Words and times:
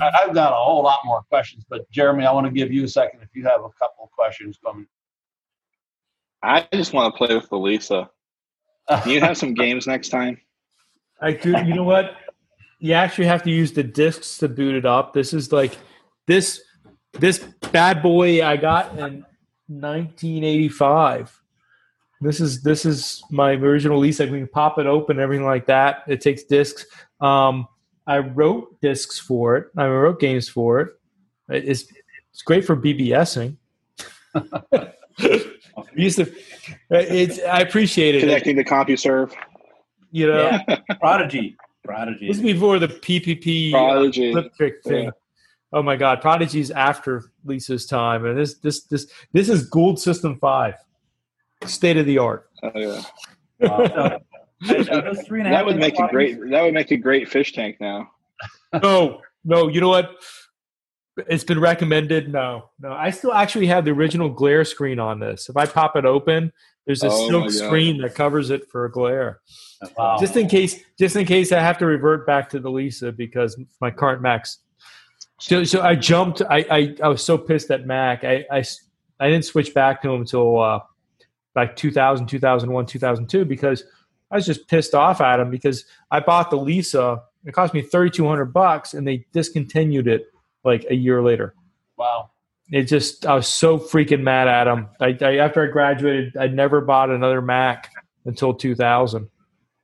I- 0.00 0.10
I've 0.22 0.34
got 0.34 0.52
a 0.52 0.56
whole 0.56 0.82
lot 0.82 1.00
more 1.04 1.22
questions, 1.22 1.64
but 1.68 1.90
Jeremy, 1.90 2.24
I 2.24 2.32
want 2.32 2.46
to 2.46 2.52
give 2.52 2.72
you 2.72 2.84
a 2.84 2.88
second 2.88 3.20
if 3.22 3.28
you 3.34 3.44
have 3.44 3.60
a 3.60 3.70
couple 3.78 4.04
of 4.04 4.10
questions 4.10 4.58
coming. 4.64 4.86
I 6.42 6.66
just 6.72 6.92
want 6.92 7.12
to 7.12 7.18
play 7.18 7.34
with 7.34 7.48
the 7.50 7.58
Lisa. 7.58 8.10
Can 8.88 9.10
you 9.10 9.20
have 9.20 9.36
some 9.36 9.54
games 9.64 9.86
next 9.86 10.08
time? 10.08 10.38
I 11.20 11.32
do. 11.32 11.50
You 11.50 11.74
know 11.74 11.84
what? 11.84 12.16
You 12.78 12.94
actually 12.94 13.26
have 13.26 13.42
to 13.42 13.50
use 13.50 13.72
the 13.72 13.82
discs 13.82 14.38
to 14.38 14.48
boot 14.48 14.74
it 14.74 14.86
up. 14.86 15.12
This 15.12 15.34
is 15.34 15.52
like 15.52 15.76
this 16.26 16.62
this 17.12 17.38
bad 17.72 18.02
boy 18.02 18.42
I 18.44 18.56
got 18.56 18.92
in 18.98 19.24
1985. 19.68 21.42
This 22.22 22.40
is 22.40 22.62
this 22.62 22.86
is 22.86 23.22
my 23.30 23.52
original 23.52 23.98
lease. 23.98 24.18
Like 24.20 24.30
we 24.30 24.38
can 24.38 24.48
pop 24.48 24.78
it 24.78 24.86
open, 24.86 25.20
everything 25.20 25.44
like 25.44 25.66
that. 25.66 26.04
It 26.08 26.20
takes 26.22 26.44
discs. 26.44 26.86
Um, 27.20 27.66
I 28.10 28.18
wrote 28.18 28.80
discs 28.80 29.20
for 29.20 29.56
it. 29.56 29.68
I 29.76 29.86
wrote 29.86 30.18
games 30.18 30.48
for 30.48 30.80
it. 30.80 30.88
It's 31.48 31.84
it's 32.32 32.42
great 32.42 32.64
for 32.64 32.76
BBSing. 32.76 33.56
Used 35.94 36.18
to. 36.18 36.32
It's 36.90 37.40
I 37.44 37.60
appreciate 37.60 38.16
it. 38.16 38.20
Connecting 38.20 38.56
to 38.56 38.64
CompuServe. 38.64 39.32
You 40.10 40.26
know, 40.26 40.60
Yeah. 40.68 40.76
Prodigy. 41.00 41.56
Prodigy. 41.84 42.26
this 42.26 42.38
is 42.38 42.42
before 42.42 42.80
the 42.80 42.88
PPP 42.88 43.72
uh, 43.72 43.78
Prodigy. 43.78 44.32
flip 44.32 44.54
trick 44.56 44.82
thing. 44.82 45.04
Yeah. 45.04 45.10
Oh 45.72 45.82
my 45.84 45.94
God, 45.94 46.20
Prodigy's 46.20 46.72
after 46.72 47.30
Lisa's 47.44 47.86
time, 47.86 48.24
and 48.26 48.36
this 48.36 48.54
this 48.58 48.82
this 48.86 49.06
this 49.32 49.48
is 49.48 49.68
Gould 49.68 50.00
System 50.00 50.36
Five, 50.36 50.74
state 51.64 51.96
of 51.96 52.06
the 52.06 52.18
art. 52.18 52.50
Oh, 52.64 52.70
yeah. 52.74 53.02
Wow. 53.60 54.18
So, 54.62 54.74
those 54.82 55.22
three 55.22 55.40
and 55.40 55.48
a 55.48 55.50
half 55.50 55.60
That 55.60 55.66
would 55.66 55.78
make 55.78 55.98
a 55.98 56.08
great. 56.08 56.38
That 56.50 56.62
would 56.62 56.74
make 56.74 56.90
a 56.90 56.96
great 56.96 57.28
fish 57.28 57.52
tank 57.52 57.76
now. 57.80 58.10
no, 58.82 59.20
no, 59.44 59.68
you 59.68 59.80
know 59.80 59.88
what? 59.88 60.16
It's 61.28 61.44
been 61.44 61.60
recommended. 61.60 62.32
No, 62.32 62.70
no, 62.78 62.92
I 62.92 63.10
still 63.10 63.32
actually 63.32 63.66
have 63.66 63.84
the 63.84 63.90
original 63.90 64.28
glare 64.28 64.64
screen 64.64 64.98
on 64.98 65.18
this. 65.18 65.48
If 65.48 65.56
I 65.56 65.66
pop 65.66 65.96
it 65.96 66.04
open, 66.04 66.52
there's 66.86 67.02
a 67.02 67.08
Oh 67.10 67.28
silk 67.28 67.50
screen 67.50 67.98
that 67.98 68.14
covers 68.14 68.50
it 68.50 68.68
for 68.70 68.84
a 68.84 68.90
glare. 68.90 69.40
Wow. 69.96 70.16
Just 70.18 70.36
in 70.36 70.48
case, 70.48 70.80
just 70.98 71.16
in 71.16 71.24
case 71.24 71.52
I 71.52 71.60
have 71.60 71.78
to 71.78 71.86
revert 71.86 72.26
back 72.26 72.48
to 72.50 72.58
the 72.60 72.70
Lisa 72.70 73.12
because 73.12 73.58
my 73.80 73.90
current 73.90 74.22
Macs. 74.22 74.58
So, 75.40 75.64
so 75.64 75.82
I 75.82 75.94
jumped. 75.94 76.42
I, 76.42 76.66
I, 76.70 76.96
I 77.02 77.08
was 77.08 77.24
so 77.24 77.38
pissed 77.38 77.70
at 77.70 77.86
Mac. 77.86 78.24
I, 78.24 78.44
I, 78.50 78.64
I 79.20 79.28
didn't 79.28 79.44
switch 79.44 79.72
back 79.72 80.02
to 80.02 80.10
him 80.10 80.20
until 80.20 80.60
uh, 80.60 80.80
like 81.54 81.76
2000, 81.76 82.26
2001, 82.26 82.86
2002 82.86 83.44
because 83.44 83.84
I 84.30 84.36
was 84.36 84.46
just 84.46 84.68
pissed 84.68 84.94
off 84.94 85.20
at 85.20 85.38
them 85.38 85.50
because 85.50 85.84
I 86.10 86.20
bought 86.20 86.50
the 86.50 86.56
Lisa. 86.56 87.22
It 87.44 87.52
cost 87.52 87.74
me 87.74 87.82
3,200 87.82 88.46
bucks 88.46 88.94
and 88.94 89.06
they 89.06 89.26
discontinued 89.32 90.06
it 90.06 90.26
like 90.64 90.86
a 90.90 90.94
year 90.94 91.22
later. 91.22 91.54
Wow. 91.96 92.30
It 92.70 92.84
just, 92.84 93.26
I 93.26 93.34
was 93.34 93.48
so 93.48 93.78
freaking 93.78 94.22
mad 94.22 94.46
at 94.46 94.64
them. 94.64 94.88
I, 95.00 95.16
I, 95.20 95.36
after 95.38 95.66
I 95.66 95.72
graduated, 95.72 96.36
I 96.36 96.46
never 96.46 96.80
bought 96.80 97.10
another 97.10 97.42
Mac 97.42 97.90
until 98.24 98.54
2000. 98.54 99.28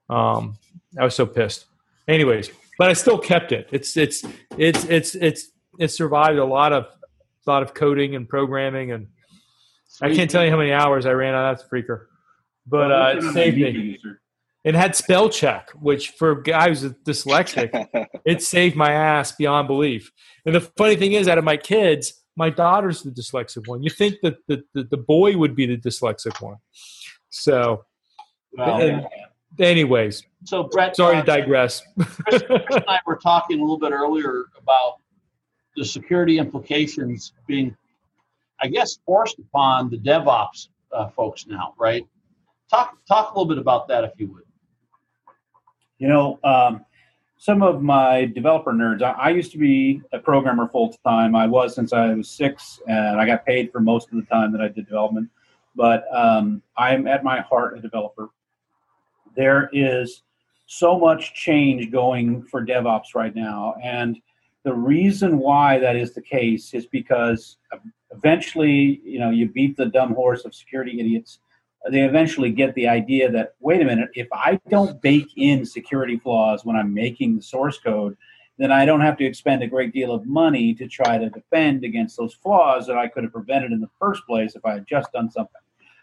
Um, 0.08 0.58
I 0.98 1.04
was 1.04 1.14
so 1.14 1.26
pissed. 1.26 1.66
Anyways, 2.06 2.50
but 2.78 2.88
I 2.88 2.92
still 2.92 3.18
kept 3.18 3.52
it. 3.52 3.68
It's 3.72 3.96
it's 3.96 4.24
it's 4.56 4.84
it's 4.84 5.14
it's 5.16 5.50
it 5.78 5.88
survived 5.88 6.38
a 6.38 6.44
lot 6.44 6.72
of 6.72 6.84
a 6.84 7.50
lot 7.50 7.62
of 7.62 7.74
coding 7.74 8.14
and 8.14 8.28
programming, 8.28 8.92
and 8.92 9.08
I 10.00 10.14
can't 10.14 10.30
tell 10.30 10.44
you 10.44 10.50
how 10.50 10.56
many 10.56 10.72
hours 10.72 11.06
I 11.06 11.12
ran 11.12 11.34
on 11.34 11.54
that 11.54 11.68
freaker. 11.68 12.06
But 12.66 12.92
uh, 12.92 13.14
it 13.16 13.32
saved 13.32 13.56
me. 13.56 13.98
It 14.66 14.74
had 14.74 14.96
spell 14.96 15.28
check, 15.28 15.70
which 15.80 16.10
for 16.10 16.32
a 16.32 16.42
guy 16.42 16.68
who's 16.68 16.82
dyslexic, 16.82 18.08
it 18.24 18.42
saved 18.42 18.74
my 18.74 18.90
ass 18.90 19.30
beyond 19.30 19.68
belief. 19.68 20.10
And 20.44 20.56
the 20.56 20.60
funny 20.60 20.96
thing 20.96 21.12
is, 21.12 21.28
out 21.28 21.38
of 21.38 21.44
my 21.44 21.56
kids, 21.56 22.24
my 22.34 22.50
daughter's 22.50 23.02
the 23.02 23.12
dyslexic 23.12 23.68
one. 23.68 23.84
You 23.84 23.90
think 23.90 24.16
that 24.24 24.38
the, 24.48 24.64
the, 24.74 24.82
the 24.82 24.96
boy 24.96 25.36
would 25.36 25.54
be 25.54 25.66
the 25.66 25.76
dyslexic 25.76 26.42
one. 26.42 26.56
So, 27.30 27.84
Well, 28.54 28.80
and- 28.82 29.06
anyways, 29.60 30.24
so 30.42 30.64
Brett, 30.64 30.96
sorry 30.96 31.18
uh, 31.18 31.20
to 31.20 31.26
digress. 31.26 31.82
Chris, 32.28 32.42
Chris 32.42 32.62
and 32.70 32.84
I 32.88 32.98
were 33.06 33.18
talking 33.22 33.58
a 33.58 33.62
little 33.62 33.78
bit 33.78 33.92
earlier 33.92 34.46
about 34.60 34.96
the 35.76 35.84
security 35.84 36.38
implications 36.38 37.34
being, 37.46 37.76
I 38.60 38.66
guess, 38.66 38.98
forced 39.06 39.38
upon 39.38 39.90
the 39.90 39.98
DevOps 39.98 40.70
uh, 40.90 41.08
folks 41.10 41.46
now, 41.46 41.74
right? 41.78 42.04
Talk 42.68 42.98
talk 43.06 43.32
a 43.32 43.38
little 43.38 43.48
bit 43.48 43.58
about 43.58 43.86
that, 43.86 44.02
if 44.02 44.10
you 44.18 44.26
would. 44.32 44.42
You 45.98 46.08
know, 46.08 46.38
um, 46.44 46.84
some 47.38 47.62
of 47.62 47.82
my 47.82 48.26
developer 48.26 48.72
nerds, 48.72 49.02
I, 49.02 49.12
I 49.12 49.30
used 49.30 49.52
to 49.52 49.58
be 49.58 50.02
a 50.12 50.18
programmer 50.18 50.68
full 50.68 50.94
time. 51.04 51.34
I 51.34 51.46
was 51.46 51.74
since 51.74 51.92
I 51.92 52.14
was 52.14 52.30
six, 52.30 52.80
and 52.86 53.20
I 53.20 53.26
got 53.26 53.44
paid 53.44 53.72
for 53.72 53.80
most 53.80 54.10
of 54.10 54.16
the 54.16 54.22
time 54.22 54.52
that 54.52 54.60
I 54.60 54.68
did 54.68 54.86
development. 54.86 55.28
But 55.74 56.04
um, 56.14 56.62
I'm 56.76 57.06
at 57.06 57.22
my 57.22 57.40
heart 57.40 57.76
a 57.78 57.80
developer. 57.80 58.30
There 59.36 59.68
is 59.72 60.22
so 60.66 60.98
much 60.98 61.34
change 61.34 61.90
going 61.90 62.42
for 62.42 62.64
DevOps 62.64 63.14
right 63.14 63.34
now. 63.34 63.76
And 63.82 64.18
the 64.64 64.74
reason 64.74 65.38
why 65.38 65.78
that 65.78 65.94
is 65.94 66.12
the 66.12 66.22
case 66.22 66.74
is 66.74 66.86
because 66.86 67.58
eventually, 68.10 69.00
you 69.04 69.20
know, 69.20 69.30
you 69.30 69.48
beat 69.48 69.76
the 69.76 69.86
dumb 69.86 70.14
horse 70.14 70.44
of 70.44 70.54
security 70.54 70.98
idiots 70.98 71.38
they 71.90 72.02
eventually 72.02 72.50
get 72.50 72.74
the 72.74 72.88
idea 72.88 73.30
that 73.30 73.54
wait 73.60 73.80
a 73.80 73.84
minute 73.84 74.10
if 74.14 74.28
i 74.32 74.58
don't 74.68 75.00
bake 75.02 75.30
in 75.36 75.64
security 75.64 76.18
flaws 76.18 76.64
when 76.64 76.76
i'm 76.76 76.92
making 76.92 77.36
the 77.36 77.42
source 77.42 77.78
code 77.78 78.16
then 78.58 78.72
i 78.72 78.84
don't 78.84 79.00
have 79.00 79.16
to 79.16 79.24
expend 79.24 79.62
a 79.62 79.66
great 79.66 79.92
deal 79.92 80.12
of 80.12 80.26
money 80.26 80.74
to 80.74 80.86
try 80.88 81.18
to 81.18 81.28
defend 81.30 81.84
against 81.84 82.16
those 82.16 82.34
flaws 82.34 82.86
that 82.86 82.96
i 82.96 83.06
could 83.06 83.22
have 83.22 83.32
prevented 83.32 83.72
in 83.72 83.80
the 83.80 83.90
first 83.98 84.24
place 84.26 84.54
if 84.56 84.64
i 84.64 84.72
had 84.72 84.86
just 84.86 85.12
done 85.12 85.30
something 85.30 85.60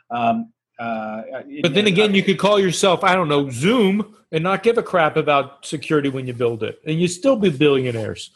um, 0.09 0.51
uh, 0.79 1.21
But 1.61 1.75
then 1.75 1.87
again, 1.87 2.13
you 2.15 2.23
could 2.23 2.39
call 2.39 2.59
yourself, 2.59 3.03
I 3.03 3.15
don't 3.15 3.27
know, 3.27 3.49
Zoom 3.49 4.15
and 4.31 4.43
not 4.43 4.63
give 4.63 4.79
a 4.79 4.83
crap 4.83 5.15
about 5.15 5.63
security 5.65 6.09
when 6.09 6.25
you 6.25 6.33
build 6.33 6.63
it, 6.63 6.81
and 6.87 6.99
you 6.99 7.07
still 7.07 7.35
be 7.35 7.49
billionaires. 7.49 8.31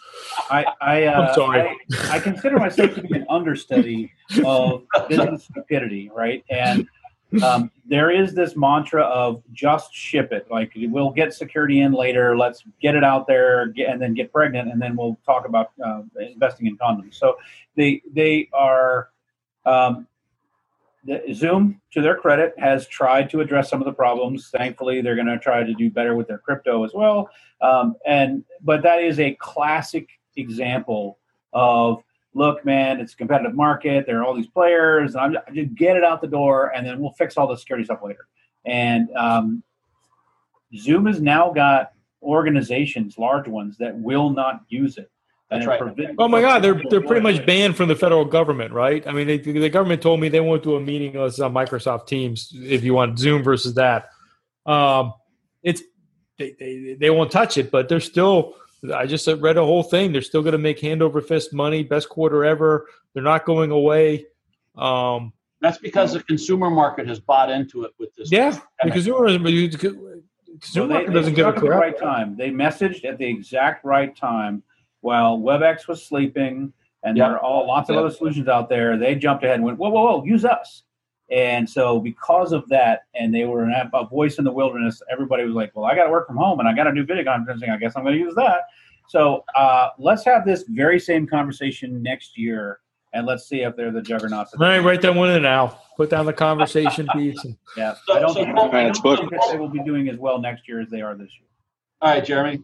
I, 0.49 0.65
I, 0.79 1.05
uh, 1.05 1.21
I'm 1.21 1.33
sorry. 1.33 1.61
I, 1.61 2.17
I 2.17 2.19
consider 2.19 2.59
myself 2.59 2.93
to 2.95 3.01
be 3.01 3.15
an 3.15 3.25
understudy 3.29 4.13
of 4.45 4.83
business 5.09 5.45
stupidity, 5.45 6.11
right? 6.13 6.43
And 6.51 6.87
um, 7.43 7.71
there 7.85 8.09
is 8.09 8.33
this 8.33 8.55
mantra 8.55 9.03
of 9.03 9.43
just 9.51 9.93
ship 9.93 10.31
it. 10.31 10.47
Like 10.49 10.71
we'll 10.75 11.09
get 11.09 11.33
security 11.33 11.81
in 11.81 11.91
later. 11.91 12.37
Let's 12.37 12.63
get 12.81 12.95
it 12.95 13.03
out 13.03 13.27
there, 13.27 13.67
get, 13.67 13.89
and 13.89 14.01
then 14.01 14.13
get 14.13 14.31
pregnant, 14.31 14.71
and 14.71 14.81
then 14.81 14.95
we'll 14.95 15.19
talk 15.25 15.47
about 15.47 15.71
uh, 15.83 16.01
investing 16.17 16.67
in 16.67 16.77
condoms. 16.77 17.15
So 17.15 17.37
they 17.75 18.01
they 18.11 18.49
are. 18.53 19.09
Um, 19.65 20.07
the, 21.03 21.23
Zoom, 21.33 21.81
to 21.91 22.01
their 22.01 22.15
credit, 22.15 22.53
has 22.57 22.85
tried 22.87 23.29
to 23.29 23.39
address 23.39 23.69
some 23.69 23.81
of 23.81 23.85
the 23.85 23.93
problems. 23.93 24.49
Thankfully, 24.49 25.01
they're 25.01 25.15
going 25.15 25.27
to 25.27 25.39
try 25.39 25.63
to 25.63 25.73
do 25.73 25.89
better 25.89 26.15
with 26.15 26.27
their 26.27 26.37
crypto 26.37 26.83
as 26.83 26.91
well. 26.93 27.29
Um, 27.61 27.95
and 28.05 28.43
but 28.61 28.83
that 28.83 29.01
is 29.01 29.19
a 29.19 29.35
classic 29.35 30.09
example 30.35 31.17
of 31.53 32.03
look, 32.37 32.63
man, 32.63 32.99
it's 32.99 33.13
a 33.13 33.17
competitive 33.17 33.55
market. 33.55 34.05
There 34.05 34.19
are 34.19 34.23
all 34.23 34.35
these 34.35 34.47
players. 34.47 35.15
I'm 35.15 35.35
just 35.53 35.75
get 35.75 35.97
it 35.97 36.03
out 36.03 36.21
the 36.21 36.27
door, 36.27 36.71
and 36.75 36.85
then 36.85 36.99
we'll 36.99 37.11
fix 37.11 37.35
all 37.35 37.47
the 37.47 37.57
security 37.57 37.83
stuff 37.85 37.99
later. 38.03 38.27
And 38.65 39.09
um, 39.15 39.63
Zoom 40.75 41.07
has 41.07 41.19
now 41.19 41.51
got 41.51 41.91
organizations, 42.21 43.17
large 43.17 43.47
ones, 43.47 43.77
that 43.77 43.95
will 43.97 44.29
not 44.29 44.61
use 44.69 44.97
it. 44.97 45.09
And 45.49 45.61
That's 45.61 45.67
right. 45.67 45.79
prevent- 45.79 46.15
Oh 46.19 46.27
my 46.27 46.41
God, 46.41 46.61
they're 46.61 46.81
they're 46.89 47.01
pretty 47.01 47.21
much 47.21 47.45
banned 47.45 47.77
from 47.77 47.87
the 47.87 47.95
federal 47.95 48.25
government, 48.25 48.73
right? 48.73 49.05
I 49.07 49.13
mean, 49.13 49.27
they, 49.27 49.37
the 49.37 49.69
government 49.69 50.01
told 50.01 50.19
me 50.19 50.27
they 50.27 50.41
won't 50.41 50.61
do 50.61 50.75
a 50.75 50.81
meeting 50.81 51.15
unless 51.15 51.33
it's 51.33 51.39
on 51.39 51.53
Microsoft 51.53 52.07
Teams 52.07 52.51
if 52.53 52.83
you 52.83 52.93
want 52.93 53.17
Zoom 53.17 53.43
versus 53.43 53.73
that. 53.75 54.09
Um, 54.65 55.13
it's 55.63 55.81
they, 56.37 56.53
they 56.59 56.97
they 56.99 57.09
won't 57.09 57.31
touch 57.31 57.57
it, 57.57 57.71
but 57.71 57.89
they're 57.89 57.99
still. 57.99 58.55
I 58.93 59.05
just 59.05 59.27
read 59.27 59.57
a 59.57 59.63
whole 59.65 59.83
thing. 59.83 60.11
They're 60.11 60.21
still 60.21 60.41
going 60.43 60.51
to 60.53 60.57
make 60.59 60.79
hand 60.79 61.01
over 61.01 61.21
fist 61.21 61.53
money, 61.53 61.83
best 61.83 62.09
quarter 62.09 62.45
ever. 62.45 62.87
They're 63.13 63.23
not 63.23 63.45
going 63.45 63.71
away. 63.71 64.27
Um, 64.75 65.33
That's 65.61 65.79
because 65.79 66.13
the 66.13 66.21
consumer 66.23 66.69
market 66.69 67.07
has 67.07 67.19
bought 67.19 67.49
into 67.49 67.83
it 67.83 67.91
with 67.97 68.13
this. 68.15 68.31
yeah, 68.31 68.57
the 68.83 68.91
consumer, 68.91 69.31
the 69.37 69.71
So 69.71 69.77
consumer 69.79 70.87
they, 70.87 70.93
market 70.93 71.07
they 71.07 71.13
doesn't 71.13 71.33
give 71.33 71.47
a 71.47 71.51
struck 71.51 71.63
at 71.63 71.69
the 71.69 71.69
right 71.77 71.97
time. 71.97 72.35
They 72.37 72.51
messaged 72.51 73.03
at 73.05 73.17
the 73.17 73.25
exact 73.25 73.83
right 73.83 74.15
time 74.15 74.61
while 75.01 75.39
WebEx 75.39 75.87
was 75.87 76.05
sleeping, 76.05 76.71
and 77.03 77.17
Yep. 77.17 77.27
there 77.27 77.35
are 77.37 77.39
all 77.39 77.65
lots 77.67 77.89
of 77.89 77.95
Yep. 77.95 78.05
other 78.05 78.13
solutions 78.13 78.47
out 78.47 78.69
there. 78.69 78.97
They 78.97 79.15
jumped 79.15 79.43
ahead 79.43 79.55
and 79.55 79.63
went, 79.63 79.77
"Whoa, 79.79 79.89
whoa, 79.89 80.17
whoa! 80.17 80.23
Use 80.25 80.45
us!" 80.45 80.83
And 81.29 81.69
so, 81.69 81.99
because 81.99 82.53
of 82.53 82.67
that, 82.69 83.01
and 83.15 83.35
they 83.35 83.43
were 83.43 83.63
an, 83.63 83.73
a 83.93 84.05
voice 84.07 84.37
in 84.37 84.45
the 84.45 84.51
wilderness, 84.51 85.01
everybody 85.11 85.43
was 85.43 85.53
like, 85.55 85.75
"Well, 85.75 85.85
I 85.85 85.93
got 85.93 86.05
to 86.05 86.09
work 86.09 86.25
from 86.27 86.37
home, 86.37 86.59
and 86.61 86.69
I 86.69 86.73
got 86.73 86.85
to 86.85 86.93
do 86.93 87.05
video 87.05 87.23
conferencing. 87.25 87.69
I 87.69 87.77
guess 87.77 87.93
I'm 87.97 88.03
going 88.03 88.15
to 88.15 88.19
use 88.19 88.33
that." 88.35 88.61
So 89.09 89.43
uh, 89.55 89.89
let's 89.99 90.23
have 90.25 90.45
this 90.45 90.63
very 90.69 90.99
same 90.99 91.27
conversation 91.27 92.01
next 92.01 92.37
year, 92.37 92.79
and 93.13 93.25
let's 93.25 93.47
see 93.47 93.61
if 93.61 93.75
they're 93.75 93.91
the 93.91 94.01
juggernauts. 94.01 94.53
All 94.53 94.59
right, 94.65 94.79
write 94.79 95.01
that 95.01 95.15
one 95.15 95.29
in 95.31 95.41
now. 95.43 95.79
Put 95.97 96.09
down 96.09 96.25
the 96.25 96.33
conversation 96.33 97.07
piece. 97.13 97.43
And, 97.43 97.57
Yeah, 97.75 97.95
So- 98.05 98.13
I 98.15 98.19
don't 98.19 98.33
so 98.33 98.43
think, 98.43 98.55
Paul- 98.55 98.73
I 98.73 98.85
It's 98.85 98.99
don't 99.01 99.17
think 99.17 99.31
that 99.31 99.49
they 99.51 99.57
will 99.57 99.69
be 99.69 99.83
doing 99.83 100.07
as 100.09 100.17
well 100.17 100.39
next 100.39 100.67
year 100.67 100.79
as 100.81 100.89
they 100.89 101.01
are 101.01 101.15
this 101.15 101.29
year. 101.39 101.47
All 102.01 102.11
right, 102.13 102.23
Jeremy. 102.23 102.63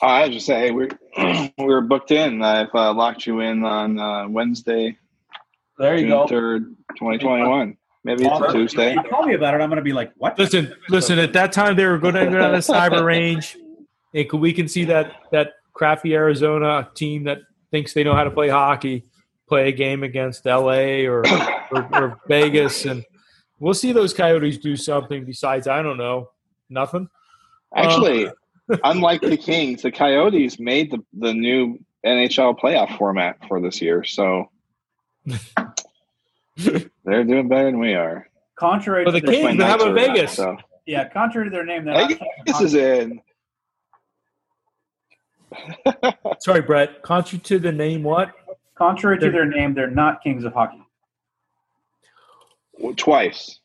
I 0.00 0.28
just 0.28 0.46
say 0.46 0.70
we're 0.70 0.90
we're 1.58 1.80
booked 1.80 2.12
in. 2.12 2.42
I've 2.42 2.72
uh, 2.74 2.92
locked 2.94 3.26
you 3.26 3.40
in 3.40 3.64
on 3.64 3.98
uh, 3.98 4.28
Wednesday, 4.28 4.96
There 5.78 5.94
you 5.94 6.02
June 6.02 6.10
go. 6.10 6.26
third, 6.26 6.76
twenty 6.96 7.18
twenty 7.18 7.46
one. 7.46 7.76
Maybe 8.04 8.24
it's 8.24 8.40
a 8.40 8.52
Tuesday. 8.52 8.90
If 8.90 9.04
you 9.04 9.10
tell 9.10 9.24
me 9.24 9.34
about 9.34 9.54
it, 9.54 9.60
I'm 9.60 9.68
going 9.68 9.76
to 9.76 9.82
be 9.82 9.92
like, 9.92 10.12
what? 10.16 10.38
Listen, 10.38 10.72
listen. 10.88 11.18
At 11.18 11.32
that 11.34 11.52
time, 11.52 11.76
they 11.76 11.84
were 11.84 11.98
going 11.98 12.14
to 12.14 12.24
go 12.26 12.38
down 12.38 12.52
to 12.52 12.56
the 12.56 12.72
cyber 12.72 13.04
range, 13.04 13.56
and 14.14 14.32
we 14.32 14.52
can 14.52 14.68
see 14.68 14.84
that 14.86 15.14
that 15.32 15.54
crappy 15.74 16.14
Arizona 16.14 16.88
team 16.94 17.24
that 17.24 17.38
thinks 17.70 17.92
they 17.92 18.04
know 18.04 18.14
how 18.14 18.24
to 18.24 18.30
play 18.30 18.48
hockey 18.48 19.04
play 19.48 19.68
a 19.68 19.72
game 19.72 20.02
against 20.02 20.44
LA 20.44 21.04
or 21.06 21.24
or, 21.72 21.88
or 21.92 22.20
Vegas, 22.28 22.84
and 22.84 23.04
we'll 23.58 23.74
see 23.74 23.92
those 23.92 24.14
Coyotes 24.14 24.58
do 24.58 24.76
something 24.76 25.24
besides 25.24 25.66
I 25.66 25.82
don't 25.82 25.96
know 25.96 26.30
nothing. 26.68 27.08
Actually, 27.74 28.28
um, 28.28 28.34
unlike 28.84 29.22
the 29.22 29.36
Kings, 29.36 29.82
the 29.82 29.90
Coyotes 29.90 30.60
made 30.60 30.90
the 30.90 30.98
the 31.14 31.32
new 31.32 31.78
NHL 32.06 32.58
playoff 32.58 32.96
format 32.98 33.38
for 33.48 33.60
this 33.60 33.80
year, 33.80 34.04
so 34.04 34.50
they're 37.04 37.24
doing 37.24 37.48
better 37.48 37.64
than 37.66 37.78
we 37.78 37.94
are. 37.94 38.28
Contrary 38.56 39.04
Well, 39.04 39.14
to 39.14 39.20
the 39.20 39.26
their, 39.26 39.34
Kings, 39.42 39.44
My 39.44 39.56
but 39.56 39.66
how 39.66 39.76
Knights 39.76 39.82
about 39.84 39.94
not, 40.08 40.16
Vegas? 40.16 40.32
So. 40.34 40.56
yeah, 40.86 41.08
contrary 41.08 41.46
to 41.48 41.50
their 41.50 41.64
name, 41.64 41.84
they're 41.84 42.08
Vegas 42.08 42.60
is 42.60 42.74
in. 42.74 43.20
Sorry, 46.40 46.60
Brett. 46.60 47.02
Contrary 47.02 47.40
to 47.42 47.58
the 47.58 47.72
name, 47.72 48.02
what? 48.02 48.32
contrary 48.76 49.18
to 49.18 49.30
their 49.30 49.44
name, 49.44 49.74
they're 49.74 49.90
not 49.90 50.22
kings 50.22 50.44
of 50.44 50.52
hockey. 50.52 50.80
twice, 52.96 53.58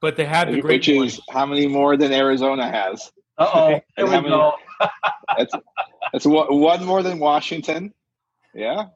But 0.00 0.16
they 0.16 0.24
had 0.24 0.48
the 0.48 0.60
great 0.62 0.80
which 0.80 0.88
is 0.88 1.20
how 1.30 1.44
many 1.44 1.66
more 1.66 1.96
than 1.98 2.10
Arizona 2.12 2.70
has. 2.70 3.10
Uh 3.36 3.50
oh. 3.52 3.68
There 3.96 4.06
And 4.06 4.08
we 4.08 4.14
how 4.14 4.20
many- 4.22 4.30
go. 4.34 4.52
That's 5.36 5.52
that's 6.12 6.26
one 6.26 6.46
one 6.58 6.84
more 6.84 7.02
than 7.02 7.18
Washington. 7.18 7.92
Yeah, 8.54 8.86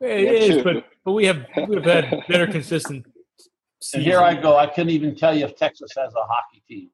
It 0.00 0.24
Yeah, 0.24 0.30
is, 0.56 0.62
but 0.62 0.84
but 1.04 1.12
we 1.12 1.26
have 1.26 1.46
we've 1.68 1.84
had 1.84 2.22
better 2.28 2.46
consistent. 2.46 3.06
And 3.92 4.02
here 4.02 4.20
I 4.20 4.34
go. 4.34 4.56
I 4.56 4.66
couldn't 4.66 4.90
even 4.90 5.14
tell 5.14 5.36
you 5.36 5.44
if 5.44 5.56
Texas 5.56 5.90
has 5.96 6.12
a 6.14 6.22
hockey 6.22 6.62
team. 6.68 6.90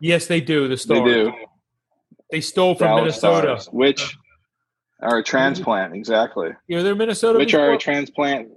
Yes, 0.00 0.26
they 0.26 0.40
do. 0.40 0.68
The 0.68 0.76
they 0.88 1.02
do. 1.02 1.32
They 2.30 2.40
stole 2.40 2.74
from 2.74 2.88
Dallas 2.88 3.22
Minnesota. 3.22 3.60
Stars, 3.60 3.66
which 3.72 4.16
are 5.00 5.18
a 5.18 5.22
transplant 5.22 5.94
exactly. 5.94 6.50
You 6.68 6.76
know, 6.76 6.82
they're 6.82 6.94
Minnesota. 6.94 7.38
Which 7.38 7.54
are 7.54 7.72
a 7.72 7.78
transplant. 7.78 8.48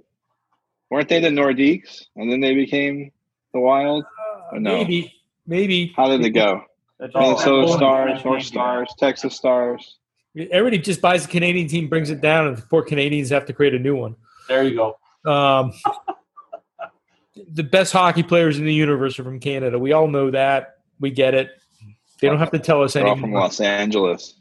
Weren't 0.90 1.08
they 1.08 1.20
the 1.20 1.28
Nordiques, 1.28 2.04
and 2.16 2.30
then 2.30 2.40
they 2.40 2.54
became 2.54 3.12
the 3.52 3.60
Wild? 3.60 4.04
Uh, 4.52 4.58
no. 4.58 4.78
Maybe, 4.78 5.14
maybe. 5.46 5.92
How 5.96 6.08
did 6.08 6.22
they 6.22 6.30
go? 6.30 6.62
That's 6.98 7.14
Minnesota 7.14 7.72
Stars, 7.72 8.24
North. 8.24 8.42
Stars, 8.42 8.94
Texas 8.98 9.36
Stars. 9.36 9.98
Everybody 10.36 10.78
just 10.78 11.00
buys 11.00 11.24
a 11.24 11.28
Canadian 11.28 11.68
team, 11.68 11.88
brings 11.88 12.10
it 12.10 12.20
down, 12.20 12.46
and 12.46 12.56
the 12.56 12.62
poor 12.62 12.82
Canadians 12.82 13.30
have 13.30 13.46
to 13.46 13.52
create 13.52 13.74
a 13.74 13.78
new 13.78 13.96
one. 13.96 14.14
There 14.48 14.62
you 14.62 14.76
go. 14.76 15.30
Um, 15.30 15.72
the 17.52 17.64
best 17.64 17.92
hockey 17.92 18.22
players 18.22 18.58
in 18.58 18.64
the 18.64 18.74
universe 18.74 19.18
are 19.18 19.24
from 19.24 19.40
Canada. 19.40 19.78
We 19.78 19.92
all 19.92 20.06
know 20.06 20.30
that. 20.30 20.78
We 21.00 21.10
get 21.10 21.34
it. 21.34 21.50
They 22.20 22.28
don't 22.28 22.38
have 22.38 22.50
to 22.52 22.58
tell 22.58 22.82
us 22.82 22.92
They're 22.92 23.06
all 23.06 23.16
from. 23.16 23.32
Los 23.32 23.60
Angeles. 23.60 24.34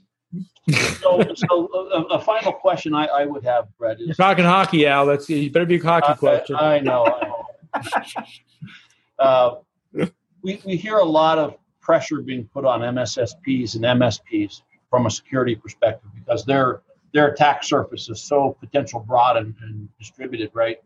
So, 1.02 1.24
so 1.34 1.90
a, 1.92 2.16
a 2.16 2.22
final 2.22 2.52
question 2.52 2.94
I, 2.94 3.06
I 3.06 3.26
would 3.26 3.44
have, 3.44 3.68
Brett, 3.78 4.00
You're 4.00 4.12
is 4.12 4.18
talking 4.18 4.46
hockey, 4.46 4.86
Al. 4.86 5.08
That's 5.08 5.28
you 5.30 5.50
better 5.50 5.66
be 5.66 5.78
a 5.78 5.84
hockey 5.84 6.10
I, 6.10 6.16
question. 6.16 6.56
I 6.56 6.80
know. 6.80 7.06
I 7.06 7.26
know. 7.26 8.14
uh, 9.20 9.56
we, 10.44 10.62
we 10.66 10.78
hear 10.78 10.98
a 10.98 11.06
lot 11.06 11.40
of 11.40 11.56
pressure 11.82 12.22
being 12.22 12.46
put 12.54 12.66
on 12.66 12.82
MSSPs 12.82 13.76
and 13.76 13.84
MSPs 13.84 14.62
from 14.90 15.06
a 15.06 15.12
security 15.12 15.56
perspective 15.56 16.10
because 16.16 16.46
their 16.46 16.82
their 17.14 17.30
attack 17.30 17.64
surface 17.64 18.10
is 18.10 18.22
so 18.22 18.56
potential 18.60 19.00
broad 19.00 19.38
and, 19.38 19.56
and 19.62 19.90
distributed, 19.98 20.52
right? 20.54 20.78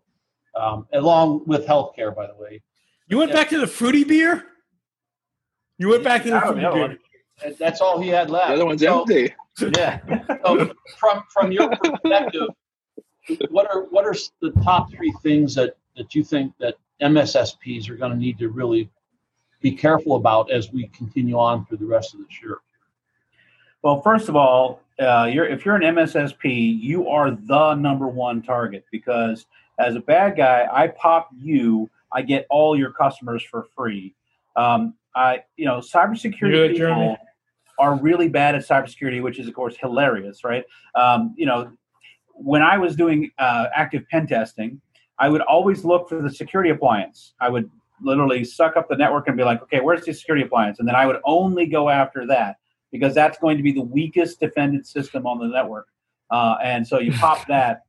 Um, 0.55 0.87
along 0.93 1.43
with 1.45 1.65
healthcare, 1.65 2.15
by 2.15 2.27
the 2.27 2.35
way. 2.35 2.61
you 3.07 3.17
went 3.17 3.33
back 3.33 3.49
to 3.49 3.59
the 3.59 3.67
fruity 3.67 4.03
beer. 4.03 4.45
You 5.77 5.89
went 5.89 6.03
back 6.03 6.23
to 6.23 6.31
the 6.31 6.39
fruity 6.39 6.61
yeah, 6.61 6.71
beer. 6.71 7.55
That's 7.59 7.81
all 7.81 7.99
he 7.99 8.09
had 8.09 8.29
left. 8.29 8.49
The 8.49 8.53
other 8.53 8.65
one's 8.65 8.81
So- 8.81 9.01
empty. 9.01 9.33
Yeah. 9.77 9.99
So 10.43 10.73
from 10.97 11.23
from 11.29 11.51
your 11.51 11.69
perspective, 11.75 12.47
what 13.49 13.69
are 13.69 13.83
what 13.83 14.05
are 14.05 14.15
the 14.41 14.51
top 14.63 14.91
three 14.91 15.13
things 15.21 15.53
that 15.55 15.75
that 15.95 16.15
you 16.15 16.23
think 16.23 16.53
that 16.59 16.75
MSSPs 17.01 17.89
are 17.89 17.95
going 17.95 18.11
to 18.11 18.17
need 18.17 18.39
to 18.39 18.49
really 18.49 18.89
be 19.61 19.71
careful 19.71 20.15
about 20.15 20.51
as 20.51 20.71
we 20.71 20.87
continue 20.87 21.37
on 21.37 21.65
through 21.65 21.77
the 21.77 21.85
rest 21.85 22.13
of 22.13 22.21
this 22.21 22.41
year? 22.41 22.57
Well, 23.83 24.01
first 24.01 24.29
of 24.29 24.37
all, 24.37 24.79
uh, 24.97 25.29
you're, 25.31 25.45
if 25.45 25.65
you're 25.65 25.75
an 25.75 25.81
MSSP, 25.81 26.81
you 26.81 27.09
are 27.09 27.31
the 27.31 27.75
number 27.75 28.07
one 28.07 28.41
target 28.41 28.85
because 28.91 29.45
as 29.77 29.95
a 29.95 29.99
bad 29.99 30.37
guy, 30.37 30.67
I 30.71 30.87
pop 30.87 31.29
you, 31.37 31.89
I 32.13 32.21
get 32.21 32.47
all 32.49 32.77
your 32.77 32.91
customers 32.91 33.43
for 33.43 33.65
free. 33.75 34.15
Um, 34.55 34.93
I, 35.15 35.43
you 35.57 35.65
know, 35.65 35.79
cybersecurity 35.79 36.73
people 36.73 37.17
are 37.77 37.95
really 37.95 38.29
bad 38.29 38.55
at 38.55 38.61
cybersecurity, 38.61 39.21
which 39.21 39.37
is 39.37 39.47
of 39.49 39.53
course 39.53 39.75
hilarious, 39.75 40.45
right? 40.45 40.63
Um, 40.95 41.35
you 41.37 41.45
know, 41.45 41.71
when 42.35 42.61
I 42.61 42.77
was 42.77 42.95
doing 42.95 43.31
uh, 43.37 43.65
active 43.75 44.07
pen 44.09 44.27
testing, 44.27 44.79
I 45.19 45.27
would 45.27 45.41
always 45.41 45.83
look 45.83 46.07
for 46.07 46.21
the 46.21 46.31
security 46.31 46.69
appliance. 46.69 47.33
I 47.41 47.49
would 47.49 47.69
literally 48.01 48.45
suck 48.45 48.77
up 48.77 48.87
the 48.87 48.95
network 48.95 49.27
and 49.27 49.35
be 49.35 49.43
like, 49.43 49.61
okay, 49.63 49.81
where's 49.81 50.05
the 50.05 50.13
security 50.13 50.45
appliance? 50.45 50.79
And 50.79 50.87
then 50.87 50.95
I 50.95 51.05
would 51.05 51.19
only 51.25 51.65
go 51.65 51.89
after 51.89 52.25
that 52.27 52.57
because 52.93 53.13
that's 53.13 53.37
going 53.39 53.57
to 53.57 53.63
be 53.63 53.73
the 53.73 53.81
weakest 53.81 54.39
defended 54.39 54.87
system 54.87 55.25
on 55.27 55.39
the 55.39 55.47
network. 55.47 55.87
Uh, 56.31 56.55
and 56.63 56.87
so 56.87 56.99
you 56.99 57.11
pop 57.11 57.45
that. 57.49 57.81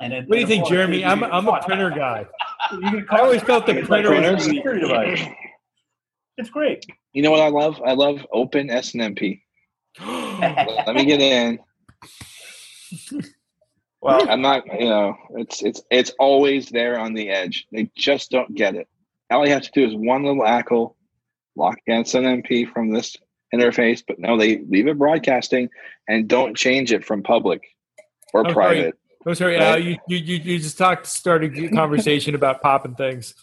And 0.00 0.12
then, 0.12 0.24
What 0.26 0.34
do 0.34 0.40
you 0.40 0.46
think, 0.46 0.66
Jeremy? 0.66 0.98
you 0.98 1.06
I'm, 1.06 1.24
I'm 1.24 1.48
a 1.48 1.62
printer 1.62 1.88
guy. 1.88 2.26
You 2.72 3.02
get 3.02 3.12
I 3.12 3.20
always 3.20 3.42
felt 3.44 3.64
the 3.64 3.78
It's 3.78 3.88
like 3.88 4.04
printer 4.04 4.28
a 4.28 4.34
was 4.34 4.42
security 4.44 4.80
device. 4.80 5.22
It's 6.36 6.50
great. 6.50 6.84
You 7.12 7.22
know 7.22 7.30
what 7.30 7.40
I 7.40 7.48
love? 7.48 7.80
I 7.86 7.92
love 7.92 8.26
open 8.32 8.68
SNMP. 8.68 9.40
Let 10.00 10.96
me 10.96 11.04
get 11.04 11.20
in. 11.20 11.60
Well, 14.00 14.28
I'm 14.28 14.40
not, 14.40 14.66
you 14.66 14.88
know, 14.88 15.14
it's 15.36 15.62
it's 15.62 15.80
it's 15.92 16.10
always 16.18 16.68
there 16.70 16.98
on 16.98 17.14
the 17.14 17.30
edge. 17.30 17.68
They 17.70 17.88
just 17.96 18.32
don't 18.32 18.52
get 18.54 18.74
it. 18.74 18.88
All 19.30 19.46
you 19.46 19.52
have 19.52 19.62
to 19.62 19.70
do 19.72 19.86
is 19.86 19.94
one 19.94 20.24
little 20.24 20.42
ACL, 20.42 20.94
lock 21.54 21.78
against 21.86 22.14
SNMP 22.14 22.72
from 22.72 22.90
this 22.90 23.16
interface, 23.56 24.02
but 24.06 24.18
no, 24.18 24.36
they 24.36 24.58
leave 24.68 24.86
it 24.86 24.98
broadcasting 24.98 25.68
and 26.08 26.28
don't 26.28 26.56
change 26.56 26.92
it 26.92 27.04
from 27.04 27.22
public 27.22 27.62
or 28.32 28.46
I'm 28.46 28.52
sorry. 28.52 28.54
private. 28.54 28.94
I'm 29.26 29.34
sorry, 29.34 29.58
Al. 29.58 29.78
You, 29.78 29.96
you, 30.06 30.18
you 30.18 30.36
you 30.36 30.58
just 30.58 30.78
talked, 30.78 31.06
started 31.06 31.58
a 31.58 31.68
conversation 31.70 32.34
about 32.36 32.62
popping 32.62 32.94
things. 32.94 33.34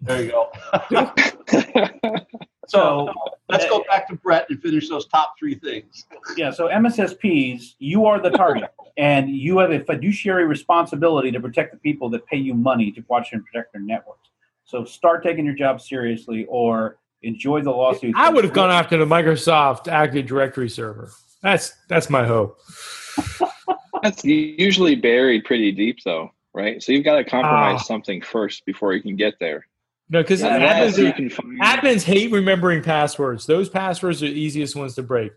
There 0.00 0.24
you 0.24 0.30
go. 0.30 0.50
so 0.90 2.16
So 2.70 3.12
let's 3.48 3.66
go 3.66 3.80
eh, 3.80 3.84
back 3.88 4.08
to 4.08 4.14
Brett 4.14 4.46
and 4.48 4.62
finish 4.62 4.88
those 4.88 5.06
top 5.06 5.34
three 5.38 5.56
things. 5.56 6.06
yeah, 6.36 6.52
so 6.52 6.68
MSSPs, 6.68 7.74
you 7.80 8.06
are 8.06 8.20
the 8.20 8.30
target, 8.30 8.70
and 8.96 9.28
you 9.28 9.58
have 9.58 9.72
a 9.72 9.80
fiduciary 9.80 10.44
responsibility 10.44 11.32
to 11.32 11.40
protect 11.40 11.72
the 11.72 11.78
people 11.78 12.08
that 12.10 12.24
pay 12.26 12.36
you 12.36 12.54
money 12.54 12.92
to 12.92 13.02
watch 13.08 13.32
and 13.32 13.44
protect 13.44 13.72
their 13.72 13.82
networks. 13.82 14.30
So 14.64 14.84
start 14.84 15.24
taking 15.24 15.44
your 15.44 15.56
job 15.56 15.80
seriously, 15.80 16.46
or 16.48 16.99
enjoy 17.22 17.62
the 17.62 17.70
lawsuit. 17.70 18.14
I 18.16 18.30
would 18.30 18.44
have 18.44 18.52
gone 18.52 18.70
after 18.70 18.96
the 18.96 19.04
Microsoft 19.04 19.88
Active 19.88 20.26
Directory 20.26 20.68
server. 20.68 21.10
That's 21.42 21.72
that's 21.88 22.10
my 22.10 22.24
hope. 22.26 22.58
That's 24.02 24.24
usually 24.24 24.94
buried 24.94 25.44
pretty 25.44 25.72
deep, 25.72 25.98
though, 26.04 26.30
right? 26.54 26.82
So 26.82 26.90
you've 26.92 27.04
got 27.04 27.16
to 27.16 27.24
compromise 27.24 27.80
Ah. 27.80 27.82
something 27.82 28.22
first 28.22 28.64
before 28.64 28.94
you 28.94 29.02
can 29.02 29.14
get 29.14 29.34
there. 29.40 29.66
No, 30.08 30.22
because 30.22 30.40
Yeah, 30.40 30.86
admins, 30.86 30.96
you 30.96 31.12
can 31.12 31.28
find. 31.28 31.60
admins 31.60 32.02
hate 32.02 32.32
remembering 32.32 32.82
passwords. 32.82 33.44
Those 33.44 33.68
passwords 33.68 34.22
are 34.22 34.26
the 34.28 34.32
easiest 34.40 34.74
ones 34.74 34.94
to 34.94 35.02
break. 35.02 35.32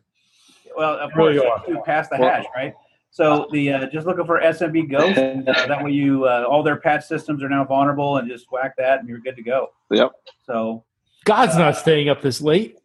Well, 0.78 0.94
of 0.98 1.12
course, 1.12 1.36
Really 1.36 1.48
you 1.68 1.82
pass 1.86 2.08
the 2.08 2.18
Well- 2.20 2.30
hash, 2.30 2.46
right? 2.56 2.74
So 3.12 3.48
the 3.52 3.74
uh, 3.74 3.86
just 3.92 4.08
looking 4.08 4.26
for 4.26 4.40
SMB 4.42 4.90
Ghost. 4.90 5.18
uh, 5.48 5.68
that 5.68 5.84
way, 5.84 5.92
you 5.92 6.24
uh, 6.26 6.46
all 6.50 6.64
their 6.64 6.78
patch 6.78 7.04
systems 7.06 7.44
are 7.44 7.50
now 7.50 7.64
vulnerable, 7.66 8.18
and 8.18 8.28
just 8.30 8.50
whack 8.52 8.76
that, 8.78 9.00
and 9.02 9.10
you're 9.10 9.20
good 9.20 9.36
to 9.36 9.44
go. 9.44 9.72
Yep. 9.92 10.12
So 10.46 10.84
God's 11.24 11.56
not 11.56 11.78
staying 11.78 12.10
up 12.10 12.22
this 12.22 12.42
late. 12.42 12.78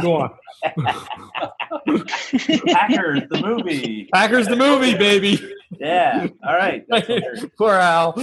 Go 0.00 0.16
on. 0.16 0.30
Packers 2.66 3.22
the 3.30 3.40
movie. 3.42 4.08
Packers 4.12 4.46
the 4.46 4.56
movie, 4.56 4.96
baby. 4.96 5.38
Yeah. 5.78 6.26
All 6.46 6.54
right. 6.54 6.84
Poor 7.58 7.74
Al. 7.74 8.14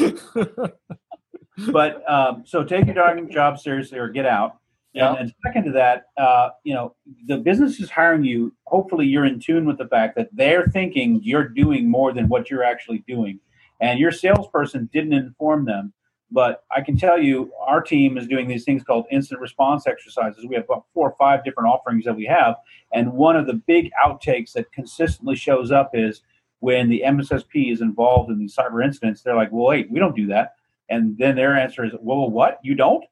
but 1.72 2.10
um, 2.10 2.44
so 2.46 2.63
take 2.63 2.86
your 2.86 2.96
darn 2.96 3.30
job 3.32 3.60
seriously 3.60 3.98
or 3.98 4.10
get 4.10 4.25
out. 4.25 4.58
Yeah. 4.94 5.13
And 5.13 5.32
second 5.46 5.66
to 5.66 5.72
that, 5.74 6.06
uh, 6.18 6.50
you 6.63 6.74
know, 6.74 6.96
the 7.27 7.38
business 7.38 7.80
is 7.80 7.89
hiring 7.89 8.24
you. 8.24 8.54
Hopefully, 8.66 9.06
you're 9.06 9.25
in 9.25 9.39
tune 9.39 9.66
with 9.66 9.77
the 9.77 9.88
fact 9.88 10.16
that 10.16 10.30
they're 10.34 10.68
thinking 10.68 11.20
you're 11.24 11.48
doing 11.48 11.89
more 11.89 12.13
than 12.13 12.27
what 12.27 12.50
you're 12.50 12.63
actually 12.63 13.04
doing, 13.08 13.39
and 13.80 14.00
your 14.00 14.12
salesperson 14.12 14.89
didn't 14.92 15.13
inform 15.13 15.66
them 15.66 15.94
But 16.30 16.64
I 16.76 16.82
can 16.82 16.98
tell 16.98 17.18
you, 17.18 17.52
our 17.66 17.82
team 17.82 18.18
is 18.18 18.28
doing 18.28 18.48
these 18.48 18.66
things 18.66 18.84
called 18.84 19.06
incident 19.10 19.42
response 19.42 19.88
exercises. 19.88 20.46
We 20.46 20.56
have 20.56 20.66
about 20.66 20.86
four 20.94 21.10
or 21.10 21.16
five 21.18 21.44
different 21.44 21.70
offerings 21.70 22.04
that 22.06 22.16
we 22.16 22.26
have. 22.26 22.56
And 22.92 23.14
one 23.14 23.38
of 23.38 23.48
the 23.48 23.54
big 23.54 23.92
outtakes 24.04 24.52
that 24.54 24.72
consistently 24.74 25.36
shows 25.36 25.72
up 25.72 25.92
is 25.94 26.22
when 26.60 26.90
the 26.90 27.04
MSSP 27.06 27.72
is 27.72 27.82
involved 27.82 28.30
in 28.30 28.40
these 28.40 28.56
cyber 28.56 28.84
incidents, 28.84 29.22
they're 29.22 29.36
like, 29.36 29.52
well, 29.52 29.68
wait, 29.68 29.90
we 29.90 30.00
don't 30.00 30.16
do 30.16 30.28
that. 30.28 30.56
And 30.90 31.18
then 31.18 31.36
their 31.36 31.56
answer 31.56 31.86
is, 31.86 31.94
well, 32.02 32.30
what? 32.30 32.60
You 32.64 32.76
don't? 32.76 33.06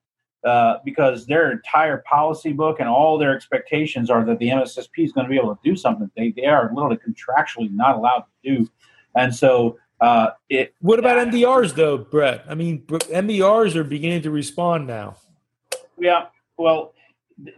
Uh, 0.44 0.78
because 0.86 1.26
their 1.26 1.52
entire 1.52 2.04
policy 2.08 2.54
book 2.54 2.80
and 2.80 2.88
all 2.88 3.18
their 3.18 3.36
expectations 3.36 4.10
are 4.12 4.24
that 4.26 4.38
the 4.40 4.50
MSSP 4.50 5.04
is 5.04 5.12
going 5.12 5.26
to 5.26 5.30
be 5.30 5.38
able 5.38 5.56
to 5.56 5.62
do 5.64 5.76
something 5.76 6.10
they, 6.16 6.32
they 6.36 6.46
are 6.46 6.72
literally 6.72 6.98
contractually 6.98 7.72
not 7.72 7.96
allowed 7.96 8.26
to 8.44 8.58
do. 8.58 8.70
And 9.16 9.34
so 9.34 9.80
uh, 10.02 10.32
it. 10.50 10.74
What 10.80 11.00
about 11.00 11.28
MDRs 11.28 11.76
though, 11.76 11.98
Brett? 11.98 12.46
I 12.48 12.56
mean, 12.56 12.84
MDRs 12.84 13.76
are 13.76 13.84
beginning 13.84 14.22
to 14.24 14.32
respond 14.32 14.88
now. 14.88 15.18
Yeah, 15.98 16.26
well, 16.58 16.94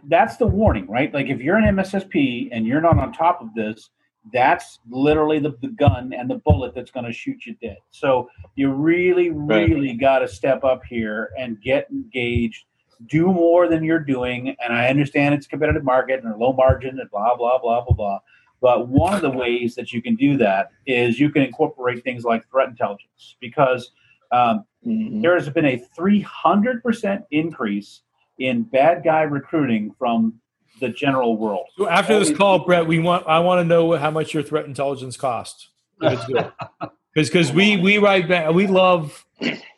that's 0.08 0.36
the 0.36 0.46
warning, 0.46 0.86
right? 0.88 1.12
Like 1.12 1.26
if 1.26 1.40
you're 1.40 1.56
an 1.56 1.76
MSSP 1.76 2.48
and 2.52 2.66
you're 2.66 2.80
not 2.80 2.98
on 2.98 3.12
top 3.12 3.40
of 3.40 3.54
this, 3.54 3.90
that's 4.32 4.80
literally 4.90 5.38
the, 5.38 5.56
the 5.62 5.68
gun 5.68 6.12
and 6.12 6.28
the 6.28 6.36
bullet 6.36 6.74
that's 6.74 6.90
going 6.90 7.06
to 7.06 7.12
shoot 7.12 7.46
you 7.46 7.56
dead. 7.62 7.78
So 7.90 8.28
you 8.56 8.70
really, 8.70 9.30
really 9.30 9.88
right. 9.88 10.00
got 10.00 10.18
to 10.20 10.28
step 10.28 10.64
up 10.64 10.82
here 10.84 11.30
and 11.38 11.60
get 11.60 11.88
engaged 11.90 12.64
do 13.06 13.26
more 13.26 13.68
than 13.68 13.84
you're 13.84 14.00
doing. 14.00 14.56
And 14.62 14.72
I 14.72 14.88
understand 14.88 15.34
it's 15.34 15.46
a 15.46 15.48
competitive 15.48 15.84
market 15.84 16.24
and 16.24 16.36
low 16.36 16.52
margin 16.52 16.98
and 16.98 17.10
blah, 17.10 17.36
blah, 17.36 17.58
blah, 17.58 17.84
blah, 17.84 17.94
blah. 17.94 18.18
But 18.60 18.88
one 18.88 19.14
of 19.14 19.22
the 19.22 19.30
ways 19.30 19.74
that 19.76 19.92
you 19.92 20.02
can 20.02 20.16
do 20.16 20.36
that 20.38 20.70
is 20.86 21.20
you 21.20 21.30
can 21.30 21.42
incorporate 21.42 22.02
things 22.02 22.24
like 22.24 22.48
threat 22.50 22.68
intelligence 22.68 23.36
because 23.40 23.92
um, 24.32 24.64
mm-hmm. 24.84 25.20
there 25.20 25.34
has 25.34 25.48
been 25.48 25.66
a 25.66 25.82
300% 25.96 27.24
increase 27.30 28.02
in 28.38 28.62
bad 28.62 29.02
guy 29.04 29.22
recruiting 29.22 29.94
from 29.98 30.40
the 30.80 30.88
general 30.88 31.36
world. 31.36 31.66
So 31.76 31.88
after 31.88 32.18
this 32.18 32.36
call, 32.36 32.60
Brett, 32.60 32.86
we 32.86 32.98
want 32.98 33.26
I 33.26 33.40
want 33.40 33.60
to 33.60 33.64
know 33.64 33.96
how 33.96 34.10
much 34.10 34.34
your 34.34 34.42
threat 34.42 34.64
intelligence 34.66 35.16
costs. 35.16 35.68
Because 35.98 36.50
because 37.14 37.52
we 37.52 37.76
we 37.76 37.98
write 37.98 38.28
back, 38.28 38.52
we 38.52 38.66
love 38.66 39.24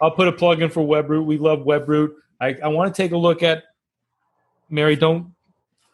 I'll 0.01 0.11
put 0.11 0.29
a 0.29 0.33
plug 0.33 0.63
in 0.63 0.71
for 0.71 0.83
WebRoot. 0.83 1.25
We 1.25 1.39
love 1.39 1.61
WebRoot. 1.61 2.11
I, 2.41 2.57
I 2.63 2.69
want 2.69 2.95
to 2.95 3.03
take 3.03 3.13
a 3.13 3.17
look 3.17 3.43
at 3.43 3.65
Mary. 4.69 4.97
Don't 4.97 5.35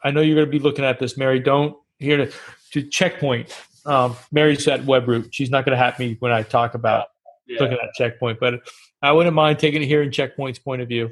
I 0.03 0.11
know 0.11 0.21
you're 0.21 0.37
going 0.37 0.47
to 0.47 0.51
be 0.51 0.59
looking 0.59 0.85
at 0.85 0.99
this, 0.99 1.17
Mary? 1.17 1.41
Don't 1.41 1.77
here 1.99 2.17
to 2.17 2.33
to 2.77 2.83
checkpoint. 2.83 3.57
Um, 3.87 4.17
Mary's 4.31 4.69
at 4.69 4.83
WebRoot. 4.83 5.29
She's 5.33 5.51
not 5.51 5.65
going 5.65 5.77
to 5.77 5.83
have 5.83 5.99
me 5.99 6.17
when 6.21 6.31
I 6.31 6.43
talk 6.43 6.75
about 6.75 7.09
yeah. 7.47 7.59
looking 7.61 7.79
at 7.83 7.95
checkpoint, 7.95 8.39
but 8.39 8.61
I 9.01 9.13
wouldn't 9.13 9.35
mind 9.35 9.59
taking 9.59 9.83
it 9.83 9.87
here 9.87 10.03
in 10.03 10.13
checkpoint's 10.13 10.59
point 10.59 10.83
of 10.83 10.89
view, 10.89 11.11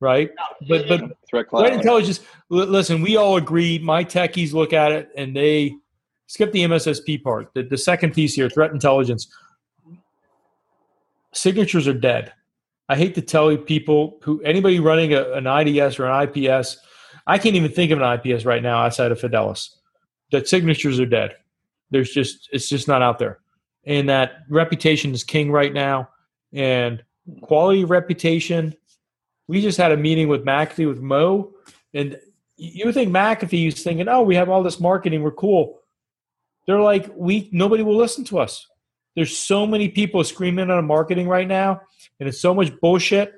right? 0.00 0.30
But 0.68 0.86
but 0.86 1.00
threat, 1.28 1.46
threat 1.50 1.72
intelligence. 1.72 2.20
Listen, 2.48 3.02
we 3.02 3.16
all 3.16 3.36
agree. 3.36 3.78
My 3.78 4.04
techies 4.04 4.52
look 4.52 4.72
at 4.72 4.92
it 4.92 5.10
and 5.16 5.34
they 5.34 5.74
skip 6.28 6.52
the 6.52 6.60
MSSP 6.60 7.22
part. 7.22 7.52
The, 7.54 7.64
the 7.64 7.78
second 7.78 8.14
piece 8.14 8.34
here, 8.34 8.48
threat 8.48 8.70
intelligence. 8.70 9.26
Signatures 11.32 11.88
are 11.88 11.94
dead. 11.94 12.32
I 12.88 12.96
hate 12.96 13.16
to 13.16 13.22
tell 13.22 13.56
people 13.56 14.18
who 14.22 14.40
anybody 14.42 14.78
running 14.78 15.14
a, 15.14 15.32
an 15.32 15.46
IDS 15.46 15.98
or 15.98 16.06
an 16.06 16.28
IPS, 16.28 16.78
I 17.26 17.38
can't 17.38 17.56
even 17.56 17.72
think 17.72 17.90
of 17.90 18.00
an 18.00 18.20
IPS 18.20 18.44
right 18.44 18.62
now 18.62 18.84
outside 18.84 19.10
of 19.10 19.18
Fidelis. 19.18 19.70
That 20.32 20.48
signatures 20.48 20.98
are 20.98 21.06
dead. 21.06 21.36
There's 21.90 22.10
just 22.10 22.48
it's 22.52 22.68
just 22.68 22.88
not 22.88 23.02
out 23.02 23.18
there, 23.18 23.38
and 23.84 24.08
that 24.08 24.42
reputation 24.48 25.12
is 25.12 25.24
king 25.24 25.50
right 25.50 25.72
now. 25.72 26.08
And 26.52 27.02
quality 27.42 27.84
reputation. 27.84 28.74
We 29.46 29.60
just 29.60 29.78
had 29.78 29.92
a 29.92 29.96
meeting 29.96 30.28
with 30.28 30.44
McAfee 30.44 30.88
with 30.88 31.00
Mo, 31.00 31.52
and 31.92 32.18
you 32.56 32.90
think 32.92 33.10
McAfee 33.10 33.68
is 33.68 33.82
thinking, 33.82 34.08
"Oh, 34.08 34.22
we 34.22 34.34
have 34.36 34.48
all 34.48 34.62
this 34.62 34.80
marketing, 34.80 35.22
we're 35.22 35.30
cool." 35.32 35.80
They're 36.66 36.80
like, 36.80 37.10
"We 37.14 37.48
nobody 37.52 37.82
will 37.82 37.96
listen 37.96 38.24
to 38.26 38.38
us." 38.38 38.66
There's 39.14 39.36
so 39.36 39.66
many 39.66 39.88
people 39.88 40.24
screaming 40.24 40.70
on 40.70 40.86
marketing 40.86 41.28
right 41.28 41.46
now 41.46 41.82
and 42.20 42.28
it's 42.28 42.40
so 42.40 42.54
much 42.54 42.78
bullshit 42.80 43.34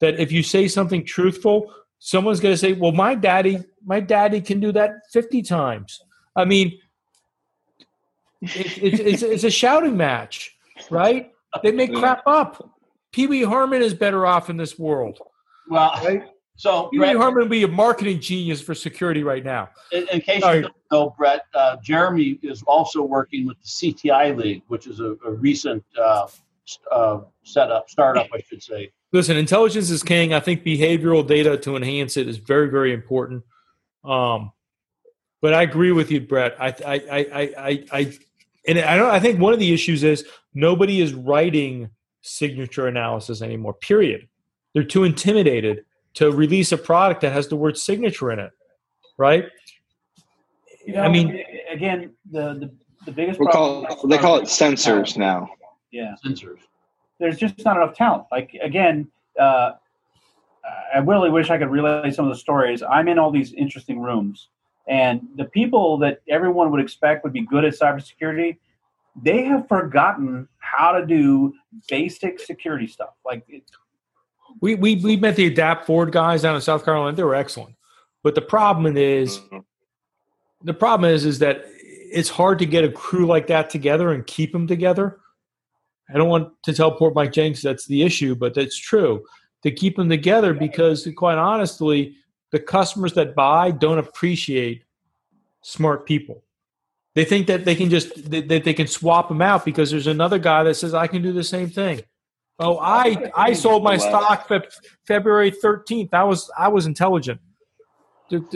that 0.00 0.18
if 0.18 0.32
you 0.32 0.42
say 0.42 0.68
something 0.68 1.04
truthful, 1.04 1.72
someone's 1.98 2.40
going 2.40 2.54
to 2.54 2.58
say, 2.58 2.72
"Well, 2.72 2.92
my 2.92 3.14
daddy, 3.14 3.58
my 3.84 4.00
daddy 4.00 4.40
can 4.40 4.60
do 4.60 4.72
that 4.72 4.92
50 5.12 5.42
times." 5.42 6.00
I 6.36 6.44
mean, 6.44 6.78
it, 8.42 8.78
it's, 8.82 9.00
it's, 9.00 9.22
it's 9.22 9.44
a 9.44 9.50
shouting 9.50 9.96
match, 9.96 10.56
right? 10.90 11.32
They 11.62 11.72
make 11.72 11.94
crap 11.94 12.22
up. 12.26 12.70
Pee 13.12 13.26
Wee 13.26 13.42
Herman 13.42 13.82
is 13.82 13.92
better 13.92 14.26
off 14.26 14.50
in 14.50 14.56
this 14.56 14.78
world. 14.78 15.18
Well, 15.68 15.92
right? 16.04 16.22
so 16.56 16.88
Pee 16.88 16.98
Wee 17.00 17.08
Herman 17.08 17.34
would 17.34 17.50
be 17.50 17.64
a 17.64 17.68
marketing 17.68 18.20
genius 18.20 18.60
for 18.60 18.74
security 18.74 19.22
right 19.22 19.44
now. 19.44 19.70
In, 19.92 20.06
in 20.12 20.20
case 20.20 20.42
Sorry. 20.42 20.58
you 20.58 20.62
don't 20.62 20.74
know, 20.92 21.14
Brett, 21.18 21.42
uh, 21.54 21.76
Jeremy 21.82 22.38
is 22.42 22.62
also 22.62 23.02
working 23.02 23.46
with 23.46 23.56
the 23.60 23.66
CTI 23.66 24.36
League, 24.36 24.62
which 24.68 24.86
is 24.86 25.00
a, 25.00 25.16
a 25.26 25.32
recent 25.32 25.84
uh, 26.00 26.28
uh, 26.90 27.20
setup, 27.42 27.90
startup, 27.90 28.28
I 28.32 28.40
should 28.48 28.62
say. 28.62 28.92
Listen, 29.12 29.36
intelligence 29.36 29.90
is 29.90 30.04
king. 30.04 30.32
I 30.32 30.40
think 30.40 30.64
behavioral 30.64 31.26
data 31.26 31.56
to 31.58 31.76
enhance 31.76 32.16
it 32.16 32.28
is 32.28 32.36
very, 32.36 32.70
very 32.70 32.92
important. 32.92 33.42
Um, 34.04 34.52
but 35.40 35.54
I 35.54 35.62
agree 35.62 35.92
with 35.92 36.10
you, 36.10 36.20
Brett. 36.20 36.56
I, 36.60 36.68
I, 36.68 36.94
I, 36.94 37.18
I, 37.32 37.84
I, 37.92 38.18
and 38.66 38.78
I 38.78 38.96
don't. 38.96 39.10
I 39.10 39.20
think 39.20 39.40
one 39.40 39.52
of 39.52 39.58
the 39.58 39.72
issues 39.72 40.04
is 40.04 40.24
nobody 40.54 41.00
is 41.00 41.14
writing 41.14 41.90
signature 42.20 42.86
analysis 42.86 43.42
anymore. 43.42 43.74
Period. 43.74 44.28
They're 44.74 44.84
too 44.84 45.04
intimidated 45.04 45.84
to 46.14 46.30
release 46.30 46.72
a 46.72 46.78
product 46.78 47.22
that 47.22 47.32
has 47.32 47.48
the 47.48 47.56
word 47.56 47.78
signature 47.78 48.30
in 48.30 48.38
it, 48.38 48.52
right? 49.16 49.46
You 50.86 50.94
know, 50.94 51.02
I 51.02 51.08
mean, 51.08 51.42
again, 51.70 52.12
the 52.30 52.54
the, 52.54 52.70
the 53.06 53.12
biggest. 53.12 53.40
we 53.40 53.46
call 53.46 54.06
they 54.06 54.18
call 54.18 54.36
it 54.36 54.44
sensors 54.44 55.16
now. 55.16 55.48
Yeah. 55.90 56.14
Sensors. 56.24 56.58
There's 57.18 57.36
just 57.36 57.64
not 57.64 57.76
enough 57.76 57.94
talent. 57.94 58.24
Like 58.30 58.56
again, 58.62 59.08
uh, 59.38 59.72
I 60.94 60.98
really 60.98 61.30
wish 61.30 61.50
I 61.50 61.58
could 61.58 61.70
relay 61.70 62.10
some 62.10 62.26
of 62.26 62.32
the 62.32 62.38
stories. 62.38 62.82
I'm 62.82 63.08
in 63.08 63.18
all 63.18 63.30
these 63.30 63.52
interesting 63.52 64.00
rooms, 64.00 64.48
and 64.90 65.26
the 65.36 65.46
people 65.46 65.96
that 65.98 66.20
everyone 66.28 66.70
would 66.70 66.80
expect 66.80 67.24
would 67.24 67.32
be 67.32 67.46
good 67.46 67.64
at 67.64 67.72
cybersecurity, 67.72 68.58
they 69.22 69.44
have 69.44 69.66
forgotten 69.68 70.46
how 70.58 70.92
to 70.92 71.06
do 71.06 71.54
basic 71.88 72.38
security 72.38 72.86
stuff. 72.86 73.14
Like 73.24 73.44
it, 73.48 73.62
we 74.60 74.74
we 74.74 74.96
we 74.96 75.16
met 75.16 75.36
the 75.36 75.46
Adapt 75.46 75.86
Ford 75.86 76.12
guys 76.12 76.42
down 76.42 76.54
in 76.54 76.60
South 76.60 76.84
Carolina. 76.84 77.16
They 77.16 77.22
were 77.22 77.34
excellent, 77.34 77.76
but 78.22 78.34
the 78.34 78.42
problem 78.42 78.96
is, 78.98 79.38
mm-hmm. 79.38 79.58
the 80.62 80.74
problem 80.74 81.10
is, 81.10 81.24
is 81.24 81.38
that 81.38 81.64
it's 82.12 82.28
hard 82.28 82.58
to 82.58 82.66
get 82.66 82.84
a 82.84 82.90
crew 82.90 83.26
like 83.26 83.46
that 83.46 83.70
together 83.70 84.12
and 84.12 84.26
keep 84.26 84.52
them 84.52 84.66
together 84.66 85.20
I 86.12 86.18
don't 86.18 86.28
want 86.28 86.52
to 86.64 86.72
tell 86.72 86.92
poor 86.92 87.12
Mike 87.12 87.32
Jenks 87.32 87.62
that's 87.62 87.86
the 87.86 88.02
issue, 88.02 88.34
but 88.34 88.54
that's 88.54 88.76
true 88.76 89.24
to 89.62 89.70
keep 89.70 89.96
them 89.96 90.08
together 90.08 90.54
because, 90.54 91.06
quite 91.16 91.38
honestly, 91.38 92.16
the 92.52 92.58
customers 92.58 93.14
that 93.14 93.34
buy 93.34 93.70
don't 93.70 93.98
appreciate 93.98 94.84
smart 95.62 96.06
people. 96.06 96.42
They 97.14 97.24
think 97.24 97.48
that 97.48 97.64
they 97.64 97.74
can 97.74 97.90
just 97.90 98.30
that 98.30 98.48
they, 98.48 98.74
can 98.74 98.86
swap 98.86 99.28
them 99.28 99.42
out 99.42 99.64
because 99.64 99.90
there's 99.90 100.06
another 100.06 100.38
guy 100.38 100.62
that 100.62 100.74
says 100.74 100.94
I 100.94 101.06
can 101.06 101.22
do 101.22 101.32
the 101.32 101.44
same 101.44 101.68
thing. 101.68 102.02
Oh, 102.58 102.78
I 102.78 103.30
I 103.34 103.52
sold 103.52 103.82
my 103.82 103.96
stock 103.96 104.46
fe- 104.46 104.68
February 105.06 105.50
13th. 105.50 106.10
I 106.12 106.24
was 106.24 106.50
I 106.56 106.68
was 106.68 106.86
intelligent. 106.86 107.40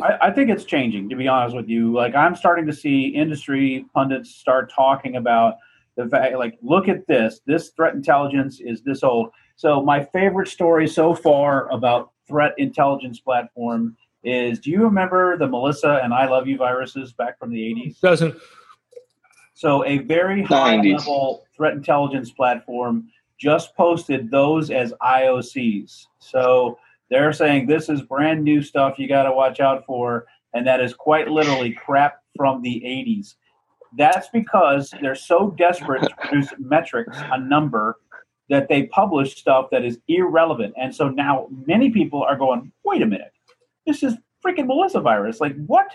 I, 0.01 0.29
I, 0.29 0.31
think 0.31 0.51
it's 0.51 0.63
changing, 0.63 1.09
to 1.09 1.17
be 1.17 1.27
honest 1.27 1.57
with 1.57 1.69
you. 1.69 1.93
Like 1.93 2.15
I'm 2.15 2.37
starting 2.37 2.65
to 2.67 2.73
see 2.73 3.09
industry 3.09 3.87
pundits 3.93 4.31
start 4.31 4.73
talking 4.73 5.17
about 5.17 5.57
the 5.97 6.09
fact 6.09 6.37
like 6.37 6.59
look 6.63 6.89
at 6.89 7.07
this 7.07 7.41
this 7.47 7.71
threat 7.71 7.95
intelligence 7.95 8.61
is 8.61 8.83
this 8.83 9.03
old 9.03 9.31
so 9.57 9.83
my 9.83 10.03
favorite 10.03 10.49
story 10.49 10.89
so 10.89 11.15
far 11.15 11.71
about 11.71 12.11
threat 12.27 12.55
intelligence 12.59 13.21
platform 13.21 13.97
is 14.23 14.59
do 14.59 14.71
you 14.71 14.83
remember 14.83 15.37
the 15.37 15.47
melissa 15.47 16.01
and 16.03 16.15
i 16.15 16.27
love 16.27 16.47
you 16.47 16.57
viruses 16.57 17.13
back 17.13 17.39
from 17.39 17.51
the 17.51 17.61
80s 17.61 18.01
doesn't. 18.01 18.35
So 19.57 19.85
a 19.85 19.99
very 19.99 20.43
high 20.43 20.79
90s. 20.79 20.99
level 20.99 21.47
threat 21.57 21.75
intelligence 21.75 22.33
platform 22.33 23.09
just 23.39 23.75
posted 23.77 24.31
those 24.31 24.71
as 24.71 24.93
iocs 25.03 26.07
so 26.19 26.79
they're 27.11 27.33
saying 27.33 27.67
this 27.67 27.89
is 27.89 28.03
brand 28.03 28.43
new 28.43 28.63
stuff 28.63 28.99
you 28.99 29.07
got 29.07 29.25
to 29.25 29.33
watch 29.33 29.61
out 29.61 29.85
for 29.85 30.27
and 30.55 30.67
that 30.67 30.81
is 30.81 30.95
quite 30.95 31.29
literally 31.29 31.73
crap 31.73 32.23
from 32.37 32.63
the 32.63 32.83
80s 32.85 33.37
that's 33.97 34.29
because 34.29 34.93
they're 35.01 35.15
so 35.15 35.51
desperate 35.51 36.03
to 36.03 36.15
produce 36.17 36.53
metrics, 36.59 37.17
a 37.33 37.39
number, 37.39 37.99
that 38.49 38.69
they 38.69 38.85
publish 38.85 39.37
stuff 39.37 39.69
that 39.71 39.85
is 39.85 39.99
irrelevant. 40.09 40.75
And 40.77 40.95
so 40.95 41.09
now 41.09 41.49
many 41.67 41.91
people 41.91 42.23
are 42.23 42.37
going, 42.37 42.73
wait 42.85 43.03
a 43.03 43.07
minute, 43.07 43.33
this 43.87 44.03
is 44.03 44.15
freaking 44.45 44.67
Melissa 44.67 45.01
virus. 45.01 45.41
Like, 45.41 45.57
what? 45.67 45.91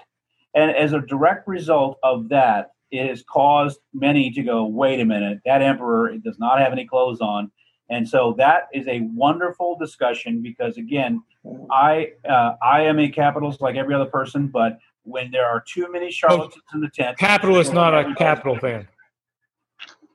And 0.56 0.72
as 0.72 0.94
a 0.94 1.02
direct 1.02 1.48
result 1.48 2.00
of 2.04 2.30
that, 2.30 2.72
it 2.92 3.08
has 3.08 3.24
caused 3.24 3.80
many 3.94 4.32
to 4.32 4.42
go, 4.42 4.66
wait 4.66 5.00
a 5.00 5.06
minute, 5.06 5.40
that 5.46 5.62
emperor 5.62 6.18
does 6.18 6.40
not 6.40 6.60
have 6.60 6.72
any 6.72 6.86
clothes 6.86 7.22
on. 7.22 7.52
And 7.90 8.08
so 8.08 8.36
that 8.38 8.68
is 8.74 8.88
a 8.88 9.02
wonderful 9.14 9.78
discussion 9.78 10.42
because 10.42 10.78
again, 10.78 11.24
I 11.72 12.12
uh, 12.28 12.54
I 12.62 12.82
am 12.82 13.00
a 13.00 13.10
capitalist 13.10 13.62
like 13.62 13.76
every 13.76 13.96
other 13.96 14.06
person, 14.06 14.48
but 14.48 14.78
when 15.04 15.32
there 15.32 15.46
are 15.46 15.62
too 15.62 15.92
many 15.92 16.12
charlatans 16.12 16.64
in 16.74 16.82
the 16.82 16.90
tent, 16.90 17.18
Capitalist, 17.18 17.74
not 17.74 17.96
a 17.96 18.14
capital 18.16 18.58
fan. 18.58 18.88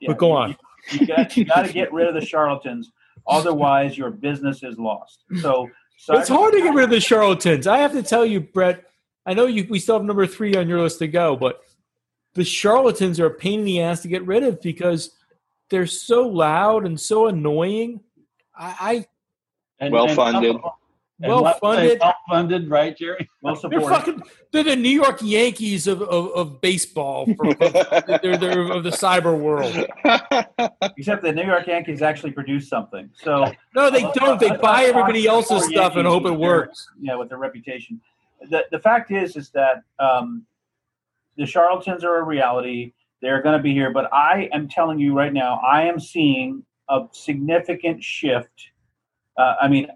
Yeah, 0.01 0.09
but 0.09 0.19
go 0.19 0.33
on. 0.33 0.57
You, 0.93 1.01
you 1.01 1.07
got 1.07 1.37
you 1.37 1.45
got 1.45 1.67
to 1.67 1.73
get 1.73 1.93
rid 1.93 2.09
of 2.09 2.15
the 2.15 2.25
charlatans, 2.25 2.93
otherwise 3.27 3.97
your 3.97 4.11
business 4.11 4.63
is 4.63 4.79
lost. 4.79 5.25
So 5.41 5.71
It's 6.11 6.29
hard 6.29 6.53
to 6.53 6.61
get 6.61 6.75
rid 6.75 6.85
of 6.85 6.91
the 6.91 7.01
charlatans. 7.01 7.67
I 7.67 7.79
have 7.79 7.93
to 7.93 8.03
tell 8.03 8.27
you, 8.27 8.41
Brett. 8.41 8.85
I 9.27 9.33
know 9.35 9.47
you. 9.47 9.67
We 9.71 9.79
still 9.79 9.97
have 9.97 10.05
number 10.05 10.27
three 10.27 10.55
on 10.57 10.69
your 10.69 10.81
list 10.81 10.99
to 10.99 11.09
go, 11.09 11.35
but 11.37 11.63
the 12.35 12.45
charlatans 12.45 13.19
are 13.21 13.27
a 13.27 13.31
pain 13.35 13.61
in 13.61 13.65
the 13.65 13.81
ass 13.81 14.03
to 14.03 14.09
get 14.09 14.27
rid 14.27 14.43
of 14.43 14.61
because 14.61 15.11
they're 15.71 15.87
so 15.87 16.27
loud 16.29 16.85
and 16.85 17.01
so 17.01 17.29
annoying. 17.29 18.01
I, 18.57 19.07
And, 19.81 19.93
Well-funded. 19.93 20.57
and 20.57 20.65
Well 21.21 21.43
let's 21.43 21.61
funded. 21.61 22.01
Well-funded, 22.01 22.69
right, 22.69 22.97
Jerry? 22.97 23.29
well 23.41 23.57
I 23.65 23.69
they're 23.69 23.81
fucking. 23.81 24.23
They're 24.51 24.65
the 24.65 24.75
New 24.77 24.89
York 24.91 25.21
Yankees 25.23 25.87
of 25.87 26.03
of, 26.03 26.33
of 26.33 26.61
baseball. 26.61 27.27
For, 27.37 27.55
they're, 28.23 28.37
they're 28.37 28.73
of 28.73 28.83
the 28.83 28.91
cyber 28.91 29.39
world. 29.39 29.75
Except 30.97 31.23
the 31.23 31.33
New 31.33 31.45
York 31.45 31.67
Yankees 31.69 32.03
actually 32.03 32.33
produce 32.33 32.69
something. 32.69 33.11
So 33.15 33.53
No, 33.77 33.91
they 33.91 34.03
don't. 34.15 34.41
They 34.41 34.57
buy 34.57 34.85
everybody 34.85 35.27
else's 35.27 35.61
Four 35.63 35.71
stuff 35.71 35.97
and 35.97 36.07
hope 36.07 36.23
it 36.23 36.31
with 36.31 36.41
their- 36.41 36.49
works. 36.49 36.87
Yeah, 37.01 37.15
with 37.15 37.29
their 37.29 37.39
reputation. 37.39 38.01
The 38.51 38.65
the 38.73 38.81
fact 38.81 39.13
is 39.13 39.37
is 39.37 39.51
that 39.51 39.83
um, 40.01 40.45
the 41.37 41.47
charlatans 41.47 42.03
are 42.03 42.17
a 42.19 42.23
reality. 42.25 42.93
They're 43.23 43.41
going 43.41 43.57
to 43.57 43.63
be 43.63 43.73
here, 43.73 43.91
but 43.91 44.13
I 44.13 44.51
am 44.53 44.69
telling 44.69 44.99
you 44.99 45.17
right 45.17 45.33
now, 45.33 45.61
I 45.67 45.83
am 45.83 45.99
seeing 45.99 46.65
a 46.91 47.07
significant 47.13 48.03
shift. 48.03 48.71
Uh, 49.39 49.55
I 49.63 49.69
mean, 49.69 49.87
uh, 49.87 49.95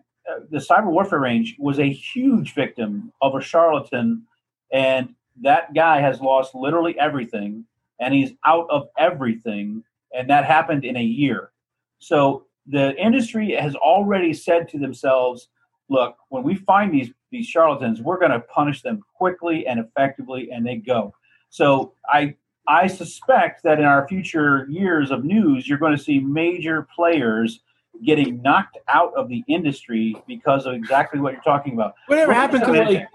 the 0.50 0.58
cyber 0.58 0.86
warfare 0.86 1.20
range 1.20 1.56
was 1.58 1.78
a 1.78 1.90
huge 1.90 2.54
victim 2.54 3.12
of 3.22 3.34
a 3.34 3.40
charlatan, 3.40 4.24
and 4.72 5.14
that 5.40 5.74
guy 5.74 6.00
has 6.00 6.20
lost 6.20 6.54
literally 6.54 6.98
everything, 6.98 7.64
and 8.00 8.14
he's 8.14 8.32
out 8.46 8.66
of 8.70 8.88
everything, 8.98 9.82
and 10.12 10.28
that 10.30 10.44
happened 10.44 10.84
in 10.84 10.96
a 10.96 11.02
year. 11.02 11.50
So 11.98 12.46
the 12.66 12.96
industry 12.96 13.52
has 13.52 13.74
already 13.76 14.32
said 14.34 14.68
to 14.70 14.78
themselves, 14.78 15.48
"Look, 15.88 16.16
when 16.28 16.42
we 16.42 16.54
find 16.54 16.92
these 16.92 17.12
these 17.30 17.46
charlatans, 17.46 18.00
we're 18.00 18.18
going 18.18 18.32
to 18.32 18.40
punish 18.40 18.82
them 18.82 19.02
quickly 19.14 19.66
and 19.66 19.80
effectively," 19.80 20.50
and 20.50 20.66
they 20.66 20.76
go. 20.76 21.14
So 21.50 21.94
I 22.08 22.34
I 22.66 22.86
suspect 22.86 23.62
that 23.62 23.78
in 23.78 23.86
our 23.86 24.06
future 24.06 24.66
years 24.68 25.10
of 25.10 25.24
news, 25.24 25.66
you're 25.66 25.78
going 25.78 25.96
to 25.96 26.02
see 26.02 26.20
major 26.20 26.86
players 26.94 27.60
getting 28.04 28.42
knocked 28.42 28.78
out 28.88 29.14
of 29.14 29.28
the 29.28 29.44
industry 29.48 30.16
because 30.26 30.66
of 30.66 30.74
exactly 30.74 31.20
what 31.20 31.32
you're 31.32 31.42
talking 31.42 31.74
about. 31.74 31.94
Whatever 32.06 32.32
happened 32.32 32.64
to 32.64 32.72
like 32.72 32.88
Right? 32.88 33.06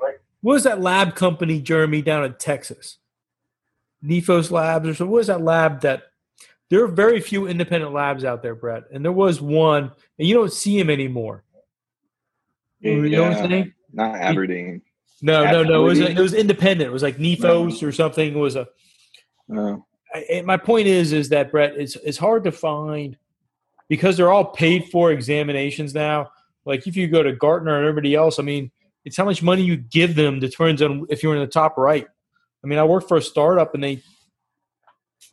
what 0.42 0.54
was 0.54 0.64
that 0.64 0.82
lab 0.82 1.16
company, 1.16 1.62
Jeremy, 1.62 2.02
down 2.02 2.26
in 2.26 2.34
Texas? 2.36 2.98
Nefos 4.04 4.52
Labs 4.52 4.88
or 4.88 4.94
so. 4.94 5.06
What 5.06 5.18
was 5.18 5.28
that 5.28 5.42
lab 5.42 5.82
that 5.82 6.04
there 6.70 6.84
are 6.84 6.88
very 6.88 7.22
few 7.22 7.48
independent 7.48 7.94
labs 7.94 8.26
out 8.26 8.42
there, 8.42 8.56
Brett, 8.56 8.84
and 8.92 9.04
there 9.04 9.12
was 9.12 9.40
one, 9.42 9.92
and 10.18 10.28
you 10.28 10.34
don't 10.34 10.52
see 10.52 10.78
him 10.78 10.90
anymore. 10.90 11.44
You 12.80 13.10
know 13.10 13.24
what 13.24 13.38
I'm 13.38 13.50
saying? 13.50 13.74
Not 13.94 14.16
Aberdeen. 14.16 14.82
No, 15.22 15.46
no, 15.46 15.64
no. 15.64 15.86
It 15.86 15.90
was 15.90 16.00
it 16.00 16.20
was 16.20 16.34
independent. 16.34 16.90
It 16.90 16.94
was 16.94 17.04
like 17.04 17.18
Nephos 17.18 17.82
or 17.82 17.92
something. 17.92 18.34
It 18.34 18.38
was 18.38 18.56
a. 18.58 18.68
Oh. 19.54 19.86
I, 20.14 20.42
my 20.46 20.58
point 20.58 20.88
is, 20.88 21.14
is 21.14 21.30
that 21.30 21.52
Brett, 21.52 21.76
it's 21.78 21.96
it's 21.98 22.18
hard 22.18 22.44
to 22.44 22.52
find 22.52 23.18
because 23.94 24.18
they're 24.18 24.32
all 24.32 24.46
paid 24.46 24.90
for 24.90 25.12
examinations 25.12 25.94
now. 25.94 26.32
Like 26.66 26.88
if 26.88 26.98
you 26.98 27.08
go 27.08 27.22
to 27.22 27.32
Gartner 27.32 27.78
and 27.78 27.88
everybody 27.88 28.16
else, 28.16 28.40
I 28.40 28.42
mean, 28.42 28.72
it's 29.06 29.16
how 29.16 29.24
much 29.24 29.44
money 29.44 29.62
you 29.62 29.78
give 29.78 30.16
them 30.16 30.40
determines 30.40 30.82
on 30.82 31.06
if 31.12 31.22
you're 31.22 31.36
in 31.36 31.42
the 31.42 31.46
top 31.46 31.78
right. 31.78 32.08
I 32.64 32.68
mean, 32.68 32.80
I 32.80 32.86
worked 32.86 33.08
for 33.08 33.18
a 33.18 33.22
startup 33.22 33.76
and 33.76 33.84
they 33.84 34.02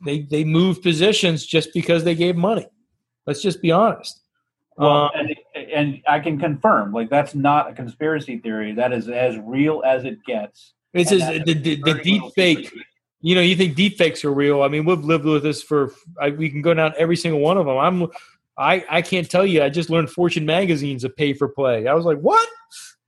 they 0.05 0.19
they 0.29 0.43
moved 0.43 0.83
positions 0.83 1.43
just 1.43 1.73
because 1.73 2.03
they 2.03 2.13
gave 2.13 2.35
money. 2.35 2.67
Let's 3.25 3.41
just 3.41 3.63
be 3.63 3.71
honest. 3.71 4.21
Well, 4.77 5.05
Uh, 5.05 5.09
and, 5.15 5.35
and 5.73 6.01
I 6.07 6.19
can 6.19 6.37
confirm, 6.39 6.93
like 6.93 7.09
that's 7.09 7.33
not 7.33 7.67
a 7.67 7.73
conspiracy 7.73 8.37
theory. 8.37 8.73
That 8.73 8.93
is 8.93 9.09
as 9.09 9.39
real 9.39 9.81
as 9.83 10.05
it 10.05 10.23
gets. 10.23 10.73
it's 10.93 11.09
just 11.09 11.25
the, 11.45 11.53
the, 11.55 11.81
the 11.83 11.99
deep 12.03 12.21
fake. 12.35 12.65
secret. 12.65 12.85
you 13.21 13.33
know, 13.33 13.41
you 13.41 13.55
think 13.55 13.75
deep 13.75 13.97
fakes 13.97 14.23
are 14.23 14.31
real. 14.31 14.61
I 14.61 14.67
mean, 14.67 14.85
we've 14.85 15.03
lived 15.03 15.25
with 15.25 15.41
this 15.41 15.63
for. 15.63 15.93
I, 16.21 16.29
we 16.29 16.47
can 16.51 16.61
go 16.61 16.75
down 16.75 16.93
every 16.95 17.17
single 17.17 17.39
one 17.39 17.57
of 17.57 17.65
them. 17.65 17.77
I'm, 17.77 18.07
I, 18.57 18.83
I 18.89 19.01
can't 19.01 19.29
tell 19.29 19.45
you. 19.45 19.63
I 19.63 19.69
just 19.69 19.89
learned 19.89 20.09
Fortune 20.09 20.45
magazine's 20.45 21.03
a 21.03 21.09
pay 21.09 21.33
for 21.33 21.47
play. 21.47 21.87
I 21.87 21.93
was 21.93 22.05
like, 22.05 22.19
what? 22.19 22.47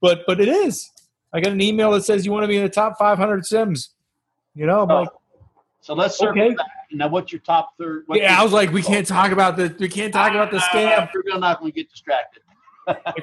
But, 0.00 0.22
but 0.26 0.40
it 0.40 0.48
is. 0.48 0.90
I 1.32 1.40
got 1.40 1.52
an 1.52 1.60
email 1.60 1.90
that 1.92 2.04
says 2.04 2.24
you 2.24 2.32
want 2.32 2.44
to 2.44 2.48
be 2.48 2.56
in 2.56 2.62
the 2.62 2.68
top 2.68 2.98
500 2.98 3.44
Sims. 3.46 3.90
You 4.54 4.66
know, 4.66 4.82
I'm 4.82 4.90
Oh, 4.90 5.00
like, 5.00 5.08
So 5.80 5.94
let's 5.94 6.16
circle 6.16 6.40
Okay. 6.42 6.54
back. 6.54 6.66
Now, 6.92 7.08
what's 7.08 7.32
your 7.32 7.40
top 7.40 7.70
third? 7.78 8.04
what's 8.06 8.20
yeah. 8.22 8.38
I 8.40 8.44
was 8.44 8.52
like, 8.52 8.70
we 8.72 8.82
can't 8.82 9.06
talk 9.06 9.32
about 9.32 9.56
the, 9.56 9.74
we 9.80 9.88
can't 9.88 10.12
talk 10.12 10.30
about 10.30 10.50
the 10.50 10.58
scam. 10.58 11.08
We're 11.14 11.38
not 11.38 11.58
going 11.60 11.72
to 11.72 11.76
get 11.76 11.90
distracted. 11.90 12.42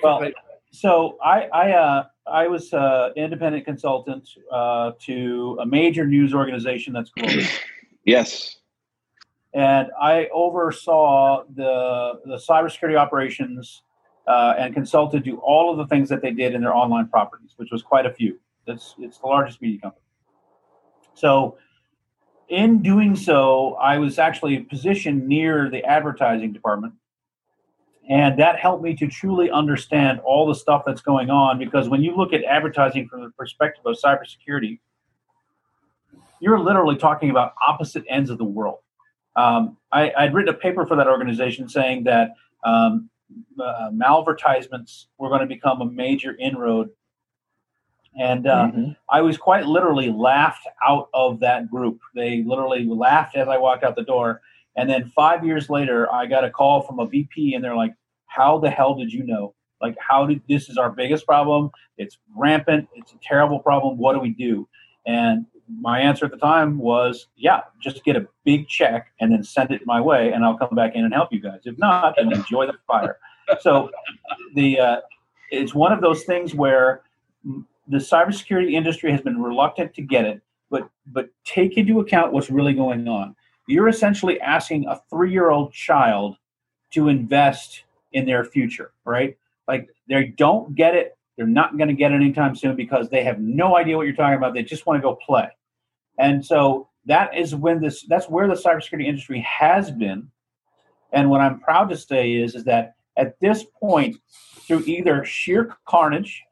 Well, 0.03 0.29
so 0.71 1.17
I 1.23 1.43
I 1.53 1.71
uh, 1.73 2.03
I 2.27 2.47
was 2.47 2.73
uh, 2.73 3.11
independent 3.15 3.63
consultant 3.65 4.27
uh, 4.51 4.91
to 5.01 5.57
a 5.61 5.65
major 5.65 6.05
news 6.05 6.33
organization 6.33 6.93
that's 6.93 7.11
global, 7.11 7.43
Yes. 8.05 8.57
And 9.53 9.89
I 9.99 10.27
oversaw 10.33 11.43
the 11.55 12.21
the 12.25 12.37
cybersecurity 12.37 12.97
operations 12.97 13.83
uh, 14.27 14.55
and 14.57 14.73
consulted 14.73 15.25
to 15.25 15.37
all 15.39 15.71
of 15.71 15.77
the 15.77 15.87
things 15.87 16.09
that 16.09 16.21
they 16.21 16.31
did 16.31 16.53
in 16.53 16.61
their 16.61 16.75
online 16.75 17.07
properties, 17.07 17.53
which 17.57 17.69
was 17.71 17.81
quite 17.81 18.05
a 18.05 18.13
few. 18.13 18.39
That's 18.65 18.95
it's 18.99 19.17
the 19.17 19.27
largest 19.27 19.61
media 19.61 19.79
company. 19.81 20.03
So, 21.13 21.57
in 22.47 22.81
doing 22.81 23.15
so, 23.15 23.75
I 23.75 23.97
was 23.97 24.19
actually 24.19 24.59
positioned 24.59 25.27
near 25.27 25.69
the 25.69 25.83
advertising 25.83 26.53
department. 26.53 26.93
And 28.09 28.37
that 28.39 28.59
helped 28.59 28.83
me 28.83 28.95
to 28.95 29.07
truly 29.07 29.51
understand 29.51 30.19
all 30.21 30.47
the 30.47 30.55
stuff 30.55 30.83
that's 30.85 31.01
going 31.01 31.29
on 31.29 31.59
because 31.59 31.87
when 31.87 32.01
you 32.01 32.15
look 32.15 32.33
at 32.33 32.43
advertising 32.43 33.07
from 33.07 33.21
the 33.21 33.29
perspective 33.29 33.85
of 33.85 33.95
cybersecurity, 33.95 34.79
you're 36.39 36.59
literally 36.59 36.97
talking 36.97 37.29
about 37.29 37.53
opposite 37.65 38.03
ends 38.09 38.29
of 38.29 38.37
the 38.37 38.43
world. 38.43 38.79
Um, 39.35 39.77
I, 39.91 40.11
I'd 40.17 40.33
written 40.33 40.53
a 40.53 40.57
paper 40.57 40.85
for 40.85 40.95
that 40.95 41.07
organization 41.07 41.69
saying 41.69 42.03
that 42.05 42.33
um, 42.63 43.09
uh, 43.59 43.89
malvertisements 43.91 45.05
were 45.17 45.29
going 45.29 45.41
to 45.41 45.47
become 45.47 45.81
a 45.81 45.85
major 45.85 46.35
inroad. 46.39 46.89
And 48.19 48.45
uh, 48.45 48.67
Mhm. 48.73 48.97
I 49.09 49.21
was 49.21 49.37
quite 49.37 49.65
literally 49.65 50.09
laughed 50.09 50.67
out 50.85 51.09
of 51.13 51.39
that 51.39 51.69
group. 51.69 52.01
They 52.13 52.43
literally 52.43 52.85
laughed 52.85 53.37
as 53.37 53.47
I 53.47 53.57
walked 53.57 53.83
out 53.83 53.95
the 53.95 54.03
door. 54.03 54.41
And 54.75 54.89
then 54.89 55.05
five 55.15 55.45
years 55.45 55.69
later, 55.69 56.11
I 56.11 56.25
got 56.25 56.43
a 56.43 56.49
call 56.49 56.81
from 56.81 56.99
a 56.99 57.05
VP, 57.05 57.53
and 57.55 57.63
they're 57.63 57.75
like, 57.75 57.93
"How 58.25 58.57
the 58.57 58.69
hell 58.69 58.95
did 58.95 59.11
you 59.11 59.23
know? 59.23 59.53
Like, 59.81 59.97
how 59.99 60.25
did 60.25 60.41
this 60.47 60.69
is 60.69 60.77
our 60.77 60.89
biggest 60.89 61.25
problem? 61.25 61.71
It's 61.97 62.19
rampant. 62.35 62.87
It's 62.95 63.13
a 63.13 63.17
terrible 63.21 63.59
problem. 63.59 63.97
What 63.97 64.13
do 64.13 64.19
we 64.19 64.29
do?" 64.31 64.67
And 65.05 65.45
my 65.79 65.99
answer 65.99 66.25
at 66.25 66.31
the 66.31 66.37
time 66.37 66.77
was, 66.77 67.27
"Yeah, 67.35 67.61
just 67.79 68.03
get 68.03 68.15
a 68.15 68.27
big 68.43 68.67
check 68.67 69.11
and 69.19 69.31
then 69.31 69.43
send 69.43 69.71
it 69.71 69.81
my 69.85 70.01
way, 70.01 70.31
and 70.31 70.43
I'll 70.43 70.57
come 70.57 70.75
back 70.75 70.95
in 70.95 71.05
and 71.05 71.13
help 71.13 71.31
you 71.31 71.39
guys. 71.39 71.61
If 71.65 71.77
not, 71.77 72.15
then 72.17 72.31
enjoy 72.31 72.67
the 72.67 72.73
fire." 72.87 73.17
So, 73.59 73.89
the 74.55 74.79
uh, 74.79 74.97
it's 75.49 75.73
one 75.73 75.91
of 75.91 76.01
those 76.01 76.23
things 76.23 76.55
where 76.55 77.03
the 77.43 77.97
cybersecurity 77.97 78.73
industry 78.73 79.11
has 79.11 79.21
been 79.21 79.41
reluctant 79.41 79.93
to 79.95 80.01
get 80.01 80.25
it, 80.25 80.41
but 80.69 80.89
but 81.07 81.29
take 81.43 81.77
into 81.77 81.99
account 81.99 82.33
what's 82.33 82.49
really 82.49 82.73
going 82.73 83.07
on. 83.07 83.35
You're 83.67 83.89
essentially 83.89 84.39
asking 84.41 84.87
a 84.87 84.99
three-year-old 85.09 85.73
child 85.73 86.37
to 86.91 87.09
invest 87.09 87.83
in 88.13 88.25
their 88.25 88.43
future, 88.43 88.91
right? 89.05 89.37
Like 89.67 89.89
they 90.07 90.27
don't 90.37 90.75
get 90.75 90.95
it. 90.95 91.17
They're 91.37 91.47
not 91.47 91.77
going 91.77 91.87
to 91.87 91.93
get 91.93 92.11
it 92.11 92.15
anytime 92.15 92.55
soon 92.55 92.75
because 92.75 93.09
they 93.09 93.23
have 93.23 93.39
no 93.39 93.77
idea 93.77 93.97
what 93.97 94.05
you're 94.05 94.15
talking 94.15 94.37
about. 94.37 94.53
They 94.53 94.63
just 94.63 94.85
want 94.85 94.97
to 94.97 95.01
go 95.01 95.15
play. 95.15 95.47
And 96.21 96.45
so 96.45 96.87
that 97.05 97.35
is 97.35 97.55
when 97.55 97.81
this 97.81 98.05
that's 98.07 98.29
where 98.29 98.47
the 98.47 98.53
cybersecurity 98.53 99.05
industry 99.05 99.41
has 99.41 99.91
been. 99.91 100.29
And 101.11 101.29
what 101.29 101.41
I'm 101.41 101.59
proud 101.59 101.89
to 101.89 101.97
say 101.97 102.33
is 102.33 102.55
is 102.55 102.63
that 102.65 102.95
at 103.17 103.39
this 103.41 103.65
point, 103.79 104.17
through 104.61 104.83
either 104.85 105.25
sheer 105.25 105.75
carnage 105.85 106.43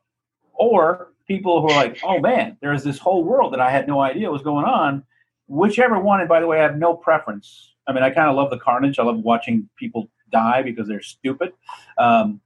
or 0.54 1.14
people 1.28 1.62
who 1.62 1.70
are 1.70 1.76
like, 1.76 2.00
oh 2.04 2.20
man, 2.20 2.58
there's 2.62 2.84
this 2.84 2.98
whole 2.98 3.24
world 3.24 3.54
that 3.54 3.62
I 3.62 3.70
had 3.70 3.88
no 3.88 4.02
idea 4.02 4.30
was 4.32 4.42
going 4.42 4.66
on. 4.66 5.04
Whichever 5.48 6.00
one, 6.00 6.20
and 6.20 6.28
by 6.28 6.40
the 6.40 6.48
way, 6.48 6.60
I 6.60 6.64
have 6.64 6.78
no 6.78 6.96
preference. 6.96 7.74
I 7.88 7.94
mean, 7.94 8.04
I 8.04 8.10
kind 8.10 8.30
of 8.30 8.36
love 8.36 8.50
the 8.50 8.60
carnage. 8.60 9.00
I 9.00 9.04
love 9.04 9.20
watching 9.20 9.70
people 9.78 10.10
die 10.32 10.62
because 10.64 10.88
they're 10.88 11.02
stupid. 11.02 11.54
Um, 11.98 12.42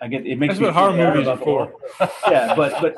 I 0.00 0.08
get 0.08 0.26
it 0.26 0.38
makes 0.38 0.52
That's 0.54 0.60
me 0.60 0.66
what 0.66 0.74
horror 0.74 0.92
movies 0.92 1.28
are 1.28 1.36
for. 1.36 1.72
yeah, 2.28 2.54
but 2.54 2.80
but 2.80 2.96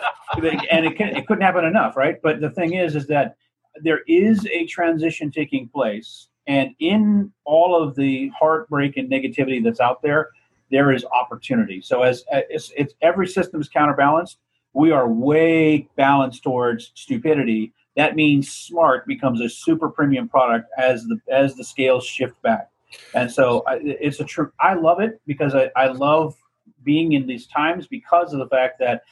and 0.70 0.86
it, 0.86 0.96
can, 0.96 1.16
it 1.16 1.26
couldn't 1.26 1.42
happen 1.42 1.64
enough, 1.64 1.96
right? 1.96 2.20
But 2.22 2.40
the 2.40 2.50
thing 2.50 2.74
is, 2.74 2.94
is 2.94 3.06
that 3.08 3.36
there 3.82 4.00
is 4.06 4.46
a 4.46 4.66
transition 4.66 5.30
taking 5.30 5.68
place, 5.68 6.28
and 6.46 6.74
in 6.78 7.32
all 7.44 7.80
of 7.80 7.94
the 7.94 8.30
heartbreak 8.38 8.96
and 8.96 9.10
negativity 9.10 9.62
that's 9.62 9.80
out 9.80 10.02
there, 10.02 10.30
there 10.70 10.92
is 10.92 11.04
opportunity. 11.04 11.80
So 11.80 12.02
as 12.02 12.24
it's, 12.32 12.72
it's 12.76 12.94
every 13.02 13.28
system 13.28 13.60
is 13.60 13.68
counterbalanced, 13.68 14.38
we 14.74 14.90
are 14.90 15.08
way 15.08 15.88
balanced 15.96 16.42
towards 16.42 16.92
stupidity. 16.94 17.72
That 17.96 18.16
means 18.16 18.50
smart 18.50 19.06
becomes 19.06 19.40
a 19.40 19.48
super 19.48 19.90
premium 19.90 20.28
product 20.28 20.68
as 20.78 21.04
the 21.04 21.18
as 21.30 21.54
the 21.56 21.64
scales 21.64 22.04
shift 22.04 22.40
back. 22.42 22.70
And 23.14 23.30
so 23.30 23.62
I, 23.66 23.80
it's 23.82 24.20
a 24.20 24.24
true. 24.24 24.52
I 24.60 24.74
love 24.74 25.00
it 25.00 25.20
because 25.26 25.54
I, 25.54 25.70
I 25.76 25.88
love 25.88 26.34
being 26.82 27.12
in 27.12 27.26
these 27.26 27.46
times 27.46 27.86
because 27.86 28.32
of 28.32 28.38
the 28.38 28.48
fact 28.48 28.78
that 28.80 29.02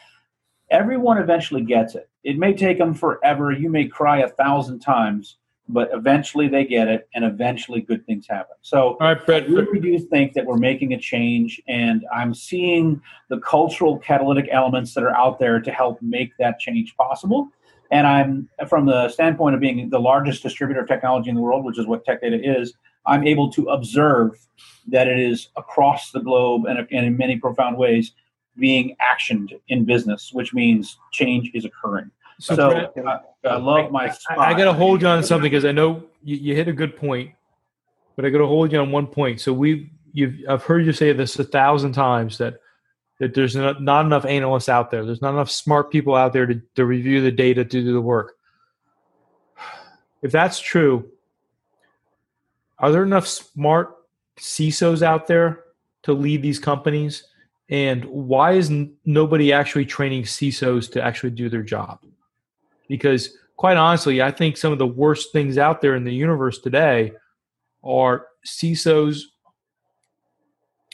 everyone 0.70 1.18
eventually 1.18 1.62
gets 1.62 1.94
it. 1.94 2.09
It 2.24 2.38
may 2.38 2.54
take 2.54 2.78
them 2.78 2.94
forever. 2.94 3.50
You 3.52 3.70
may 3.70 3.86
cry 3.86 4.18
a 4.18 4.28
thousand 4.28 4.80
times, 4.80 5.38
but 5.68 5.90
eventually 5.92 6.48
they 6.48 6.64
get 6.64 6.88
it, 6.88 7.08
and 7.14 7.24
eventually 7.24 7.80
good 7.80 8.04
things 8.06 8.26
happen. 8.28 8.56
So, 8.60 8.96
All 9.00 9.08
right, 9.08 9.24
Brett. 9.24 9.44
I 9.44 9.46
really 9.46 9.80
do 9.80 9.98
think 9.98 10.34
that 10.34 10.44
we're 10.44 10.58
making 10.58 10.92
a 10.92 10.98
change, 10.98 11.62
and 11.68 12.04
I'm 12.14 12.34
seeing 12.34 13.00
the 13.28 13.38
cultural 13.38 13.98
catalytic 13.98 14.48
elements 14.50 14.94
that 14.94 15.04
are 15.04 15.16
out 15.16 15.38
there 15.38 15.60
to 15.60 15.70
help 15.70 16.00
make 16.02 16.36
that 16.38 16.58
change 16.58 16.96
possible. 16.96 17.48
And 17.90 18.06
I'm, 18.06 18.48
from 18.68 18.86
the 18.86 19.08
standpoint 19.08 19.54
of 19.54 19.60
being 19.60 19.90
the 19.90 19.98
largest 19.98 20.42
distributor 20.42 20.82
of 20.82 20.88
technology 20.88 21.28
in 21.30 21.36
the 21.36 21.42
world, 21.42 21.64
which 21.64 21.78
is 21.78 21.86
what 21.86 22.04
Tech 22.04 22.20
Data 22.20 22.38
is, 22.40 22.74
I'm 23.06 23.26
able 23.26 23.50
to 23.52 23.68
observe 23.70 24.38
that 24.88 25.08
it 25.08 25.18
is 25.18 25.48
across 25.56 26.12
the 26.12 26.20
globe 26.20 26.66
and, 26.66 26.78
and 26.78 27.06
in 27.06 27.16
many 27.16 27.38
profound 27.38 27.76
ways 27.76 28.12
being 28.60 28.96
actioned 29.00 29.58
in 29.68 29.84
business, 29.84 30.30
which 30.32 30.54
means 30.54 30.98
change 31.10 31.50
is 31.54 31.64
occurring. 31.64 32.10
So, 32.38 32.54
So, 32.54 32.70
I, 32.70 33.00
uh, 33.00 33.18
I 33.44 33.56
love 33.56 33.90
my 33.90 34.04
I, 34.04 34.10
spot. 34.10 34.38
I 34.38 34.52
got 34.54 34.64
to 34.66 34.72
hold 34.72 35.02
you 35.02 35.08
on 35.08 35.24
something 35.24 35.50
because 35.50 35.64
I 35.64 35.72
know 35.72 36.04
you, 36.22 36.36
you 36.36 36.54
hit 36.54 36.68
a 36.68 36.72
good 36.72 36.96
point, 36.96 37.32
but 38.16 38.24
I 38.24 38.30
got 38.30 38.38
to 38.38 38.46
hold 38.46 38.72
you 38.72 38.78
on 38.78 38.92
one 38.92 39.06
point. 39.06 39.40
So 39.40 39.52
we, 39.52 39.90
you've, 40.12 40.36
I've 40.48 40.62
heard 40.62 40.86
you 40.86 40.92
say 40.92 41.12
this 41.12 41.38
a 41.38 41.44
thousand 41.44 41.92
times 41.92 42.38
that 42.38 42.60
that 43.18 43.34
there's 43.34 43.54
not, 43.54 43.82
not 43.82 44.06
enough 44.06 44.24
analysts 44.24 44.70
out 44.70 44.90
there. 44.90 45.04
There's 45.04 45.20
not 45.20 45.34
enough 45.34 45.50
smart 45.50 45.90
people 45.90 46.14
out 46.14 46.32
there 46.32 46.46
to, 46.46 46.60
to 46.76 46.86
review 46.86 47.20
the 47.20 47.30
data 47.30 47.64
to 47.64 47.82
do 47.82 47.92
the 47.92 48.00
work. 48.00 48.34
If 50.22 50.32
that's 50.32 50.58
true, 50.58 51.10
are 52.78 52.90
there 52.90 53.02
enough 53.02 53.26
smart 53.26 53.94
CISOs 54.38 55.02
out 55.02 55.26
there 55.26 55.64
to 56.04 56.14
lead 56.14 56.40
these 56.40 56.58
companies? 56.58 57.24
And 57.70 58.04
why 58.04 58.52
is 58.52 58.70
nobody 59.04 59.52
actually 59.52 59.86
training 59.86 60.24
CISOs 60.24 60.90
to 60.92 61.02
actually 61.02 61.30
do 61.30 61.48
their 61.48 61.62
job? 61.62 62.00
Because 62.88 63.36
quite 63.56 63.76
honestly, 63.76 64.20
I 64.20 64.32
think 64.32 64.56
some 64.56 64.72
of 64.72 64.78
the 64.78 64.86
worst 64.86 65.32
things 65.32 65.56
out 65.56 65.80
there 65.80 65.94
in 65.94 66.02
the 66.02 66.12
universe 66.12 66.58
today 66.58 67.12
are 67.84 68.26
CISOs 68.44 69.20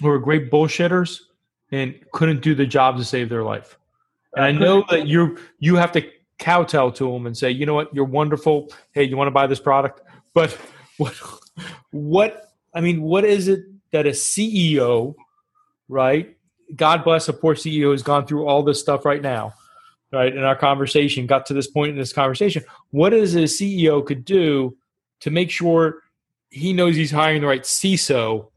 who 0.01 0.09
are 0.09 0.19
great 0.19 0.51
bullshitters 0.51 1.21
and 1.73 1.95
couldn't 2.12 2.43
do 2.43 2.55
the 2.55 2.67
job 2.67 2.99
to 2.99 3.05
save 3.05 3.29
their 3.29 3.43
life. 3.43 3.79
And 4.35 4.45
I 4.45 4.53
know 4.53 4.85
that 4.91 5.07
you 5.07 5.39
you 5.59 5.77
have 5.77 5.93
to 5.93 6.07
kowtow 6.39 6.91
to 6.91 7.11
them 7.11 7.27
and 7.27 7.37
say, 7.37 7.51
you 7.51 7.65
know 7.65 7.75
what, 7.75 7.95
you're 7.95 8.05
wonderful. 8.05 8.71
Hey, 8.93 9.05
you 9.05 9.17
want 9.17 9.29
to 9.29 9.33
buy 9.33 9.47
this 9.47 9.61
product? 9.61 10.03
But 10.35 10.53
what 10.99 11.15
what 11.91 12.53
I 12.75 12.81
mean, 12.81 13.01
what 13.01 13.25
is 13.25 13.49
it 13.49 13.61
that 13.93 14.07
a 14.07 14.11
CEO, 14.11 15.15
right? 15.89 16.36
God 16.74 17.05
bless 17.05 17.29
a 17.29 17.33
poor 17.33 17.55
CEO 17.55 17.83
who's 17.83 18.02
gone 18.02 18.26
through 18.26 18.46
all 18.46 18.62
this 18.62 18.81
stuff 18.81 19.05
right 19.05 19.22
now, 19.22 19.55
right? 20.12 20.35
In 20.35 20.42
our 20.42 20.57
conversation, 20.57 21.26
got 21.26 21.46
to 21.46 21.55
this 21.55 21.68
point 21.68 21.90
in 21.90 21.96
this 21.96 22.12
conversation. 22.12 22.64
What 22.90 23.12
is 23.12 23.37
a 23.37 23.44
CEO 23.44 24.05
could 24.05 24.24
do 24.24 24.76
to 25.20 25.31
make 25.31 25.50
sure 25.50 26.02
he 26.50 26.72
knows 26.72 26.96
he's 26.96 27.11
hiring 27.11 27.40
the 27.40 27.46
right 27.46 27.62
CISO 27.62 28.48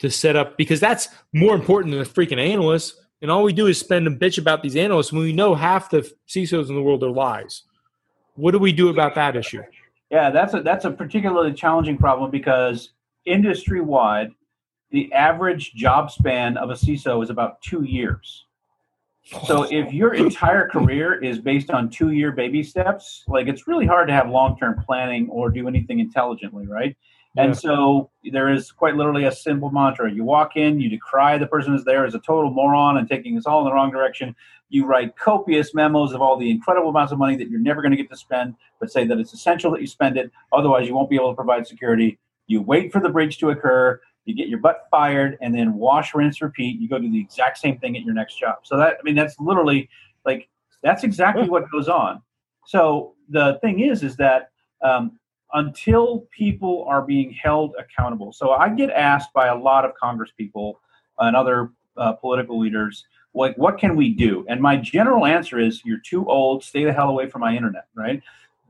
to 0.00 0.10
set 0.10 0.36
up 0.36 0.56
because 0.56 0.80
that's 0.80 1.08
more 1.32 1.54
important 1.54 1.92
than 1.92 2.00
a 2.00 2.04
freaking 2.04 2.40
analyst. 2.40 3.00
And 3.22 3.30
all 3.30 3.44
we 3.44 3.52
do 3.52 3.68
is 3.68 3.78
spend 3.78 4.06
a 4.08 4.10
bitch 4.10 4.36
about 4.36 4.62
these 4.62 4.74
analysts 4.74 5.12
when 5.12 5.22
we 5.22 5.32
know 5.32 5.54
half 5.54 5.90
the 5.90 6.10
CISOs 6.28 6.68
in 6.68 6.74
the 6.74 6.82
world 6.82 7.04
are 7.04 7.10
lies. 7.10 7.62
What 8.34 8.50
do 8.50 8.58
we 8.58 8.72
do 8.72 8.88
about 8.88 9.14
that 9.14 9.36
issue? 9.36 9.62
Yeah, 10.10 10.30
that's 10.30 10.54
a 10.54 10.62
that's 10.62 10.84
a 10.84 10.90
particularly 10.90 11.52
challenging 11.52 11.96
problem 11.96 12.30
because 12.30 12.90
industry 13.24 13.80
wide, 13.80 14.32
the 14.92 15.12
average 15.12 15.72
job 15.72 16.10
span 16.10 16.56
of 16.56 16.70
a 16.70 16.74
CISO 16.74 17.22
is 17.22 17.30
about 17.30 17.60
two 17.62 17.82
years. 17.82 18.44
So 19.46 19.62
if 19.70 19.92
your 19.92 20.14
entire 20.14 20.68
career 20.68 21.22
is 21.22 21.38
based 21.38 21.70
on 21.70 21.88
two 21.88 22.10
year 22.10 22.32
baby 22.32 22.62
steps, 22.62 23.24
like 23.28 23.46
it's 23.46 23.66
really 23.66 23.86
hard 23.86 24.08
to 24.08 24.14
have 24.14 24.28
long 24.28 24.58
term 24.58 24.82
planning 24.84 25.28
or 25.30 25.48
do 25.48 25.68
anything 25.68 26.00
intelligently, 26.00 26.66
right? 26.66 26.96
Yeah. 27.34 27.44
And 27.44 27.56
so 27.56 28.10
there 28.30 28.52
is 28.52 28.70
quite 28.72 28.96
literally 28.96 29.24
a 29.24 29.32
simple 29.32 29.70
mantra. 29.70 30.12
You 30.12 30.24
walk 30.24 30.56
in, 30.56 30.80
you 30.80 30.90
decry 30.90 31.38
the 31.38 31.46
person 31.46 31.72
who's 31.72 31.84
there 31.84 32.04
as 32.04 32.14
a 32.14 32.18
total 32.18 32.50
moron 32.50 32.98
and 32.98 33.08
taking 33.08 33.38
us 33.38 33.46
all 33.46 33.60
in 33.60 33.64
the 33.64 33.72
wrong 33.72 33.90
direction. 33.90 34.34
You 34.68 34.86
write 34.86 35.16
copious 35.16 35.72
memos 35.72 36.12
of 36.12 36.20
all 36.20 36.36
the 36.36 36.50
incredible 36.50 36.90
amounts 36.90 37.12
of 37.12 37.18
money 37.18 37.36
that 37.36 37.48
you're 37.48 37.60
never 37.60 37.80
going 37.80 37.92
to 37.92 37.96
get 37.96 38.10
to 38.10 38.16
spend, 38.16 38.54
but 38.80 38.90
say 38.90 39.06
that 39.06 39.18
it's 39.18 39.32
essential 39.32 39.70
that 39.70 39.80
you 39.80 39.86
spend 39.86 40.18
it. 40.18 40.30
Otherwise, 40.52 40.86
you 40.86 40.94
won't 40.94 41.08
be 41.08 41.16
able 41.16 41.30
to 41.30 41.36
provide 41.36 41.66
security. 41.66 42.18
You 42.48 42.60
wait 42.60 42.92
for 42.92 43.00
the 43.00 43.08
breach 43.08 43.38
to 43.38 43.50
occur. 43.50 44.00
You 44.24 44.34
get 44.34 44.48
your 44.48 44.60
butt 44.60 44.86
fired, 44.90 45.36
and 45.40 45.54
then 45.54 45.74
wash, 45.74 46.14
rinse, 46.14 46.40
repeat. 46.40 46.80
You 46.80 46.88
go 46.88 46.98
do 46.98 47.10
the 47.10 47.20
exact 47.20 47.58
same 47.58 47.78
thing 47.78 47.96
at 47.96 48.02
your 48.04 48.14
next 48.14 48.38
job. 48.38 48.58
So 48.62 48.76
that 48.76 48.96
I 48.98 49.02
mean, 49.02 49.14
that's 49.14 49.38
literally 49.40 49.88
like 50.24 50.48
that's 50.82 51.04
exactly 51.04 51.48
what 51.48 51.70
goes 51.70 51.88
on. 51.88 52.22
So 52.66 53.14
the 53.28 53.58
thing 53.60 53.80
is, 53.80 54.02
is 54.02 54.16
that 54.16 54.50
um, 54.82 55.18
until 55.52 56.26
people 56.30 56.84
are 56.88 57.02
being 57.02 57.32
held 57.32 57.74
accountable. 57.78 58.32
So 58.32 58.52
I 58.52 58.68
get 58.68 58.90
asked 58.90 59.32
by 59.32 59.48
a 59.48 59.56
lot 59.56 59.84
of 59.84 59.92
Congress 59.94 60.30
people 60.36 60.80
and 61.18 61.36
other 61.36 61.70
uh, 61.96 62.12
political 62.12 62.58
leaders, 62.58 63.06
like, 63.34 63.56
what 63.56 63.78
can 63.78 63.96
we 63.96 64.10
do? 64.10 64.44
And 64.48 64.60
my 64.60 64.76
general 64.76 65.26
answer 65.26 65.58
is, 65.58 65.82
you're 65.84 65.98
too 65.98 66.26
old. 66.26 66.64
Stay 66.64 66.84
the 66.84 66.92
hell 66.92 67.08
away 67.08 67.28
from 67.28 67.40
my 67.40 67.54
internet, 67.54 67.86
right? 67.94 68.22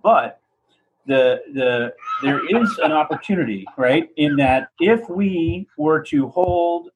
But 0.02 0.40
the 1.06 1.42
the 1.54 1.92
there 2.22 2.40
is 2.62 2.78
an 2.78 2.92
opportunity, 2.92 3.66
right, 3.76 4.08
in 4.16 4.36
that 4.36 4.68
if 4.80 5.08
we 5.08 5.68
were 5.76 6.02
to 6.04 6.28
hold 6.28 6.90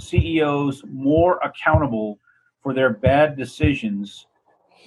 CEOs 0.00 0.84
more 0.88 1.38
accountable 1.38 2.18
for 2.62 2.72
their 2.72 2.90
bad 2.90 3.36
decisions, 3.36 4.26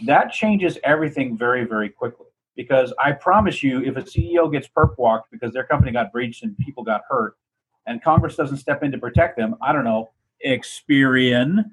that 0.05 0.31
changes 0.31 0.77
everything 0.83 1.37
very, 1.37 1.65
very 1.65 1.89
quickly 1.89 2.27
because 2.55 2.93
I 3.03 3.13
promise 3.13 3.63
you, 3.63 3.81
if 3.83 3.97
a 3.97 4.01
CEO 4.01 4.51
gets 4.51 4.67
perp 4.67 4.97
walked 4.97 5.31
because 5.31 5.53
their 5.53 5.63
company 5.65 5.91
got 5.91 6.11
breached 6.11 6.43
and 6.43 6.57
people 6.57 6.83
got 6.83 7.01
hurt, 7.09 7.35
and 7.87 8.03
Congress 8.03 8.35
doesn't 8.35 8.57
step 8.57 8.83
in 8.83 8.91
to 8.91 8.97
protect 8.97 9.37
them, 9.37 9.55
I 9.61 9.73
don't 9.73 9.83
know, 9.83 10.11
Experian, 10.45 11.65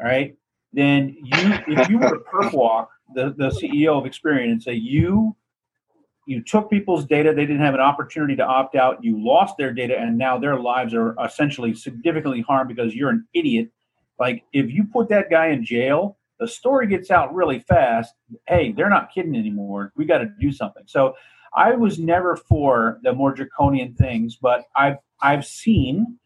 right? 0.00 0.36
Then 0.72 1.16
you, 1.22 1.54
if 1.68 1.88
you 1.88 1.98
were 1.98 2.10
to 2.10 2.22
perp 2.30 2.52
walk 2.52 2.90
the, 3.14 3.34
the 3.36 3.48
CEO 3.48 3.98
of 3.98 4.04
Experian 4.04 4.52
and 4.52 4.62
say 4.62 4.74
you 4.74 5.34
you 6.26 6.42
took 6.42 6.70
people's 6.70 7.04
data, 7.04 7.32
they 7.32 7.46
didn't 7.46 7.62
have 7.62 7.74
an 7.74 7.80
opportunity 7.80 8.36
to 8.36 8.44
opt 8.44 8.76
out, 8.76 9.02
you 9.02 9.22
lost 9.22 9.56
their 9.58 9.72
data, 9.72 9.98
and 9.98 10.16
now 10.18 10.38
their 10.38 10.58
lives 10.58 10.94
are 10.94 11.16
essentially 11.24 11.74
significantly 11.74 12.42
harmed 12.42 12.68
because 12.68 12.94
you're 12.94 13.10
an 13.10 13.26
idiot. 13.34 13.70
Like 14.18 14.44
if 14.52 14.70
you 14.70 14.84
put 14.84 15.08
that 15.08 15.30
guy 15.30 15.48
in 15.48 15.64
jail, 15.64 16.18
the 16.38 16.48
story 16.48 16.86
gets 16.86 17.10
out 17.10 17.34
really 17.34 17.60
fast. 17.60 18.14
Hey, 18.48 18.72
they're 18.72 18.88
not 18.88 19.12
kidding 19.12 19.36
anymore. 19.36 19.92
We 19.96 20.04
got 20.04 20.18
to 20.18 20.30
do 20.40 20.52
something. 20.52 20.84
So 20.86 21.14
I 21.54 21.72
was 21.74 21.98
never 21.98 22.36
for 22.36 22.98
the 23.02 23.12
more 23.12 23.34
draconian 23.34 23.94
things, 23.94 24.36
but 24.36 24.64
I've 24.76 24.96
I've 25.22 25.44
seen 25.44 26.18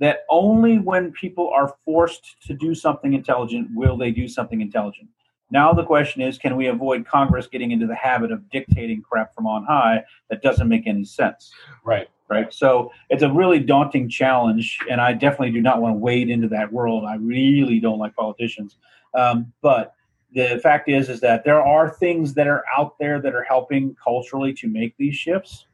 that 0.00 0.20
only 0.30 0.78
when 0.78 1.12
people 1.12 1.50
are 1.54 1.74
forced 1.84 2.36
to 2.46 2.54
do 2.54 2.74
something 2.74 3.12
intelligent 3.12 3.68
will 3.74 3.96
they 3.96 4.10
do 4.10 4.26
something 4.26 4.60
intelligent. 4.60 5.08
Now 5.50 5.72
the 5.72 5.84
question 5.84 6.22
is, 6.22 6.38
can 6.38 6.56
we 6.56 6.66
avoid 6.66 7.06
Congress 7.06 7.46
getting 7.46 7.70
into 7.70 7.86
the 7.86 7.94
habit 7.94 8.30
of 8.32 8.48
dictating 8.50 9.02
crap 9.02 9.34
from 9.34 9.46
on 9.46 9.64
high 9.64 10.04
that 10.28 10.42
doesn't 10.42 10.68
make 10.68 10.86
any 10.86 11.04
sense? 11.04 11.52
Right. 11.84 12.08
Right. 12.28 12.54
So 12.54 12.92
it's 13.08 13.24
a 13.24 13.32
really 13.32 13.58
daunting 13.58 14.08
challenge, 14.08 14.78
and 14.88 15.00
I 15.00 15.14
definitely 15.14 15.50
do 15.50 15.60
not 15.60 15.82
want 15.82 15.94
to 15.94 15.98
wade 15.98 16.30
into 16.30 16.46
that 16.48 16.72
world. 16.72 17.04
I 17.04 17.16
really 17.16 17.80
don't 17.80 17.98
like 17.98 18.14
politicians. 18.14 18.76
Um, 19.18 19.52
but 19.62 19.94
the 20.32 20.60
fact 20.62 20.88
is, 20.88 21.08
is 21.08 21.20
that 21.22 21.42
there 21.42 21.60
are 21.60 21.90
things 21.90 22.34
that 22.34 22.46
are 22.46 22.62
out 22.78 22.96
there 23.00 23.20
that 23.20 23.34
are 23.34 23.42
helping 23.42 23.96
culturally 24.02 24.52
to 24.54 24.68
make 24.68 24.96
these 24.96 25.16
shifts. 25.16 25.66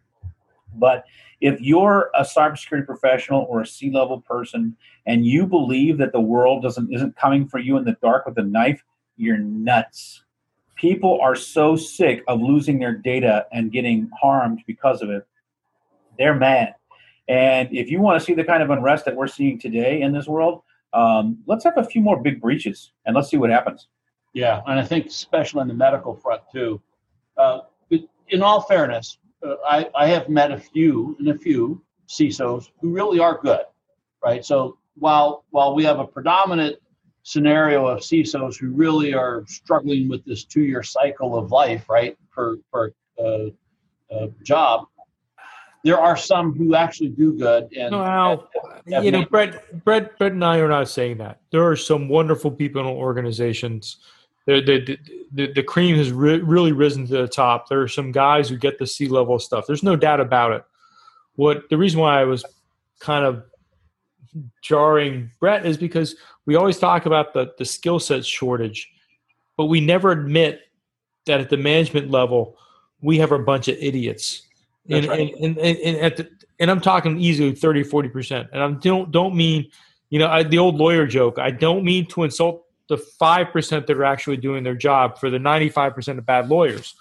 But 0.77 1.05
if 1.43 1.61
you're 1.61 2.11
a 2.15 2.23
cybersecurity 2.23 2.87
professional 2.87 3.47
or 3.51 3.61
a 3.61 3.67
C-level 3.67 4.23
person 4.23 4.77
and 5.05 5.27
you 5.27 5.47
believe 5.47 5.99
that 5.99 6.13
the 6.13 6.21
world 6.21 6.63
doesn't 6.63 6.93
isn't 6.93 7.17
coming 7.17 7.47
for 7.47 7.59
you 7.59 7.77
in 7.77 7.85
the 7.85 7.97
dark 8.01 8.25
with 8.25 8.39
a 8.39 8.43
knife, 8.43 8.83
you're 9.17 9.39
nuts. 9.39 10.23
People 10.75 11.19
are 11.21 11.35
so 11.35 11.75
sick 11.77 12.23
of 12.29 12.41
losing 12.41 12.79
their 12.79 12.93
data 12.93 13.47
and 13.53 13.73
getting 13.73 14.11
harmed 14.21 14.63
because 14.67 15.03
of 15.03 15.11
it. 15.11 15.27
They're 16.19 16.35
mad. 16.35 16.75
And 17.29 17.69
if 17.73 17.91
you 17.91 18.01
want 18.01 18.21
to 18.21 18.25
see 18.25 18.35
the 18.35 18.45
kind 18.45 18.63
of 18.63 18.71
unrest 18.71 19.05
that 19.07 19.17
we're 19.17 19.27
seeing 19.27 19.59
today 19.59 20.03
in 20.03 20.13
this 20.13 20.27
world, 20.27 20.63
um, 20.93 21.39
let's 21.47 21.65
have 21.65 21.77
a 21.77 21.85
few 21.85 22.01
more 22.01 22.21
big 22.21 22.41
breaches 22.41 22.93
and 23.05 23.17
let's 23.17 23.29
see 23.29 23.37
what 23.37 23.51
happens. 23.51 23.89
Yeah, 24.33 24.61
and 24.67 24.79
I 24.79 24.85
think 24.85 25.07
especially 25.07 25.61
on 25.61 25.69
the 25.69 25.75
medical 25.75 26.15
front 26.15 26.43
too. 26.53 26.81
Uh, 27.37 27.61
in 28.29 28.43
all 28.43 28.61
fairness, 28.61 29.19
uh, 29.43 29.55
I, 29.67 29.89
I 29.95 30.07
have 30.09 30.29
met 30.29 30.51
a 30.51 30.59
few 30.59 31.17
and 31.19 31.29
a 31.29 31.39
few 31.39 31.83
CISOs 32.09 32.71
who 32.81 32.91
really 32.91 33.19
are 33.19 33.39
good, 33.43 33.63
right? 34.23 34.45
So 34.45 34.79
while 34.99 35.45
while 35.51 35.75
we 35.75 35.85
have 35.85 35.99
a 35.99 36.07
predominant 36.07 36.77
scenario 37.27 37.85
of 37.89 37.99
CISOs 37.99 38.57
who 38.57 38.69
really 38.71 39.13
are 39.13 39.43
struggling 39.49 40.09
with 40.09 40.25
this 40.25 40.45
two-year 40.45 40.85
cycle 40.85 41.37
of 41.37 41.51
life, 41.51 41.89
right, 41.89 42.17
for 42.31 42.59
for 42.71 42.93
uh, 43.19 43.47
uh, 44.15 44.29
job, 44.45 44.87
there 45.83 45.99
are 45.99 46.17
some 46.17 46.55
who 46.55 46.77
actually 46.77 47.09
do 47.09 47.37
good. 47.37 47.69
And 47.77 47.91
well, 47.97 48.49
and- 48.87 49.05
you 49.05 49.11
know, 49.11 49.25
Brett, 49.25 49.85
Brett, 49.85 50.17
Brett, 50.19 50.33
and 50.33 50.45
I 50.45 50.59
are 50.59 50.69
not 50.69 50.89
saying 50.89 51.19
that. 51.19 51.41
There 51.51 51.67
are 51.67 51.75
some 51.75 52.09
wonderful 52.09 52.53
people 52.53 52.81
in 52.81 52.87
organizations. 52.87 53.97
The 54.47 54.61
the 54.61 54.99
the, 55.33 55.53
the 55.53 55.63
cream 55.65 55.97
has 55.97 56.13
re- 56.13 56.39
really 56.39 56.71
risen 56.71 57.09
to 57.09 57.23
the 57.23 57.29
top. 57.29 57.69
There 57.69 57.83
are 57.83 57.89
some 57.89 58.13
guys 58.13 58.49
who 58.49 58.57
get 58.57 58.79
the 58.79 58.87
C 58.87 59.09
level 59.09 59.41
stuff. 59.41 59.67
There's 59.67 59.83
no 59.83 59.97
doubt 59.97 60.21
about 60.21 60.53
it. 60.53 60.65
What 61.35 61.69
the 61.71 61.77
reason 61.77 61.99
why 61.99 62.21
I 62.21 62.25
was 62.25 62.45
kind 63.01 63.25
of 63.25 63.43
jarring 64.63 65.31
Brett 65.41 65.67
is 65.67 65.77
because 65.77 66.17
we 66.45 66.57
always 66.57 66.79
talk 66.79 67.07
about 67.07 67.35
the 67.35 67.53
the 67.59 67.65
skill 67.65 67.99
set 67.99 68.25
shortage, 68.25 68.91
but 69.57 69.67
we 69.67 69.81
never 69.81 70.13
admit 70.13 70.63
that 71.27 71.41
at 71.41 71.51
the 71.51 71.57
management 71.57 72.11
level 72.11 72.57
we 73.01 73.19
have 73.19 73.33
a 73.33 73.39
bunch 73.39 73.69
of 73.69 73.77
idiots. 73.79 74.43
And, 74.89 75.07
right. 75.07 75.35
and, 75.35 75.59
and, 75.59 75.79
and, 75.79 75.97
at 75.99 76.17
the, 76.17 76.31
and 76.59 76.71
I'm 76.71 76.81
talking 76.81 77.19
easily 77.21 77.55
30, 77.55 77.85
40%. 77.85 78.49
And 78.53 78.63
I 78.63 78.71
don't, 78.81 79.11
don't 79.11 79.35
mean, 79.35 79.71
you 80.11 80.19
know, 80.19 80.29
I, 80.29 80.43
the 80.43 80.59
old 80.59 80.77
lawyer 80.77 81.07
joke. 81.07 81.39
I 81.39 81.51
don't 81.51 81.85
mean 81.85 82.07
to 82.09 82.23
insult 82.23 82.65
the 82.89 82.97
5% 82.97 83.87
that 83.87 83.97
are 83.97 84.05
actually 84.05 84.37
doing 84.37 84.63
their 84.63 84.77
job 84.77 85.19
for 85.19 85.29
the 85.29 85.39
95% 85.39 86.19
of 86.19 86.27
bad 86.27 86.49
lawyers. 86.49 86.95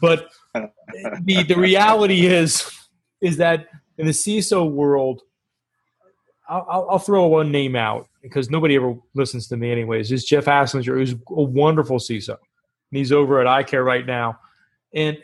But 0.00 0.28
the, 0.54 1.44
the 1.46 1.56
reality 1.56 2.26
is, 2.26 2.70
is 3.20 3.36
that 3.36 3.68
in 3.98 4.06
the 4.06 4.12
CISO 4.12 4.70
world, 4.70 5.22
I'll, 6.48 6.86
I'll- 6.90 6.98
throw 6.98 7.26
one 7.26 7.50
name 7.50 7.76
out 7.76 8.08
because 8.22 8.50
nobody 8.50 8.76
ever 8.76 8.94
listens 9.14 9.48
to 9.48 9.56
me 9.56 9.70
anyways. 9.70 10.12
Is 10.12 10.24
Jeff 10.24 10.44
Hasslinger, 10.44 10.96
who's 10.96 11.12
a 11.12 11.42
wonderful 11.42 11.98
CISO. 11.98 12.30
And 12.30 12.98
he's 12.98 13.12
over 13.12 13.40
at 13.40 13.66
iCare 13.66 13.84
right 13.84 14.06
now. 14.06 14.38
And 14.94 15.18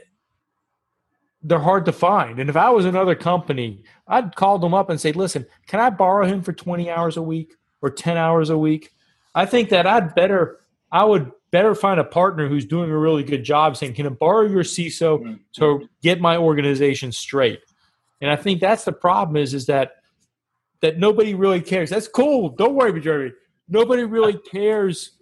they're 1.42 1.58
hard 1.58 1.85
to 1.87 1.92
find. 1.92 2.38
And 2.38 2.48
if 2.48 2.56
I 2.56 2.70
was 2.70 2.85
another 2.85 3.14
company, 3.14 3.82
I'd 4.06 4.37
call 4.37 4.58
them 4.58 4.74
up 4.74 4.90
and 4.90 5.00
say, 5.00 5.12
listen, 5.12 5.46
can 5.66 5.80
I 5.80 5.90
borrow 5.90 6.26
him 6.26 6.42
for 6.42 6.52
20 6.52 6.90
hours 6.90 7.16
a 7.16 7.22
week 7.22 7.54
or 7.80 7.90
10 7.90 8.16
hours 8.16 8.50
a 8.50 8.58
week? 8.58 8.92
I 9.35 9.46
think 9.46 9.70
that 9.70 9.87
I'd 9.87 10.14
better, 10.14 10.61
I 10.90 11.04
would 11.04 11.32
better 11.50 11.74
find 11.74 11.98
a 11.98 12.04
partner 12.04 12.48
who's 12.48 12.64
doing 12.64 12.90
a 12.90 12.98
really 12.98 13.24
good 13.24 13.44
job 13.44 13.76
saying, 13.76 13.94
can 13.94 14.06
I 14.06 14.11
borrow 14.11 14.46
your 14.46 14.62
CISO 14.62 15.20
mm-hmm. 15.20 15.35
to 15.54 15.88
get 16.02 16.20
my 16.20 16.37
organization 16.37 17.11
straight? 17.11 17.61
And 18.20 18.30
I 18.30 18.37
think 18.37 18.61
that's 18.61 18.85
the 18.85 18.92
problem 18.92 19.37
is, 19.37 19.52
is 19.52 19.66
that, 19.66 19.92
that 20.82 20.98
nobody 20.98 21.34
really 21.34 21.60
cares. 21.60 21.90
That's 21.90 22.08
cool. 22.08 22.50
Don't 22.50 22.74
worry, 22.74 23.00
Jeremy. 23.00 23.32
Nobody 23.68 24.02
really 24.02 24.38
cares 24.50 25.12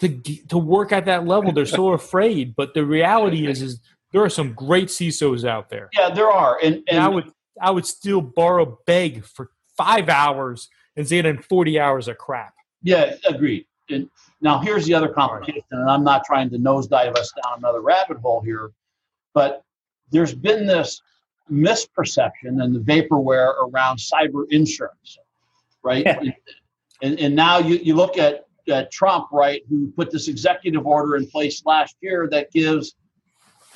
to, 0.00 0.08
to 0.48 0.58
work 0.58 0.92
at 0.92 1.04
that 1.04 1.26
level. 1.26 1.52
They're 1.52 1.66
so 1.66 1.92
afraid. 1.92 2.56
But 2.56 2.74
the 2.74 2.84
reality 2.84 3.46
is, 3.46 3.60
is 3.60 3.80
there 4.12 4.22
are 4.22 4.30
some 4.30 4.52
great 4.54 4.88
CISOs 4.88 5.46
out 5.46 5.68
there. 5.68 5.90
yeah, 5.92 6.10
there 6.10 6.30
are, 6.30 6.58
and, 6.62 6.82
And 6.88 6.98
I 6.98 7.08
would 7.08 7.30
I 7.60 7.70
would 7.70 7.86
still 7.86 8.20
borrow 8.20 8.78
beg 8.86 9.24
for 9.24 9.50
five 9.76 10.08
hours 10.08 10.68
and 10.96 11.06
say 11.06 11.18
it 11.18 11.26
in 11.26 11.38
forty 11.42 11.78
hours 11.78 12.08
of 12.08 12.18
crap. 12.18 12.54
Yeah, 12.82 13.14
agreed. 13.26 13.66
And 13.90 14.08
now 14.40 14.58
here's 14.60 14.86
the 14.86 14.94
other 14.94 15.08
complication, 15.08 15.62
and 15.70 15.90
I'm 15.90 16.04
not 16.04 16.24
trying 16.24 16.50
to 16.50 16.58
nosedive 16.58 17.16
us 17.16 17.32
down 17.42 17.58
another 17.58 17.80
rabbit 17.80 18.18
hole 18.18 18.40
here, 18.40 18.70
but 19.34 19.62
there's 20.10 20.34
been 20.34 20.66
this 20.66 21.00
misperception 21.50 22.62
and 22.62 22.74
the 22.74 22.80
vaporware 22.80 23.54
around 23.68 23.98
cyber 23.98 24.44
insurance, 24.50 25.18
right? 25.82 26.04
Yeah. 26.04 26.20
And, 27.02 27.18
and 27.20 27.34
now 27.34 27.58
you, 27.58 27.76
you 27.76 27.94
look 27.94 28.18
at, 28.18 28.46
Trump, 28.90 29.26
right, 29.30 29.60
who 29.68 29.92
put 29.92 30.10
this 30.10 30.28
executive 30.28 30.86
order 30.86 31.16
in 31.16 31.26
place 31.26 31.62
last 31.66 31.96
year 32.00 32.26
that 32.30 32.50
gives 32.50 32.94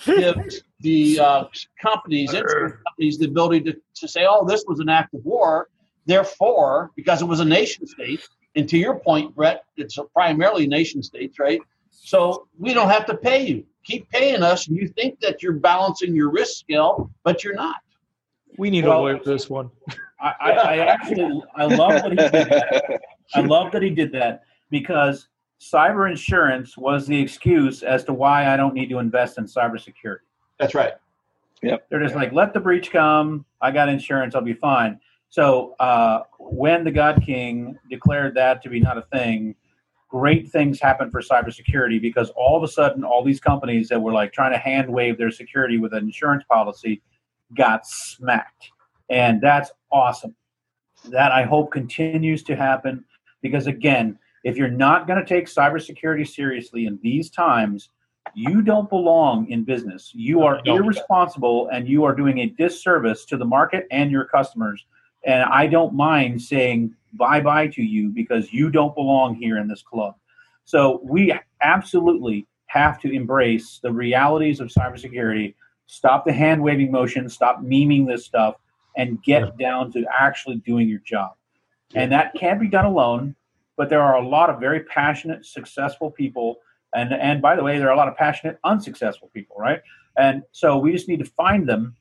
gives 0.07 0.63
the 0.81 1.21
uh, 1.21 1.45
companies, 1.81 2.33
insurance 2.33 2.77
companies, 2.89 3.19
the 3.19 3.27
ability 3.27 3.61
to, 3.71 3.77
to 3.97 4.09
say, 4.09 4.25
oh, 4.27 4.47
this 4.47 4.65
was 4.67 4.81
an 4.81 4.89
act 4.89 5.13
of 5.13 5.23
war. 5.27 5.69
Therefore, 6.07 6.91
because 6.97 7.21
it 7.21 7.27
was 7.27 7.41
a 7.41 7.45
nation 7.45 7.87
state, 7.87 8.27
and 8.57 8.67
to 8.71 8.79
your 8.79 8.99
point, 8.99 9.35
Brett, 9.35 9.65
it's 9.77 9.99
primarily 10.15 10.67
nation 10.67 11.03
states, 11.03 11.39
right? 11.39 11.61
So 12.01 12.49
we 12.59 12.75
don't 12.75 12.89
have 12.91 13.07
to 13.07 13.17
pay 13.17 13.47
you. 13.47 13.65
Keep 13.85 14.11
paying 14.11 14.43
us. 14.43 14.69
And 14.69 14.77
you 14.77 14.89
think 14.89 15.21
that 15.21 15.43
you're 15.43 15.55
balancing 15.55 16.15
your 16.15 16.31
risk 16.31 16.59
scale, 16.59 17.11
but 17.25 17.45
you're 17.45 17.55
not. 17.55 17.77
We 18.57 18.71
need 18.71 18.85
Well- 18.85 18.99
a 18.99 19.01
lawyer 19.01 19.19
for 19.19 19.31
this 19.31 19.49
one. 19.49 19.71
I, 20.21 20.35
I, 20.41 20.51
I 20.51 20.77
actually 20.79 21.43
I 21.55 21.65
love 21.67 21.91
that 22.03 22.11
he 22.11 22.17
did 22.17 22.33
that. 22.33 23.01
I 23.35 23.41
love 23.41 23.71
that 23.71 23.83
he 23.83 23.91
did 23.91 24.11
that 24.13 24.43
because 24.69 25.29
cyber 25.61 26.11
insurance 26.11 26.77
was 26.77 27.07
the 27.07 27.21
excuse 27.21 27.85
as 27.85 28.03
to 28.05 28.13
why 28.13 28.53
I 28.53 28.57
don't 28.57 28.75
need 28.75 28.89
to 28.91 28.99
invest 28.99 29.39
in 29.39 29.45
cybersecurity. 29.45 30.19
That's 30.59 30.75
right. 30.75 30.95
They're 31.63 32.03
just 32.03 32.17
like, 32.17 32.33
let 32.33 32.53
the 32.53 32.61
breach 32.61 32.91
come. 32.91 33.45
I 33.61 33.71
got 33.71 33.89
insurance. 33.89 34.35
I'll 34.35 34.43
be 34.43 34.55
fine. 34.55 34.99
So 35.31 35.77
uh, 35.79 36.23
when 36.39 36.85
the 36.85 36.91
God 36.91 37.23
King 37.25 37.79
declared 37.91 38.35
that 38.35 38.63
to 38.63 38.69
be 38.69 38.81
not 38.81 38.99
a 38.99 39.03
thing, 39.13 39.55
great 40.09 40.51
things 40.51 40.81
happen 40.81 41.11
for 41.11 41.21
cybersecurity 41.21 42.01
because 42.01 42.31
all 42.31 42.57
of 42.57 42.63
a 42.63 42.69
sudden, 42.69 43.05
all 43.05 43.23
these 43.23 43.41
companies 43.41 43.89
that 43.89 44.01
were 44.01 44.13
like 44.13 44.33
trying 44.33 44.53
to 44.53 44.59
hand 44.59 44.89
wave 44.89 45.19
their 45.19 45.31
security 45.31 45.79
with 45.79 45.93
an 45.93 46.05
insurance 46.05 46.45
policy 46.49 47.03
got 47.57 47.87
smacked. 47.87 48.71
And 49.11 49.41
that's 49.41 49.71
awesome. 49.93 50.35
That 51.11 51.33
I 51.33 51.45
hope 51.45 51.71
continues 51.71 52.43
to 52.45 52.57
happen 52.57 53.05
because, 53.43 53.67
again, 53.67 54.19
if 54.45 54.57
you're 54.57 54.69
not 54.69 55.07
going 55.07 55.19
to 55.19 55.27
take 55.27 55.47
cybersecurity 55.47 56.27
seriously 56.27 56.87
in 56.87 56.99
these 57.03 57.31
times, 57.31 57.91
you 58.35 58.63
don't 58.63 58.91
belong 58.91 59.51
in 59.51 59.65
business. 59.65 60.13
You 60.15 60.43
are 60.43 60.61
irresponsible 60.65 61.69
and 61.73 61.89
you 61.89 62.05
are 62.05 62.15
doing 62.15 62.39
a 62.39 62.47
disservice 62.47 63.25
to 63.27 63.37
the 63.37 63.45
market 63.45 63.87
and 63.91 64.11
your 64.11 64.25
customers. 64.25 64.87
And 65.25 65.43
I 65.45 65.67
don't 65.67 65.95
mind 65.95 66.41
saying 66.41 66.95
bye 67.15 67.41
bye 67.41 67.69
to 67.69 67.83
you 67.83 68.11
because 68.11 68.53
you 68.53 68.71
don't 68.71 68.95
belong 68.95 69.35
here 69.35 69.59
in 69.59 69.69
this 69.69 69.83
club. 69.83 70.15
So 70.65 71.01
we 71.03 71.35
absolutely 71.63 72.47
have 72.67 73.01
to 73.01 73.11
embrace 73.11 73.81
the 73.83 73.93
realities 73.93 74.61
of 74.61 74.69
cybersecurity, 74.69 75.55
stop 75.87 76.27
the 76.27 76.33
hand 76.33 76.63
waving 76.63 76.93
motion, 76.93 77.29
stop 77.29 77.63
memeing 77.63 78.07
this 78.07 78.27
stuff, 78.27 78.57
and 78.97 79.23
get 79.23 79.57
down 79.59 79.91
to 79.93 80.05
actually 80.17 80.57
doing 80.57 80.89
your 80.89 81.01
job. 81.01 81.33
And 81.95 82.13
that 82.13 82.35
can't 82.35 82.61
be 82.61 82.69
done 82.69 82.85
alone, 82.85 83.35
but 83.77 83.89
there 83.89 84.03
are 84.03 84.17
a 84.17 84.29
lot 84.29 84.51
of 84.51 84.61
very 84.61 84.81
passionate, 84.81 85.47
successful 85.47 86.11
people. 86.11 86.57
And, 86.95 87.15
and 87.15 87.41
by 87.41 87.57
the 87.57 87.63
way, 87.63 87.79
there 87.79 87.89
are 87.89 87.95
a 87.95 87.97
lot 87.97 88.09
of 88.09 88.17
passionate, 88.17 88.59
unsuccessful 88.65 89.31
people, 89.33 89.57
right? 89.59 89.81
And 90.19 90.43
so 90.53 90.77
we 90.77 90.93
just 90.93 91.09
need 91.09 91.21
to 91.21 91.25
find 91.25 91.67
them, 91.67 91.97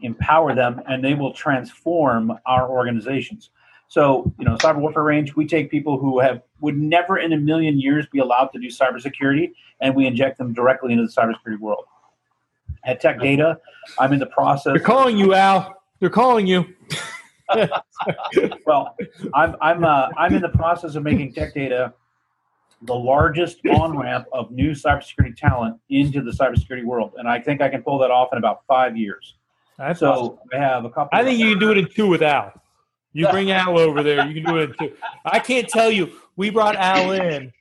empower 0.00 0.54
them, 0.54 0.80
and 0.88 1.04
they 1.04 1.14
will 1.14 1.32
transform 1.32 2.32
our 2.46 2.68
organizations. 2.68 3.50
So, 3.88 4.32
you 4.38 4.44
know, 4.44 4.56
Cyber 4.56 4.80
Warfare 4.80 5.02
Range, 5.02 5.34
we 5.34 5.46
take 5.46 5.70
people 5.70 5.98
who 5.98 6.20
have 6.20 6.42
would 6.60 6.76
never 6.76 7.18
in 7.18 7.32
a 7.32 7.38
million 7.38 7.80
years 7.80 8.06
be 8.12 8.18
allowed 8.18 8.48
to 8.48 8.58
do 8.58 8.68
cybersecurity, 8.68 9.52
and 9.80 9.94
we 9.96 10.06
inject 10.06 10.36
them 10.38 10.52
directly 10.52 10.92
into 10.92 11.06
the 11.06 11.12
cybersecurity 11.12 11.58
world. 11.58 11.84
At 12.84 13.00
Tech 13.00 13.18
Data, 13.20 13.58
I'm 13.98 14.12
in 14.12 14.18
the 14.18 14.26
process. 14.26 14.74
They're 14.74 14.82
calling 14.82 15.16
you, 15.16 15.34
Al. 15.34 15.82
They're 16.00 16.10
calling 16.10 16.46
you. 16.46 16.66
Well, 18.66 18.94
I'm 19.34 19.56
I'm 19.60 19.84
uh, 19.84 20.08
I'm 20.18 20.34
in 20.34 20.42
the 20.42 20.50
process 20.50 20.94
of 20.94 21.02
making 21.02 21.32
Tech 21.32 21.54
Data 21.54 21.94
the 22.82 22.94
largest 22.94 23.58
on 23.66 23.98
ramp 23.98 24.26
of 24.32 24.50
new 24.50 24.70
cybersecurity 24.72 25.34
talent 25.34 25.80
into 25.88 26.20
the 26.22 26.30
cybersecurity 26.30 26.84
world, 26.84 27.14
and 27.16 27.26
I 27.26 27.40
think 27.40 27.62
I 27.62 27.68
can 27.68 27.82
pull 27.82 27.98
that 27.98 28.10
off 28.10 28.28
in 28.32 28.38
about 28.38 28.64
five 28.68 28.96
years. 28.96 29.34
That's 29.78 30.00
So 30.00 30.10
awesome. 30.10 30.38
I 30.52 30.56
have 30.58 30.84
a 30.84 30.90
couple. 30.90 31.16
I 31.18 31.24
think 31.24 31.38
you 31.38 31.50
can 31.50 31.58
do 31.58 31.70
it 31.70 31.78
in 31.78 31.88
two 31.94 32.08
with 32.08 32.22
Al. 32.22 32.52
You 33.12 33.28
bring 33.28 33.50
Al 33.50 33.78
over 33.78 34.02
there. 34.02 34.26
You 34.28 34.34
can 34.42 34.52
do 34.52 34.58
it 34.60 34.70
in 34.70 34.76
two. 34.88 34.94
I 35.24 35.38
can't 35.38 35.68
tell 35.68 35.90
you. 35.90 36.12
We 36.36 36.50
brought 36.50 36.76
Al 36.76 37.12
in. 37.12 37.52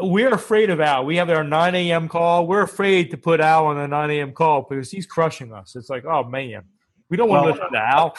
We're 0.00 0.32
afraid 0.34 0.70
of 0.70 0.80
Al. 0.80 1.04
We 1.04 1.16
have 1.16 1.28
our 1.30 1.42
9 1.42 1.74
a.m. 1.74 2.08
call. 2.08 2.46
We're 2.46 2.62
afraid 2.62 3.10
to 3.10 3.16
put 3.16 3.40
Al 3.40 3.66
on 3.66 3.76
the 3.76 3.88
9 3.88 4.10
a.m. 4.10 4.32
call 4.32 4.62
because 4.62 4.90
he's 4.90 5.06
crushing 5.06 5.52
us. 5.52 5.74
It's 5.74 5.90
like, 5.90 6.04
oh 6.04 6.22
man, 6.24 6.62
we 7.08 7.16
don't 7.16 7.28
want 7.28 7.40
to 7.42 7.44
Well- 7.46 7.54
listen 7.54 7.72
to 7.72 7.78
Al. 7.78 8.16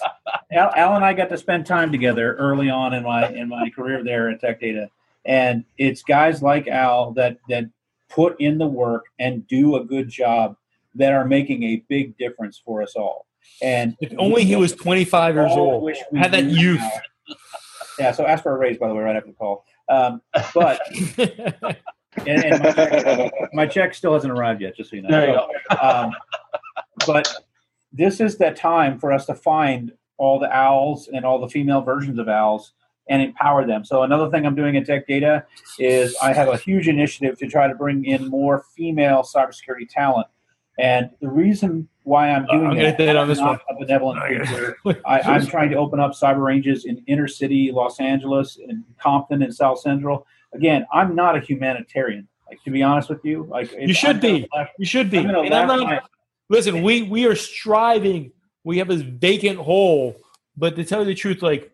Al, 0.52 0.72
Al 0.74 0.96
and 0.96 1.04
I 1.04 1.12
got 1.12 1.28
to 1.28 1.36
spend 1.36 1.66
time 1.66 1.92
together 1.92 2.34
early 2.36 2.70
on 2.70 2.94
in 2.94 3.02
my 3.02 3.28
in 3.28 3.48
my 3.48 3.68
career 3.68 4.02
there 4.02 4.30
at 4.30 4.40
Tech 4.40 4.60
Data, 4.60 4.88
and 5.26 5.64
it's 5.76 6.02
guys 6.02 6.40
like 6.42 6.66
Al 6.68 7.12
that 7.12 7.36
that 7.50 7.64
put 8.08 8.40
in 8.40 8.56
the 8.56 8.66
work 8.66 9.04
and 9.18 9.46
do 9.48 9.76
a 9.76 9.84
good 9.84 10.08
job 10.08 10.56
that 10.98 11.12
are 11.12 11.24
making 11.24 11.62
a 11.62 11.82
big 11.88 12.16
difference 12.18 12.60
for 12.62 12.82
us 12.82 12.94
all. 12.94 13.26
And 13.62 13.96
If 14.00 14.12
only 14.18 14.44
he 14.44 14.56
was 14.56 14.72
25 14.74 15.34
years 15.34 15.52
old. 15.52 15.82
wish 15.82 15.98
we 16.12 16.18
Had 16.18 16.32
that 16.32 16.44
youth. 16.44 16.80
Al. 16.80 17.36
Yeah, 17.98 18.12
so 18.12 18.26
ask 18.26 18.42
for 18.42 18.54
a 18.54 18.58
raise 18.58 18.78
by 18.78 18.88
the 18.88 18.94
way 18.94 19.02
right 19.02 19.16
after 19.16 19.30
the 19.30 19.34
call. 19.34 19.64
Um, 19.88 20.20
but 20.54 20.80
and, 21.18 22.44
and 22.44 22.62
my, 22.62 22.72
check, 22.72 23.32
my 23.54 23.66
check 23.66 23.94
still 23.94 24.12
hasn't 24.12 24.32
arrived 24.32 24.60
yet, 24.60 24.76
just 24.76 24.90
so 24.90 24.96
you 24.96 25.02
know. 25.02 25.08
There 25.08 25.28
you 25.30 25.40
So, 25.70 25.78
um, 25.80 26.12
but 27.06 27.32
this 27.92 28.20
is 28.20 28.36
the 28.36 28.50
time 28.50 28.98
for 28.98 29.12
us 29.12 29.26
to 29.26 29.34
find 29.34 29.92
all 30.18 30.38
the 30.38 30.54
owls 30.54 31.08
and 31.08 31.24
all 31.24 31.40
the 31.40 31.48
female 31.48 31.80
versions 31.80 32.18
of 32.18 32.28
owls 32.28 32.72
and 33.08 33.22
empower 33.22 33.66
them. 33.66 33.84
So 33.84 34.02
another 34.02 34.30
thing 34.30 34.44
I'm 34.44 34.54
doing 34.54 34.74
in 34.74 34.84
Tech 34.84 35.06
Data 35.06 35.44
is 35.78 36.14
I 36.22 36.32
have 36.32 36.48
a 36.48 36.56
huge 36.56 36.88
initiative 36.88 37.38
to 37.38 37.46
try 37.48 37.66
to 37.66 37.74
bring 37.74 38.04
in 38.04 38.28
more 38.28 38.64
female 38.76 39.22
cybersecurity 39.22 39.88
talent. 39.88 40.26
And 40.78 41.10
the 41.20 41.28
reason 41.28 41.88
why 42.04 42.30
I'm 42.30 42.44
uh, 42.44 42.52
doing 42.52 42.66
I'm 42.80 42.96
that, 42.96 43.16
on 43.16 43.28
this 43.28 43.38
not 43.38 43.60
one. 43.68 43.76
a 43.76 43.84
benevolent. 43.84 44.20
I, 45.06 45.20
I'm 45.20 45.44
trying 45.46 45.70
to 45.70 45.76
open 45.76 45.98
up 46.00 46.12
cyber 46.12 46.42
ranges 46.44 46.84
in 46.84 47.02
inner 47.06 47.26
city 47.28 47.70
Los 47.72 47.98
Angeles, 48.00 48.56
in 48.56 48.84
Compton, 49.00 49.42
and 49.42 49.54
South 49.54 49.80
Central. 49.80 50.26
Again, 50.54 50.86
I'm 50.92 51.14
not 51.14 51.36
a 51.36 51.40
humanitarian. 51.40 52.26
Like 52.48 52.62
to 52.64 52.70
be 52.70 52.82
honest 52.82 53.10
with 53.10 53.24
you, 53.24 53.44
like 53.50 53.72
You 53.78 53.92
should 53.92 54.16
I'm 54.16 54.20
be. 54.20 54.48
left- 54.54 54.72
You 54.78 54.86
should 54.86 55.10
be. 55.10 55.18
I'm 55.18 55.28
And 55.30 55.52
I'm 55.54 55.66
not- 55.66 56.08
listen, 56.48 56.82
we 56.82 57.02
we 57.02 57.26
are 57.26 57.36
striving. 57.36 58.32
We 58.64 58.78
have 58.78 58.88
this 58.88 59.02
vacant 59.02 59.58
hole, 59.58 60.16
but 60.56 60.76
to 60.76 60.84
tell 60.84 61.00
you 61.00 61.06
the 61.06 61.14
truth, 61.14 61.42
like, 61.42 61.70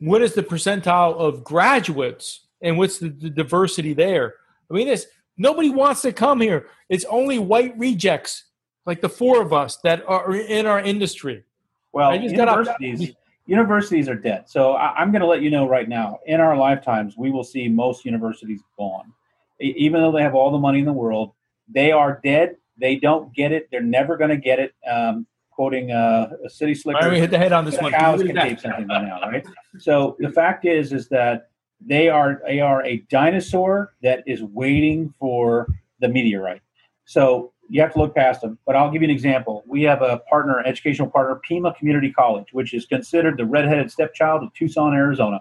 what 0.00 0.22
is 0.22 0.34
the 0.34 0.42
percentile 0.42 1.14
of 1.16 1.44
graduates, 1.44 2.46
and 2.62 2.76
what's 2.78 2.98
the, 2.98 3.08
the 3.10 3.30
diversity 3.30 3.92
there? 3.94 4.34
I 4.70 4.74
mean, 4.74 4.86
this 4.88 5.06
nobody 5.38 5.70
wants 5.70 6.02
to 6.02 6.12
come 6.12 6.40
here. 6.40 6.66
It's 6.88 7.04
only 7.06 7.38
white 7.38 7.78
rejects, 7.78 8.44
like 8.84 9.00
the 9.00 9.08
four 9.08 9.40
of 9.40 9.52
us 9.52 9.78
that 9.84 10.06
are 10.06 10.34
in 10.34 10.66
our 10.66 10.80
industry. 10.80 11.44
Well, 11.92 12.10
I 12.10 12.16
universities, 12.16 13.14
universities 13.46 14.08
are 14.08 14.14
dead. 14.14 14.48
So 14.48 14.72
I, 14.72 14.94
I'm 14.96 15.10
going 15.10 15.22
to 15.22 15.26
let 15.26 15.40
you 15.40 15.50
know 15.50 15.66
right 15.66 15.88
now. 15.88 16.18
In 16.26 16.40
our 16.40 16.56
lifetimes, 16.56 17.16
we 17.16 17.30
will 17.30 17.44
see 17.44 17.68
most 17.68 18.04
universities 18.04 18.60
gone, 18.76 19.12
even 19.60 20.02
though 20.02 20.12
they 20.12 20.22
have 20.22 20.34
all 20.34 20.50
the 20.50 20.58
money 20.58 20.80
in 20.80 20.84
the 20.84 20.92
world. 20.92 21.32
They 21.68 21.92
are 21.92 22.20
dead. 22.22 22.56
They 22.76 22.96
don't 22.96 23.34
get 23.34 23.52
it. 23.52 23.68
They're 23.70 23.80
never 23.80 24.16
going 24.16 24.30
to 24.30 24.36
get 24.36 24.58
it. 24.58 24.74
Um, 24.88 25.26
quoting 25.50 25.90
uh, 25.90 26.30
a 26.44 26.48
city 26.48 26.72
slicker. 26.72 27.00
Right, 27.00 27.10
we 27.10 27.18
hit 27.18 27.32
the 27.32 27.38
head 27.38 27.52
on 27.52 27.64
this 27.64 27.80
one. 27.80 27.90
cows 27.90 28.22
can 28.22 28.36
tape 28.36 28.60
something 28.60 28.86
by 28.86 29.02
now, 29.02 29.20
right? 29.22 29.44
So 29.78 30.16
the 30.20 30.30
fact 30.30 30.64
is, 30.64 30.92
is 30.92 31.08
that 31.08 31.50
they 31.80 32.08
are 32.08 32.42
they 32.46 32.60
are 32.60 32.84
a 32.84 32.98
dinosaur 33.10 33.94
that 34.02 34.22
is 34.26 34.42
waiting 34.42 35.14
for 35.18 35.66
the 36.00 36.08
meteorite. 36.08 36.62
So 37.04 37.52
you 37.68 37.80
have 37.80 37.92
to 37.92 37.98
look 37.98 38.14
past 38.14 38.40
them. 38.40 38.58
But 38.66 38.76
I'll 38.76 38.90
give 38.90 39.02
you 39.02 39.08
an 39.08 39.14
example. 39.14 39.62
We 39.66 39.82
have 39.82 40.02
a 40.02 40.18
partner, 40.30 40.60
educational 40.60 41.08
partner, 41.08 41.40
Pima 41.46 41.74
Community 41.74 42.12
College, 42.12 42.48
which 42.52 42.74
is 42.74 42.86
considered 42.86 43.36
the 43.36 43.44
redheaded 43.44 43.90
stepchild 43.90 44.42
of 44.42 44.52
Tucson, 44.54 44.94
Arizona. 44.94 45.40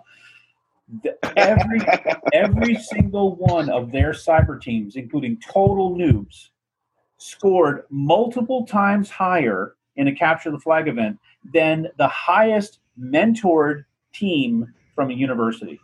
Every 1.36 1.82
every 2.34 2.76
single 2.76 3.36
one 3.36 3.70
of 3.70 3.92
their 3.92 4.12
cyber 4.12 4.62
teams, 4.62 4.96
including 4.96 5.40
total 5.40 5.96
noobs, 5.96 6.50
scored 7.18 7.84
multiple 7.90 8.66
times 8.66 9.10
higher 9.10 9.76
in 9.96 10.08
a 10.08 10.16
capture 10.16 10.52
the 10.52 10.60
flag 10.60 10.88
event 10.88 11.20
than 11.54 11.88
the 11.98 12.08
highest 12.08 12.80
mentored 13.00 13.86
team 14.14 14.74
from 14.96 15.10
a 15.10 15.14
university. 15.14 15.80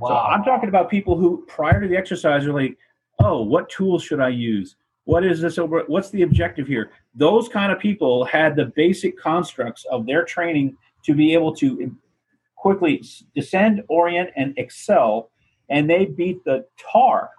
So 0.00 0.14
I'm 0.14 0.44
talking 0.44 0.68
about 0.68 0.90
people 0.90 1.16
who, 1.16 1.44
prior 1.46 1.80
to 1.80 1.88
the 1.88 1.96
exercise, 1.96 2.46
are 2.46 2.52
like, 2.52 2.76
"Oh, 3.18 3.42
what 3.42 3.68
tools 3.70 4.02
should 4.02 4.20
I 4.20 4.28
use? 4.28 4.76
What 5.04 5.24
is 5.24 5.40
this 5.40 5.58
over? 5.58 5.84
What's 5.86 6.10
the 6.10 6.22
objective 6.22 6.66
here?" 6.66 6.90
Those 7.14 7.48
kind 7.48 7.72
of 7.72 7.78
people 7.78 8.24
had 8.24 8.56
the 8.56 8.66
basic 8.76 9.18
constructs 9.18 9.84
of 9.86 10.04
their 10.04 10.24
training 10.24 10.76
to 11.04 11.14
be 11.14 11.32
able 11.32 11.54
to 11.56 11.96
quickly 12.56 13.02
descend, 13.34 13.84
orient, 13.88 14.30
and 14.36 14.52
excel, 14.58 15.30
and 15.70 15.88
they 15.88 16.04
beat 16.04 16.44
the 16.44 16.66
tar 16.78 17.30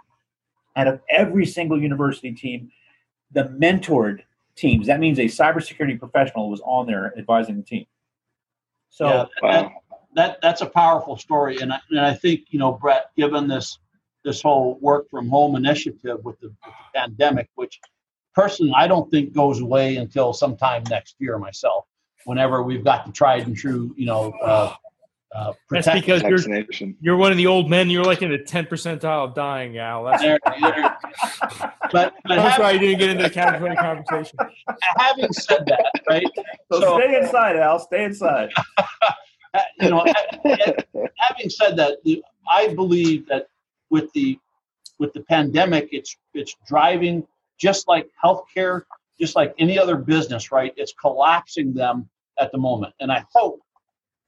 out 0.76 0.88
of 0.88 1.02
every 1.10 1.46
single 1.46 1.80
university 1.80 2.32
team. 2.32 2.72
The 3.32 3.44
mentored 3.44 4.22
teams. 4.56 4.88
That 4.88 5.00
means 5.00 5.20
a 5.20 5.26
cybersecurity 5.26 6.00
professional 6.00 6.50
was 6.50 6.62
on 6.62 6.88
there 6.88 7.16
advising 7.18 7.58
the 7.58 7.64
team. 7.64 7.86
So 8.90 9.08
yeah, 9.08 9.26
Wow. 9.44 9.72
That 10.18 10.40
that's 10.42 10.62
a 10.62 10.66
powerful 10.66 11.16
story, 11.16 11.58
and 11.62 11.72
I, 11.72 11.80
and 11.92 12.00
I 12.00 12.14
think 12.14 12.42
you 12.50 12.60
know, 12.60 12.74
Brett, 12.74 13.12
given 13.16 13.48
this 13.48 13.78
this 14.26 14.42
whole 14.42 14.78
work 14.82 15.10
from 15.10 15.30
home 15.30 15.56
initiative 15.56 16.20
with 16.24 16.38
the, 16.42 16.48
with 16.48 16.58
the 16.66 17.00
pandemic, 17.00 17.48
which 17.56 17.80
personally 18.36 18.74
I 18.76 18.88
don't 18.88 19.10
think 19.10 19.32
goes 19.34 19.62
away 19.62 19.98
until 19.98 20.34
sometime 20.34 20.84
next 20.90 21.16
year 21.20 21.38
myself. 21.38 21.86
Whenever 22.26 22.64
we've 22.64 22.84
got 22.84 23.06
the 23.06 23.12
tried 23.14 23.48
and 23.48 23.56
true, 23.56 23.94
you 23.96 24.06
know, 24.06 24.34
uh, 24.44 24.74
uh, 25.36 25.54
That's 25.70 25.88
because 25.90 26.24
you're 26.24 26.40
you're 27.00 27.16
one 27.16 27.32
of 27.32 27.38
the 27.38 27.46
old 27.48 27.70
men. 27.70 27.90
You're 27.90 28.04
like 28.04 28.22
in 28.24 28.32
the 28.32 28.40
ten 28.40 28.66
percentile 28.66 29.26
of 29.26 29.36
dying, 29.36 29.78
Al. 29.78 30.04
That's 30.06 30.22
there- 30.24 30.40
there- 30.60 30.98
but 31.92 32.14
but 32.24 32.32
I'm 32.32 32.40
having, 32.40 32.52
sorry 32.58 32.74
you 32.74 32.80
didn't 32.80 33.00
get 33.00 33.10
into 33.12 33.24
the 33.24 33.30
California 33.30 33.78
conversation. 33.78 34.38
having 34.98 35.32
said 35.32 35.66
that, 35.68 35.92
right? 36.10 36.26
So, 36.72 36.82
So- 36.82 37.00
stay 37.00 37.20
inside, 37.20 37.56
Al. 37.58 37.80
Stay 37.80 38.04
inside. 38.06 38.50
uh, 39.54 39.62
you 39.80 39.90
know, 39.90 40.06
having 41.18 41.50
said 41.50 41.78
that, 41.78 41.98
I 42.50 42.74
believe 42.74 43.28
that 43.28 43.48
with 43.90 44.12
the 44.14 44.40
with 45.00 45.14
the 45.14 45.22
pandemic, 45.22 45.90
it's 45.92 46.16
it's 46.34 46.56
driving 46.68 47.26
just 47.58 47.88
like 47.88 48.10
healthcare, 48.24 48.84
just 49.20 49.36
like 49.36 49.54
any 49.58 49.78
other 49.80 49.96
business, 49.96 50.52
right? 50.52 50.74
It's 50.78 50.94
collapsing 50.94 51.74
them 51.74 52.10
at 52.40 52.52
the 52.52 52.58
moment, 52.58 52.94
and 53.00 53.12
I 53.12 53.26
hope, 53.34 53.62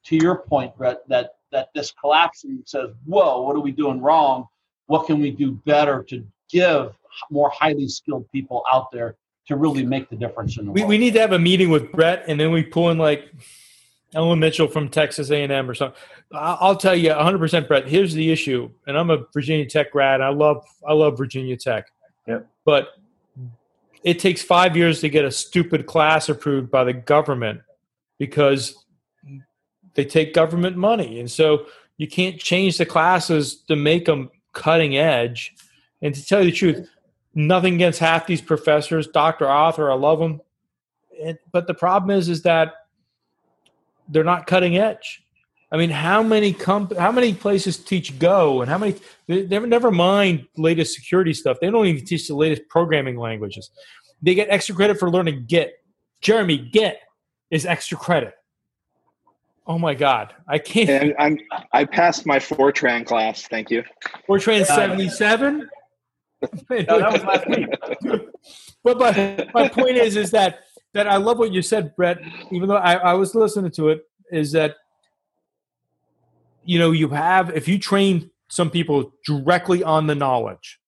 to 0.05 0.15
your 0.15 0.39
point, 0.39 0.75
Brett, 0.77 1.07
that 1.09 1.35
that 1.51 1.69
this 1.73 1.91
collapsing 1.91 2.63
says, 2.65 2.89
"Whoa, 3.05 3.41
what 3.41 3.55
are 3.55 3.61
we 3.61 3.71
doing 3.71 4.01
wrong? 4.01 4.47
What 4.87 5.05
can 5.05 5.19
we 5.19 5.31
do 5.31 5.51
better 5.65 6.03
to 6.09 6.25
give 6.49 6.95
more 7.29 7.49
highly 7.51 7.87
skilled 7.87 8.29
people 8.31 8.63
out 8.71 8.91
there 8.91 9.15
to 9.47 9.55
really 9.55 9.85
make 9.85 10.09
the 10.09 10.15
difference 10.15 10.57
in 10.57 10.65
the 10.65 10.71
We, 10.71 10.81
world?" 10.81 10.89
we 10.89 10.97
need 10.97 11.13
to 11.13 11.19
have 11.19 11.33
a 11.33 11.39
meeting 11.39 11.69
with 11.69 11.91
Brett, 11.91 12.23
and 12.27 12.39
then 12.39 12.51
we 12.51 12.63
pull 12.63 12.89
in 12.89 12.97
like 12.97 13.31
Ellen 14.13 14.39
Mitchell 14.39 14.67
from 14.67 14.89
Texas 14.89 15.29
A&M 15.29 15.69
or 15.69 15.73
something. 15.73 15.99
I'll 16.33 16.75
tell 16.75 16.95
you 16.95 17.11
100%, 17.11 17.67
Brett. 17.67 17.87
Here's 17.87 18.13
the 18.13 18.31
issue, 18.31 18.69
and 18.87 18.97
I'm 18.97 19.09
a 19.09 19.25
Virginia 19.33 19.65
Tech 19.65 19.91
grad. 19.91 20.21
I 20.21 20.29
love 20.29 20.65
I 20.87 20.93
love 20.93 21.17
Virginia 21.17 21.57
Tech. 21.57 21.85
Yep. 22.27 22.47
But 22.65 22.89
it 24.03 24.19
takes 24.19 24.41
five 24.41 24.77
years 24.77 25.01
to 25.01 25.09
get 25.09 25.25
a 25.25 25.31
stupid 25.31 25.85
class 25.85 26.29
approved 26.29 26.71
by 26.71 26.83
the 26.83 26.93
government 26.93 27.61
because 28.17 28.85
they 29.93 30.05
take 30.05 30.33
government 30.33 30.77
money, 30.77 31.19
and 31.19 31.29
so 31.29 31.65
you 31.97 32.07
can't 32.07 32.39
change 32.39 32.77
the 32.77 32.85
classes 32.85 33.57
to 33.67 33.75
make 33.75 34.05
them 34.05 34.31
cutting 34.53 34.97
edge. 34.97 35.53
And 36.01 36.15
to 36.15 36.25
tell 36.25 36.39
you 36.39 36.51
the 36.51 36.55
truth, 36.55 36.89
nothing 37.35 37.75
against 37.75 37.99
half 37.99 38.25
these 38.25 38.41
professors. 38.41 39.07
Dr. 39.07 39.47
Arthur, 39.47 39.91
I 39.91 39.95
love 39.95 40.19
them. 40.19 40.41
And, 41.21 41.37
but 41.51 41.67
the 41.67 41.73
problem 41.73 42.17
is, 42.17 42.29
is 42.29 42.41
that 42.43 42.73
they're 44.09 44.23
not 44.23 44.47
cutting 44.47 44.77
edge. 44.77 45.23
I 45.71 45.77
mean, 45.77 45.91
how 45.91 46.23
many 46.23 46.51
comp- 46.51 46.97
how 46.97 47.11
many 47.11 47.33
places 47.33 47.77
teach 47.77 48.17
Go, 48.17 48.61
and 48.61 48.69
how 48.69 48.77
many? 48.77 48.95
They 49.27 49.45
never 49.45 49.67
never 49.67 49.91
mind 49.91 50.47
latest 50.57 50.95
security 50.95 51.33
stuff. 51.33 51.57
They 51.61 51.69
don't 51.69 51.85
even 51.85 52.05
teach 52.05 52.27
the 52.27 52.35
latest 52.35 52.67
programming 52.69 53.17
languages. 53.17 53.69
They 54.21 54.33
get 54.33 54.49
extra 54.49 54.75
credit 54.75 54.99
for 54.99 55.09
learning 55.09 55.45
Git. 55.47 55.73
Jeremy, 56.21 56.57
Git 56.57 56.97
is 57.51 57.65
extra 57.65 57.97
credit. 57.97 58.33
Oh 59.67 59.77
my 59.77 59.93
God, 59.93 60.33
I 60.47 60.57
can't. 60.57 60.89
And 60.89 61.15
I'm 61.19 61.37
I 61.71 61.85
passed 61.85 62.25
my 62.25 62.39
Fortran 62.39 63.05
class. 63.05 63.47
Thank 63.47 63.69
you. 63.69 63.83
We're 64.27 64.37
uh, 64.37 64.63
seventy 64.63 65.09
seven. 65.09 65.69
No, 66.69 66.99
that 66.99 67.11
was 67.11 67.23
last 67.25 67.49
week. 67.49 67.67
but 68.83 68.97
my, 68.97 69.49
my 69.53 69.67
point 69.67 69.97
is 69.97 70.15
is 70.15 70.31
that 70.31 70.59
that 70.93 71.07
I 71.07 71.17
love 71.17 71.37
what 71.37 71.51
you 71.51 71.61
said, 71.61 71.95
Brett. 71.95 72.19
Even 72.51 72.69
though 72.69 72.77
I, 72.77 72.95
I 72.95 73.13
was 73.13 73.35
listening 73.35 73.71
to 73.71 73.89
it, 73.89 74.03
is 74.31 74.51
that 74.51 74.75
you 76.63 76.79
know 76.79 76.91
you 76.91 77.09
have 77.09 77.55
if 77.55 77.67
you 77.67 77.79
train 77.79 78.29
some 78.49 78.69
people 78.69 79.13
directly 79.25 79.83
on 79.83 80.07
the 80.07 80.15
knowledge 80.15 80.79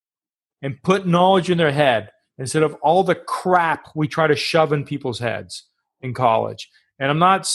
and 0.60 0.82
put 0.82 1.06
knowledge 1.06 1.50
in 1.50 1.58
their 1.58 1.72
head 1.72 2.10
instead 2.38 2.62
of 2.62 2.74
all 2.82 3.04
the 3.04 3.14
crap 3.14 3.88
we 3.94 4.08
try 4.08 4.26
to 4.26 4.36
shove 4.36 4.72
in 4.72 4.84
people's 4.84 5.18
heads 5.18 5.64
in 6.00 6.14
college. 6.14 6.68
And 6.98 7.10
I'm 7.10 7.18
not 7.18 7.54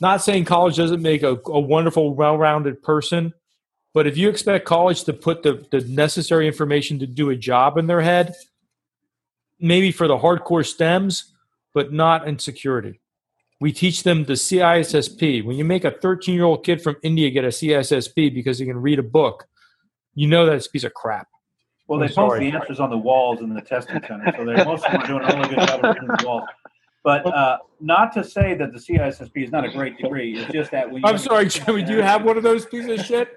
not 0.00 0.22
saying 0.22 0.44
college 0.44 0.76
doesn't 0.76 1.02
make 1.02 1.22
a, 1.22 1.38
a 1.46 1.60
wonderful, 1.60 2.14
well-rounded 2.14 2.82
person, 2.82 3.32
but 3.92 4.06
if 4.08 4.16
you 4.16 4.28
expect 4.28 4.64
college 4.66 5.04
to 5.04 5.12
put 5.12 5.42
the, 5.44 5.64
the 5.70 5.80
necessary 5.82 6.48
information 6.48 6.98
to 6.98 7.06
do 7.06 7.30
a 7.30 7.36
job 7.36 7.78
in 7.78 7.86
their 7.86 8.00
head, 8.00 8.34
maybe 9.60 9.92
for 9.92 10.08
the 10.08 10.18
hardcore 10.18 10.66
stems, 10.66 11.32
but 11.74 11.92
not 11.92 12.26
in 12.26 12.38
security. 12.38 13.00
We 13.60 13.72
teach 13.72 14.02
them 14.02 14.24
the 14.24 14.34
CISSP. 14.34 15.44
When 15.44 15.56
you 15.56 15.64
make 15.64 15.84
a 15.84 15.90
13 15.90 16.34
year 16.34 16.44
old 16.44 16.64
kid 16.64 16.82
from 16.82 16.96
India 17.02 17.30
get 17.30 17.44
a 17.44 17.48
CISSP 17.48 18.32
because 18.34 18.58
he 18.58 18.66
can 18.66 18.80
read 18.80 18.98
a 18.98 19.02
book, 19.02 19.46
you 20.14 20.28
know 20.28 20.46
that's 20.46 20.66
a 20.66 20.70
piece 20.70 20.84
of 20.84 20.94
crap. 20.94 21.28
Well, 21.86 21.98
they 21.98 22.06
I'm 22.06 22.14
post 22.14 22.14
sorry. 22.14 22.50
the 22.50 22.56
answers 22.56 22.80
on 22.80 22.90
the 22.90 22.96
walls 22.96 23.40
in 23.40 23.52
the 23.52 23.60
testing 23.60 24.00
center, 24.06 24.32
so 24.36 24.44
they 24.44 24.64
most 24.64 24.86
of 24.86 24.92
them 24.92 25.02
are 25.02 25.06
doing 25.06 25.22
a 25.22 25.36
really 25.36 25.54
good 25.54 25.68
job 25.68 25.84
of 25.84 25.94
reading 25.94 26.08
the 26.08 26.24
walls. 26.26 26.48
But 27.02 27.26
uh, 27.26 27.58
not 27.80 28.14
to 28.14 28.24
say 28.24 28.54
that 28.54 28.72
the 28.72 28.78
CISSP 28.78 29.44
is 29.44 29.52
not 29.52 29.66
a 29.66 29.70
great 29.70 29.98
degree. 29.98 30.38
It's 30.38 30.50
just 30.50 30.70
that 30.70 30.90
when 30.90 31.02
you 31.02 31.08
I'm 31.08 31.18
sorry, 31.18 31.46
Jimmy. 31.48 31.82
Do 31.82 31.92
you 31.92 32.00
have 32.00 32.24
one 32.24 32.38
of 32.38 32.42
those 32.42 32.64
pieces 32.64 32.98
of 32.98 33.06
shit? 33.06 33.28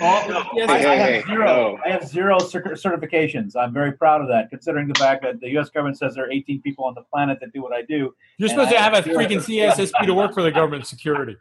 Oh, 0.00 0.44
Yes, 0.54 0.70
I, 0.70 0.74
I 0.74 0.78
Hey, 0.78 0.96
have 0.96 1.08
hey, 1.08 1.22
zero. 1.26 1.44
no. 1.46 1.78
I 1.84 1.90
have 1.90 2.06
zero 2.08 2.38
certifications. 2.38 3.54
I'm 3.56 3.72
very 3.74 3.92
proud 3.92 4.22
of 4.22 4.28
that, 4.28 4.48
considering 4.50 4.88
the 4.88 4.94
fact 4.94 5.22
that 5.22 5.40
the 5.40 5.50
U.S. 5.50 5.68
government 5.68 5.98
says 5.98 6.14
there 6.14 6.24
are 6.24 6.30
18 6.32 6.62
people 6.62 6.84
on 6.84 6.94
the 6.94 7.02
planet 7.02 7.38
that 7.40 7.52
do 7.52 7.62
what 7.62 7.72
I 7.72 7.82
do. 7.82 8.14
You're 8.38 8.48
And 8.48 8.50
supposed 8.50 8.70
to 8.70 8.78
I 8.78 8.82
have 8.82 8.94
a 8.94 9.02
zero. 9.02 9.18
freaking 9.18 9.38
CSSP 9.38 10.06
to 10.06 10.14
work 10.14 10.32
for 10.32 10.42
the 10.42 10.50
government 10.50 10.86
security. 10.86 11.36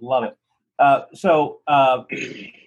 Love 0.00 0.24
it. 0.24 0.36
Uh, 0.78 1.02
so 1.14 1.60
uh, 1.66 2.02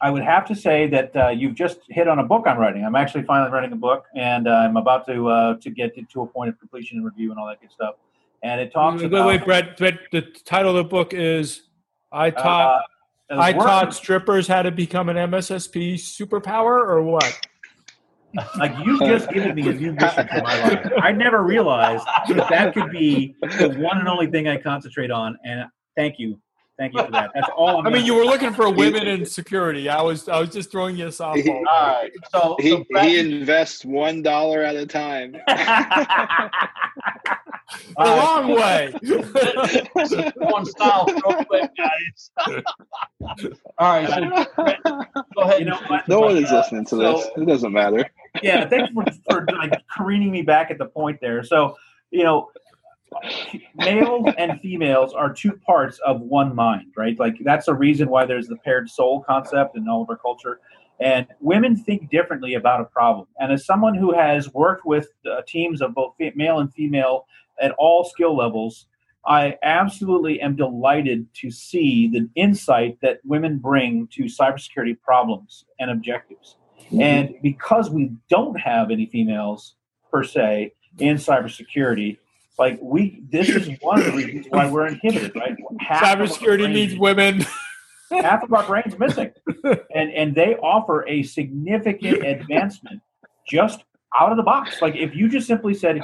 I 0.02 0.10
would 0.10 0.24
have 0.24 0.44
to 0.48 0.56
say 0.56 0.88
that 0.88 1.16
uh, 1.16 1.30
you've 1.30 1.54
just 1.54 1.80
hit 1.90 2.08
on 2.08 2.18
a 2.20 2.24
book 2.24 2.46
I'm 2.48 2.58
writing. 2.58 2.84
I'm 2.84 2.96
actually 2.96 3.24
finally 3.24 3.52
writing 3.52 3.72
a 3.72 3.76
book, 3.76 4.06
and 4.16 4.48
uh, 4.48 4.52
I'm 4.52 4.78
about 4.78 5.06
to 5.08 5.30
uh, 5.30 5.58
to 5.58 5.70
get 5.70 5.96
it 5.96 6.10
to 6.10 6.22
a 6.24 6.26
point 6.28 6.50
of 6.50 6.58
completion 6.60 6.98
and 6.98 7.06
review 7.06 7.30
and 7.30 7.40
all 7.40 7.46
that 7.48 7.62
good 7.62 7.72
stuff. 7.72 7.96
And 8.42 8.60
it 8.60 8.72
talks 8.72 9.02
Wait, 9.02 9.08
about 9.14 9.28
wait, 9.28 9.46
Brett, 9.46 9.78
Brett. 9.78 10.00
The 10.12 10.22
title 10.44 10.72
of 10.72 10.78
the 10.78 10.84
book 10.90 11.14
is 11.14 11.68
"I 12.12 12.32
taught 12.32 12.80
uh, 12.80 12.82
I 13.30 13.52
work- 13.54 13.68
taught 13.68 13.94
strippers 13.94 14.48
how 14.48 14.62
to 14.64 14.72
become 14.72 15.10
an 15.10 15.18
MSSP 15.18 15.96
superpower," 15.96 16.80
or 16.88 17.04
what? 17.04 17.40
Like 18.58 18.74
you've 18.86 19.00
just 19.00 19.30
given 19.32 19.56
me 19.56 19.68
a 19.70 19.74
new 19.74 19.94
mission 19.94 20.28
for 20.28 20.42
my 20.44 20.62
life. 20.68 20.92
I 21.02 21.12
never 21.12 21.42
realized 21.44 22.06
that 22.30 22.48
that 22.50 22.74
could 22.76 22.92
be 22.92 23.36
the 23.42 23.70
one 23.80 23.98
and 23.98 24.08
only 24.08 24.28
thing 24.28 24.48
I 24.48 24.58
concentrate 24.58 25.10
on. 25.10 25.36
And 25.44 25.66
thank 25.98 26.20
you, 26.20 26.40
thank 26.78 26.94
you 26.94 27.04
for 27.06 27.12
that. 27.12 27.32
That's 27.34 27.50
all. 27.58 27.80
I'm 27.80 27.88
I 27.88 27.90
mean, 27.90 27.94
gonna- 27.94 28.06
you 28.06 28.14
were 28.16 28.26
looking 28.26 28.54
for 28.54 28.70
women 28.70 29.08
in 29.08 29.26
security. 29.26 29.90
I 29.90 30.00
was, 30.04 30.30
I 30.30 30.40
was 30.40 30.50
just 30.50 30.72
throwing 30.72 30.96
you 30.96 31.08
a 31.08 31.10
softball. 31.10 31.64
all 31.68 31.88
right. 31.88 32.12
So, 32.32 32.56
He, 32.60 32.70
so 32.70 32.86
Brett, 32.92 33.06
he 33.08 33.18
invests 33.20 33.84
one 33.84 34.22
dollar 34.22 34.62
at 34.62 34.76
a 34.76 34.86
time. 34.86 35.36
the 37.98 38.04
long 38.04 38.50
way. 38.50 38.94
one 40.38 40.66
style 40.66 41.06
real 41.08 41.46
quick, 41.46 41.70
guys. 41.78 42.32
All 43.78 43.94
right. 44.02 44.10
So, 44.10 45.06
go 45.36 45.42
ahead. 45.42 45.60
You 45.60 45.66
know 45.66 45.80
no 46.08 46.20
one 46.22 46.38
is 46.38 46.52
Uh, 46.52 46.58
listening 46.58 46.86
to 46.86 46.96
this. 46.96 47.28
It 47.38 47.46
doesn't 47.48 47.72
matter. 47.72 48.10
yeah, 48.42 48.68
thanks 48.68 48.92
for, 48.94 49.06
for 49.30 49.46
like 49.58 49.74
careening 49.96 50.32
me 50.32 50.42
back 50.42 50.72
at 50.72 50.78
the 50.78 50.86
point 50.86 51.20
there. 51.22 51.44
So, 51.44 51.76
you 52.12 52.24
know, 52.24 52.50
males 53.76 54.34
and 54.38 54.60
females 54.62 55.14
are 55.14 55.34
two 55.34 55.54
parts 55.66 56.00
of 56.06 56.22
one 56.22 56.54
mind, 56.56 56.94
right? 56.96 57.18
Like 57.20 57.38
that's 57.44 57.68
a 57.68 57.74
reason 57.74 58.10
why 58.10 58.26
there's 58.26 58.48
the 58.48 58.58
paired 58.58 58.90
soul 58.90 59.22
concept 59.22 59.76
in 59.78 59.88
all 59.88 60.02
of 60.04 60.10
our 60.10 60.18
culture. 60.18 60.60
And 61.00 61.28
women 61.40 61.76
think 61.76 62.10
differently 62.10 62.54
about 62.54 62.82
a 62.82 62.86
problem. 62.86 63.28
And 63.40 63.52
as 63.52 63.66
someone 63.66 63.96
who 63.96 64.14
has 64.14 64.54
worked 64.54 64.86
with 64.86 65.08
uh, 65.26 65.42
teams 65.48 65.82
of 65.82 65.94
both 65.94 66.16
male 66.36 66.60
and 66.60 66.74
female 66.74 67.26
at 67.62 67.72
all 67.78 68.04
skill 68.04 68.36
levels, 68.36 68.86
I 69.26 69.58
absolutely 69.64 70.42
am 70.42 70.56
delighted 70.56 71.28
to 71.36 71.52
see 71.52 72.08
the 72.08 72.30
insight 72.36 72.98
that 73.02 73.20
women 73.24 73.60
bring 73.60 74.08
to 74.14 74.24
cybersecurity 74.24 75.00
problems 75.00 75.66
and 75.80 75.92
objectives. 75.92 76.58
And 77.00 77.36
because 77.44 77.90
we 77.90 78.12
don't 78.30 78.60
have 78.60 78.90
any 78.90 79.06
females 79.06 79.76
per 80.12 80.24
se 80.24 80.74
in 80.98 81.18
cybersecurity, 81.18 82.18
like 82.58 82.80
we, 82.82 83.22
this 83.30 83.50
is 83.50 83.70
one 83.82 84.00
of 84.00 84.06
the 84.06 84.12
reasons 84.12 84.48
why 84.50 84.70
we're 84.70 84.88
inhibited, 84.88 85.36
right? 85.36 85.56
Half 85.80 86.04
Cybersecurity 86.04 86.72
needs 86.72 86.98
women. 86.98 87.46
half 88.12 88.44
of 88.44 88.54
our 88.54 88.66
brains 88.66 88.98
missing, 88.98 89.32
and 89.94 90.12
and 90.12 90.36
they 90.36 90.56
offer 90.56 91.08
a 91.08 91.24
significant 91.24 92.26
advancement 92.26 93.02
just 93.48 93.84
out 94.18 94.32
of 94.32 94.38
the 94.38 94.44
box. 94.44 94.82
Like 94.82 94.96
if 94.96 95.16
you 95.16 95.30
just 95.30 95.48
simply 95.48 95.74
said, 95.74 96.02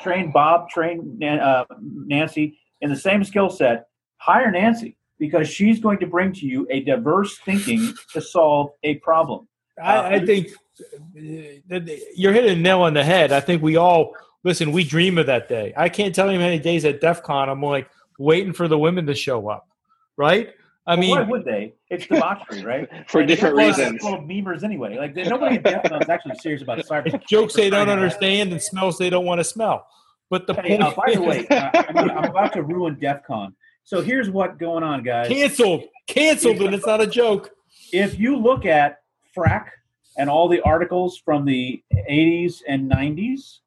train 0.00 0.30
Bob, 0.32 0.68
train 0.68 1.22
uh, 1.22 1.64
Nancy 1.80 2.58
in 2.80 2.90
the 2.90 2.96
same 2.96 3.24
skill 3.24 3.48
set, 3.48 3.88
hire 4.18 4.50
Nancy 4.50 4.96
because 5.18 5.48
she's 5.48 5.80
going 5.80 5.98
to 5.98 6.06
bring 6.06 6.32
to 6.32 6.46
you 6.46 6.66
a 6.70 6.80
diverse 6.80 7.38
thinking 7.38 7.92
to 8.12 8.20
solve 8.20 8.70
a 8.82 8.96
problem. 8.96 9.48
I, 9.82 9.96
uh, 9.96 10.02
I 10.10 10.26
think 10.26 10.48
uh, 10.80 11.76
uh, 11.76 11.80
you're 12.14 12.32
hitting 12.32 12.58
a 12.58 12.60
nail 12.60 12.82
on 12.82 12.94
the 12.94 13.04
head. 13.04 13.32
I 13.32 13.40
think 13.40 13.62
we 13.62 13.76
all 13.76 14.14
listen. 14.44 14.72
We 14.72 14.84
dream 14.84 15.18
of 15.18 15.26
that 15.26 15.48
day. 15.48 15.72
I 15.76 15.88
can't 15.88 16.14
tell 16.14 16.30
you 16.30 16.38
how 16.38 16.44
many 16.44 16.58
days 16.58 16.84
at 16.84 17.00
DEF 17.00 17.22
CON 17.22 17.48
I'm 17.48 17.62
like 17.62 17.88
waiting 18.18 18.52
for 18.52 18.68
the 18.68 18.78
women 18.78 19.06
to 19.06 19.14
show 19.14 19.48
up. 19.48 19.68
Right? 20.16 20.50
I 20.88 20.96
Well, 20.96 21.10
why 21.10 21.22
would 21.22 21.44
they? 21.44 21.74
It's 21.90 22.06
debauchery, 22.08 22.64
right? 22.64 22.88
For 23.08 23.20
And 23.20 23.28
different 23.28 23.56
reasons. 23.56 24.00
Full 24.00 24.14
of 24.14 24.20
memers 24.22 24.64
anyway. 24.64 24.96
Like 24.96 25.14
nobody 25.14 25.56
in 25.56 25.66
is 26.02 26.08
actually 26.08 26.36
serious 26.36 26.62
about 26.62 26.78
cybersecurity. 26.86 27.26
jokes 27.28 27.54
they 27.54 27.68
don't 27.68 27.90
understand 27.90 28.52
and 28.52 28.60
smells 28.60 28.96
they 28.96 29.10
don't 29.10 29.26
want 29.26 29.38
to 29.38 29.44
smell. 29.44 29.86
But 30.30 30.46
the 30.46 30.54
Hey, 30.54 30.78
point 30.78 30.82
uh, 30.82 30.94
by 30.96 31.14
the 31.14 31.20
way, 31.20 31.46
uh, 31.48 31.70
I'm, 31.74 32.10
I'm 32.10 32.24
about 32.24 32.54
to 32.54 32.62
ruin 32.62 32.98
DEF 32.98 33.22
CON. 33.26 33.54
So 33.84 34.00
here's 34.00 34.30
what 34.30 34.58
going 34.58 34.82
on, 34.82 35.02
guys. 35.02 35.28
canceled, 35.28 35.84
canceled, 36.06 36.60
and 36.60 36.74
it's 36.74 36.86
not 36.86 37.00
a 37.00 37.06
joke. 37.06 37.50
if 37.92 38.18
you 38.18 38.36
look 38.36 38.64
at 38.66 38.98
Phrack 39.34 39.72
and 40.18 40.28
all 40.28 40.48
the 40.48 40.60
articles 40.62 41.18
from 41.22 41.44
the 41.44 41.82
80s 42.10 42.60
and 42.66 42.90
90s, 42.90 43.58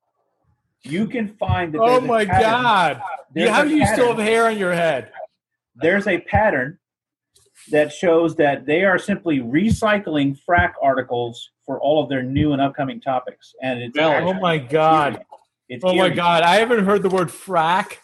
you 0.83 1.07
can 1.07 1.27
find 1.39 1.73
that. 1.73 1.81
Oh 1.81 2.01
my 2.01 2.25
God! 2.25 3.01
How 3.37 3.63
do 3.63 3.75
you 3.75 3.85
still 3.85 4.09
have 4.15 4.17
hair 4.17 4.47
on 4.47 4.57
your 4.57 4.73
head? 4.73 5.11
There's 5.75 6.07
a 6.07 6.19
pattern 6.19 6.77
that 7.69 7.91
shows 7.91 8.35
that 8.37 8.65
they 8.65 8.83
are 8.83 8.97
simply 8.97 9.39
recycling 9.39 10.37
Phrack 10.39 10.73
articles 10.81 11.51
for 11.65 11.79
all 11.79 12.01
of 12.03 12.09
their 12.09 12.23
new 12.23 12.53
and 12.53 12.61
upcoming 12.61 12.99
topics, 13.01 13.53
and 13.61 13.81
it's 13.81 13.95
Really? 13.97 14.15
Oh 14.15 14.33
my 14.33 14.57
God! 14.57 15.23
It's 15.69 15.83
Oh 15.85 15.93
my. 15.95 16.09
God! 16.09 16.43
I 16.43 16.55
haven't 16.55 16.85
heard 16.85 17.03
the 17.03 17.09
word 17.09 17.31
Phrack. 17.31 17.99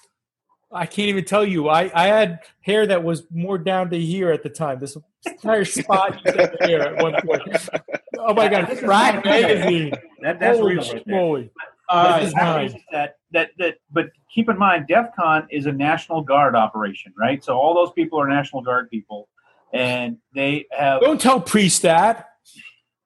I 0.71 0.85
can't 0.85 1.07
even 1.09 1.23
tell 1.23 1.45
you. 1.45 1.69
I, 1.69 1.89
I 1.93 2.07
had 2.07 2.39
hair 2.61 2.85
that 2.87 3.03
was 3.03 3.23
more 3.31 3.57
down 3.57 3.89
to 3.91 3.99
here 3.99 4.31
at 4.31 4.43
the 4.43 4.49
time. 4.49 4.79
This 4.79 4.97
entire 5.25 5.65
spot 5.65 6.19
you 6.25 6.31
said 6.33 6.55
hair 6.61 6.81
at 6.95 7.01
one 7.01 7.13
point. 7.25 7.69
Oh 8.17 8.33
my 8.33 8.47
God! 8.49 8.67
This 8.67 8.79
is 8.79 8.85
Phrack 8.85 9.23
magazine. 9.25 9.93
That, 10.21 10.39
that's 10.39 10.59
Holy 10.59 10.75
real 10.75 10.83
right 10.83 11.03
there. 11.07 11.21
schmoly! 11.21 11.49
All 11.89 12.03
But 12.03 12.09
right. 12.09 12.19
This 12.19 12.27
is 12.29 12.33
the 12.33 12.39
fact 12.39 12.57
mine. 12.57 12.65
is 12.65 12.75
that, 12.91 13.15
that 13.31 13.51
that 13.59 13.77
but 13.91 14.09
keep 14.33 14.49
in 14.49 14.57
mind 14.57 14.87
DEF 14.87 15.09
CON 15.15 15.47
is 15.49 15.65
a 15.67 15.71
National 15.71 16.21
Guard 16.21 16.55
operation, 16.55 17.13
right? 17.17 17.43
So 17.43 17.57
all 17.57 17.73
those 17.73 17.93
people 17.93 18.19
are 18.19 18.27
National 18.27 18.61
Guard 18.61 18.89
people 18.89 19.29
and 19.73 20.17
they 20.33 20.65
have 20.71 21.01
Don't 21.01 21.19
tell 21.19 21.39
priest 21.39 21.81
that. 21.83 22.29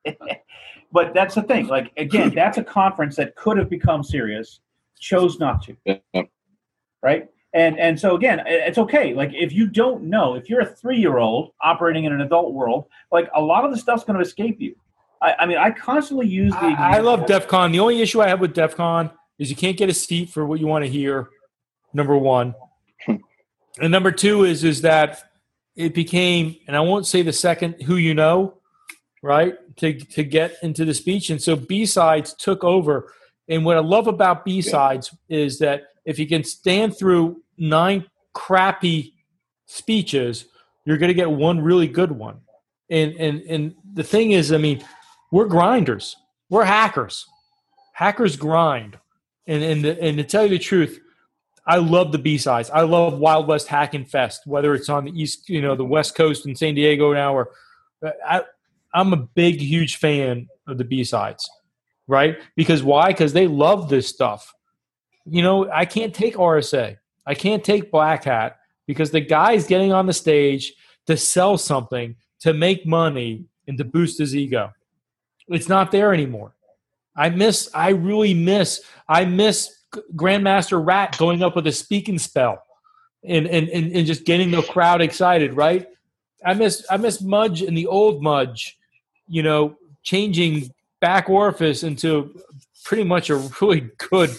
but 0.92 1.14
that's 1.14 1.36
the 1.36 1.44
thing. 1.44 1.68
Like 1.68 1.92
again, 1.98 2.34
that's 2.36 2.58
a 2.58 2.64
conference 2.64 3.16
that 3.16 3.36
could 3.36 3.58
have 3.58 3.70
become 3.70 4.04
serious, 4.04 4.60
chose 5.00 5.40
not 5.40 5.64
to. 5.64 5.78
Yeah. 5.86 6.24
Right? 7.02 7.28
And 7.54 7.80
and 7.80 8.00
so 8.00 8.16
again, 8.16 8.42
it's 8.46 8.78
okay. 8.78 9.14
Like 9.14 9.32
if 9.34 9.52
you 9.52 9.68
don't 9.68 10.04
know, 10.04 10.36
if 10.36 10.50
you're 10.50 10.62
a 10.62 10.66
three 10.66 10.98
year 10.98 11.18
old 11.18 11.52
operating 11.62 12.06
in 12.06 12.14
an 12.14 12.22
adult 12.22 12.54
world, 12.54 12.86
like 13.12 13.30
a 13.36 13.42
lot 13.42 13.66
of 13.66 13.72
the 13.72 13.78
stuff's 13.78 14.04
gonna 14.04 14.20
escape 14.20 14.62
you. 14.62 14.76
I, 15.22 15.36
I 15.40 15.46
mean 15.46 15.58
I 15.58 15.72
constantly 15.72 16.28
use 16.28 16.54
the 16.54 16.60
I, 16.60 16.98
I 16.98 17.00
love 17.00 17.24
example- 17.24 17.40
DEF 17.40 17.48
CON. 17.48 17.72
The 17.72 17.80
only 17.80 18.02
issue 18.02 18.22
I 18.22 18.28
have 18.28 18.40
with 18.40 18.54
DEF 18.54 18.76
CON 18.76 19.12
is 19.38 19.50
you 19.50 19.56
can't 19.56 19.76
get 19.76 19.90
a 19.90 19.94
seat 19.94 20.30
for 20.30 20.46
what 20.46 20.60
you 20.60 20.68
want 20.68 20.86
to 20.86 20.90
hear. 20.92 21.30
Number 21.94 22.18
one, 22.18 22.56
and 23.08 23.92
number 23.92 24.12
two 24.12 24.46
is 24.46 24.64
is 24.64 24.82
that 24.84 25.31
it 25.76 25.94
became, 25.94 26.56
and 26.68 26.76
I 26.76 26.82
won't 26.82 27.08
say 27.08 27.22
the 27.22 27.34
second 27.34 27.82
who 27.84 27.96
you 27.96 28.14
know, 28.14 28.58
right? 29.22 29.56
To 29.78 29.94
to 29.94 30.24
get 30.24 30.56
into 30.64 30.86
the 30.86 30.94
speech, 30.94 31.30
and 31.30 31.42
so 31.42 31.56
BSides 31.56 32.36
took 32.38 32.64
over. 32.64 33.14
And 33.48 33.66
what 33.66 33.78
I 33.78 33.82
love 33.82 34.08
about 34.08 34.46
BSides 34.46 35.16
is 35.28 35.60
that 35.60 35.84
if 36.06 36.18
you 36.18 36.28
can 36.28 36.44
stand 36.44 36.98
through 36.98 37.42
nine 37.58 38.06
crappy 38.34 39.14
speeches, 39.66 40.46
you're 40.86 40.98
going 40.98 41.10
to 41.10 41.14
get 41.14 41.30
one 41.30 41.60
really 41.60 41.88
good 41.88 42.12
one. 42.12 42.40
And 42.90 43.14
and 43.14 43.42
and 43.42 43.76
the 43.94 44.04
thing 44.04 44.32
is, 44.32 44.52
I 44.52 44.58
mean, 44.58 44.84
we're 45.32 45.48
grinders. 45.48 46.16
We're 46.50 46.66
hackers. 46.66 47.26
Hackers 47.94 48.36
grind. 48.36 48.98
And 49.48 49.64
and 49.64 49.86
and 49.86 50.18
to 50.18 50.24
tell 50.24 50.44
you 50.44 50.50
the 50.50 50.60
truth, 50.60 51.00
I 51.66 51.78
love 51.78 52.12
the 52.12 52.18
BSides. 52.20 52.70
I 52.74 52.82
love 52.82 53.20
Wild 53.20 53.48
West 53.48 53.68
Hacking 53.68 54.06
Fest, 54.06 54.42
whether 54.46 54.74
it's 54.74 54.90
on 54.90 55.06
the 55.06 55.12
east, 55.12 55.48
you 55.48 55.62
know, 55.62 55.76
the 55.76 55.86
West 55.86 56.16
Coast 56.16 56.46
in 56.46 56.56
San 56.56 56.74
Diego 56.74 57.14
now, 57.14 57.36
or 57.36 57.52
I, 58.28 58.42
I'm 58.94 59.14
a 59.14 59.18
big, 59.18 59.62
huge 59.62 59.98
fan 59.98 60.48
of 60.68 60.78
the 60.78 60.84
BSides, 60.84 61.44
right? 62.08 62.38
Because 62.56 62.84
why? 62.84 63.10
Because 63.10 63.34
they 63.34 63.48
love 63.48 63.90
this 63.90 64.08
stuff. 64.08 64.54
You 65.26 65.44
know, 65.44 65.70
I 65.72 65.86
can't 65.86 66.14
take 66.14 66.36
RSA. 66.36 66.98
I 67.26 67.36
can't 67.36 67.64
take 67.64 67.92
Black 67.92 68.24
Hat 68.24 68.58
because 68.88 69.12
the 69.12 69.22
guy's 69.22 69.68
getting 69.68 69.94
on 69.94 70.08
the 70.08 70.14
stage 70.14 70.74
to 71.06 71.16
sell 71.16 71.58
something, 71.58 72.16
to 72.40 72.54
make 72.54 72.86
money, 72.86 73.46
and 73.68 73.78
to 73.78 73.86
boost 73.86 74.18
his 74.18 74.36
ego. 74.36 74.72
It's 75.48 75.70
not 75.70 75.92
there 75.92 76.14
anymore. 76.14 76.54
I 77.16 77.30
miss, 77.30 77.70
I 77.74 77.90
really 77.90 78.34
miss, 78.34 78.82
I 79.08 79.26
miss 79.26 79.81
Grandmaster 80.16 80.84
Rat 80.84 81.18
going 81.18 81.44
up 81.44 81.56
with 81.56 81.68
a 81.68 81.72
speaking 81.72 82.18
spell 82.18 82.64
and, 83.24 83.48
and, 83.48 83.70
and, 83.70 83.92
and 83.92 84.08
just 84.08 84.26
getting 84.26 84.52
the 84.52 84.62
crowd 84.62 85.02
excited, 85.02 85.54
right? 85.54 85.88
I 86.46 86.54
miss, 86.54 86.86
I 86.90 86.98
miss 86.98 87.22
Mudge 87.22 87.62
and 87.62 87.78
the 87.78 87.88
old 87.88 88.24
Mudge, 88.24 88.78
you 89.28 89.44
know, 89.44 89.76
changing 90.04 90.72
back 91.00 91.30
orifice 91.30 91.84
into 91.84 92.40
pretty 92.84 93.04
much 93.04 93.30
a 93.30 93.36
really 93.62 93.90
good 94.10 94.32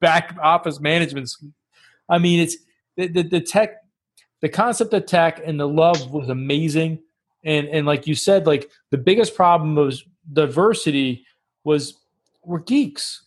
back 0.00 0.36
office 0.42 0.80
management. 0.80 1.30
I 2.08 2.18
mean, 2.18 2.40
it's 2.40 2.56
the, 2.96 3.08
the, 3.08 3.22
the 3.22 3.40
tech, 3.40 3.76
the 4.42 4.48
concept 4.48 4.92
of 4.92 5.06
tech 5.06 5.40
and 5.44 5.58
the 5.58 5.68
love 5.68 6.10
was 6.10 6.28
amazing. 6.28 7.00
And 7.44 7.68
and 7.68 7.86
like 7.86 8.06
you 8.06 8.14
said, 8.14 8.46
like 8.46 8.70
the 8.90 8.98
biggest 8.98 9.34
problem 9.34 9.76
was 9.76 10.04
diversity 10.32 11.24
was 11.64 11.96
we're 12.42 12.58
geeks. 12.58 13.22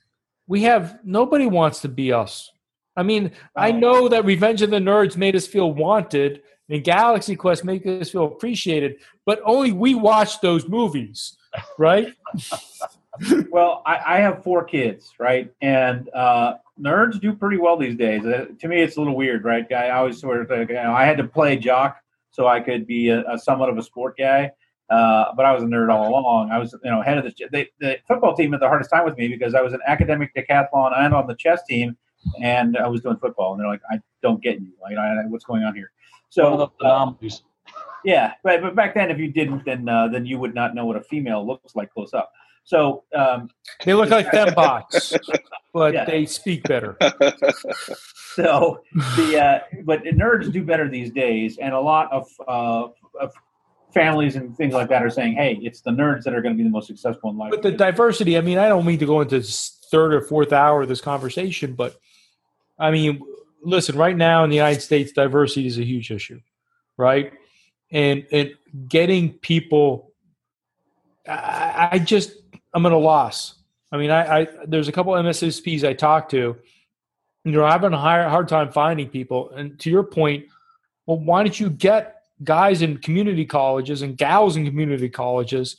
We 0.49 0.63
have 0.63 0.99
nobody 1.05 1.45
wants 1.45 1.79
to 1.81 1.87
be 1.87 2.11
us. 2.11 2.51
I 2.97 3.03
mean, 3.03 3.31
I 3.55 3.71
know 3.71 4.09
that 4.09 4.25
Revenge 4.25 4.61
of 4.61 4.71
the 4.71 4.79
Nerds 4.79 5.15
made 5.15 5.35
us 5.35 5.47
feel 5.47 5.71
wanted 5.71 6.41
and 6.69 6.83
Galaxy 6.83 7.35
Quest 7.35 7.63
made 7.63 7.85
us 7.87 8.09
feel 8.09 8.25
appreciated, 8.25 8.97
but 9.25 9.41
only 9.45 9.71
we 9.71 9.95
watch 9.95 10.41
those 10.41 10.67
movies, 10.67 11.37
right? 11.77 12.13
well, 13.49 13.83
I, 13.85 14.15
I, 14.15 14.19
have 14.19 14.43
four 14.43 14.63
kids, 14.63 15.11
right? 15.19 15.51
And 15.61 16.09
uh, 16.13 16.55
nerds 16.79 17.19
do 17.19 17.33
pretty 17.33 17.57
well 17.57 17.77
these 17.77 17.95
days. 17.95 18.25
Uh, 18.25 18.47
to 18.59 18.67
me, 18.67 18.81
it's 18.81 18.97
a 18.97 18.99
little 18.99 19.15
weird, 19.15 19.43
right? 19.43 19.71
I 19.71 19.91
always 19.91 20.19
sort 20.19 20.49
of, 20.49 20.69
you 20.69 20.75
know, 20.75 20.93
I 20.93 21.05
had 21.05 21.17
to 21.17 21.23
play 21.23 21.57
jock 21.57 21.97
so 22.31 22.47
I 22.47 22.59
could 22.59 22.85
be 22.85 23.09
a, 23.09 23.23
a 23.31 23.37
somewhat 23.37 23.69
of 23.69 23.77
a 23.77 23.83
sport 23.83 24.17
guy. 24.17 24.51
Uh, 24.89 25.33
but 25.35 25.45
I 25.45 25.53
was 25.53 25.63
a 25.63 25.67
nerd 25.67 25.93
all 25.93 26.09
along. 26.09 26.51
I 26.51 26.57
was, 26.57 26.75
you 26.83 26.89
know, 26.89 27.01
head 27.01 27.17
of 27.19 27.23
the, 27.23 27.47
they, 27.51 27.69
the 27.79 27.97
football 28.07 28.35
team 28.35 28.51
had 28.51 28.61
the 28.61 28.67
hardest 28.67 28.89
time 28.89 29.05
with 29.05 29.17
me 29.17 29.27
because 29.27 29.53
I 29.53 29.61
was 29.61 29.73
an 29.73 29.81
academic 29.85 30.33
decathlon 30.35 30.97
and 30.97 31.13
on 31.13 31.27
the 31.27 31.35
chess 31.35 31.63
team, 31.67 31.95
and 32.41 32.75
I 32.75 32.87
was 32.87 33.01
doing 33.01 33.17
football. 33.17 33.53
And 33.53 33.61
they're 33.61 33.67
like, 33.67 33.81
"I 33.91 33.99
don't 34.23 34.41
get 34.41 34.59
you. 34.59 34.71
Like, 34.81 34.97
I, 34.97 35.25
what's 35.27 35.45
going 35.45 35.63
on 35.63 35.75
here?" 35.75 35.91
So, 36.29 36.71
uh, 36.81 37.11
yeah, 38.03 38.33
but 38.43 38.61
but 38.61 38.75
back 38.75 38.95
then, 38.95 39.11
if 39.11 39.19
you 39.19 39.31
didn't, 39.31 39.65
then 39.65 39.87
uh, 39.87 40.07
then 40.07 40.25
you 40.25 40.39
would 40.39 40.55
not 40.55 40.73
know 40.73 40.85
what 40.85 40.95
a 40.95 41.01
female 41.01 41.45
looks 41.45 41.75
like 41.75 41.91
close 41.91 42.13
up. 42.13 42.31
So 42.63 43.03
um, 43.15 43.49
they 43.83 43.93
look 43.93 44.09
like 44.09 44.27
fembots, 44.27 45.17
but 45.73 45.93
yeah. 45.93 46.05
they 46.05 46.25
speak 46.25 46.63
better. 46.63 46.97
so 48.35 48.83
the 49.15 49.39
uh, 49.41 49.59
but 49.83 50.03
nerds 50.03 50.51
do 50.51 50.63
better 50.63 50.87
these 50.87 51.11
days, 51.11 51.57
and 51.57 51.73
a 51.73 51.79
lot 51.79 52.11
of, 52.11 52.27
uh, 52.47 52.87
of 53.19 53.33
families 53.93 54.35
and 54.35 54.55
things 54.55 54.73
like 54.73 54.89
that 54.89 55.03
are 55.03 55.09
saying, 55.09 55.33
"Hey, 55.35 55.59
it's 55.61 55.81
the 55.81 55.91
nerds 55.91 56.23
that 56.23 56.33
are 56.33 56.41
going 56.41 56.55
to 56.55 56.57
be 56.57 56.63
the 56.63 56.69
most 56.69 56.87
successful 56.87 57.29
in 57.29 57.37
life." 57.37 57.51
But 57.51 57.63
the 57.63 57.71
diversity, 57.71 58.37
I 58.37 58.41
mean, 58.41 58.57
I 58.57 58.67
don't 58.67 58.85
mean 58.85 58.99
to 58.99 59.05
go 59.05 59.21
into 59.21 59.41
third 59.41 60.13
or 60.13 60.21
fourth 60.21 60.53
hour 60.53 60.83
of 60.83 60.87
this 60.87 61.01
conversation, 61.01 61.73
but 61.73 61.99
I 62.77 62.91
mean, 62.91 63.21
listen, 63.61 63.97
right 63.97 64.15
now 64.15 64.43
in 64.43 64.49
the 64.49 64.55
United 64.55 64.81
States, 64.81 65.11
diversity 65.11 65.67
is 65.67 65.77
a 65.77 65.83
huge 65.83 66.11
issue, 66.11 66.39
right? 66.97 67.33
And 67.91 68.25
and 68.31 68.51
getting 68.87 69.33
people, 69.33 70.11
I, 71.27 71.89
I 71.93 71.99
just 71.99 72.33
I'm 72.73 72.85
at 72.85 72.91
a 72.91 72.97
loss. 72.97 73.55
I 73.91 73.97
mean, 73.97 74.11
I, 74.11 74.41
I 74.41 74.47
there's 74.65 74.87
a 74.87 74.91
couple 74.91 75.13
MSSPs 75.13 75.83
I 75.83 75.93
talked 75.93 76.31
to, 76.31 76.55
you 77.43 77.51
know, 77.51 77.65
I've 77.65 77.81
been 77.81 77.93
a 77.93 77.99
hard, 77.99 78.27
hard 78.27 78.47
time 78.47 78.71
finding 78.71 79.09
people. 79.09 79.49
And 79.51 79.79
to 79.79 79.89
your 79.89 80.03
point, 80.03 80.45
well, 81.05 81.19
why 81.19 81.43
don't 81.43 81.59
you 81.59 81.69
get 81.69 82.18
guys 82.43 82.81
in 82.81 82.97
community 82.97 83.45
colleges 83.45 84.01
and 84.01 84.17
gals 84.17 84.55
in 84.55 84.65
community 84.65 85.09
colleges 85.09 85.77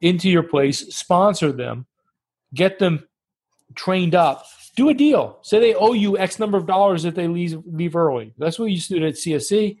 into 0.00 0.30
your 0.30 0.42
place, 0.42 0.94
sponsor 0.94 1.52
them, 1.52 1.86
get 2.54 2.78
them 2.78 3.06
trained 3.74 4.14
up, 4.14 4.44
do 4.76 4.88
a 4.88 4.94
deal. 4.94 5.38
Say 5.42 5.58
they 5.58 5.74
owe 5.74 5.92
you 5.92 6.18
X 6.18 6.38
number 6.38 6.56
of 6.56 6.66
dollars 6.66 7.04
if 7.04 7.14
they 7.14 7.26
leave 7.28 7.60
leave 7.66 7.96
early. 7.96 8.32
That's 8.38 8.58
what 8.58 8.66
you 8.66 8.74
used 8.74 8.88
to 8.88 9.00
do 9.00 9.06
at 9.06 9.14
CSC. 9.14 9.78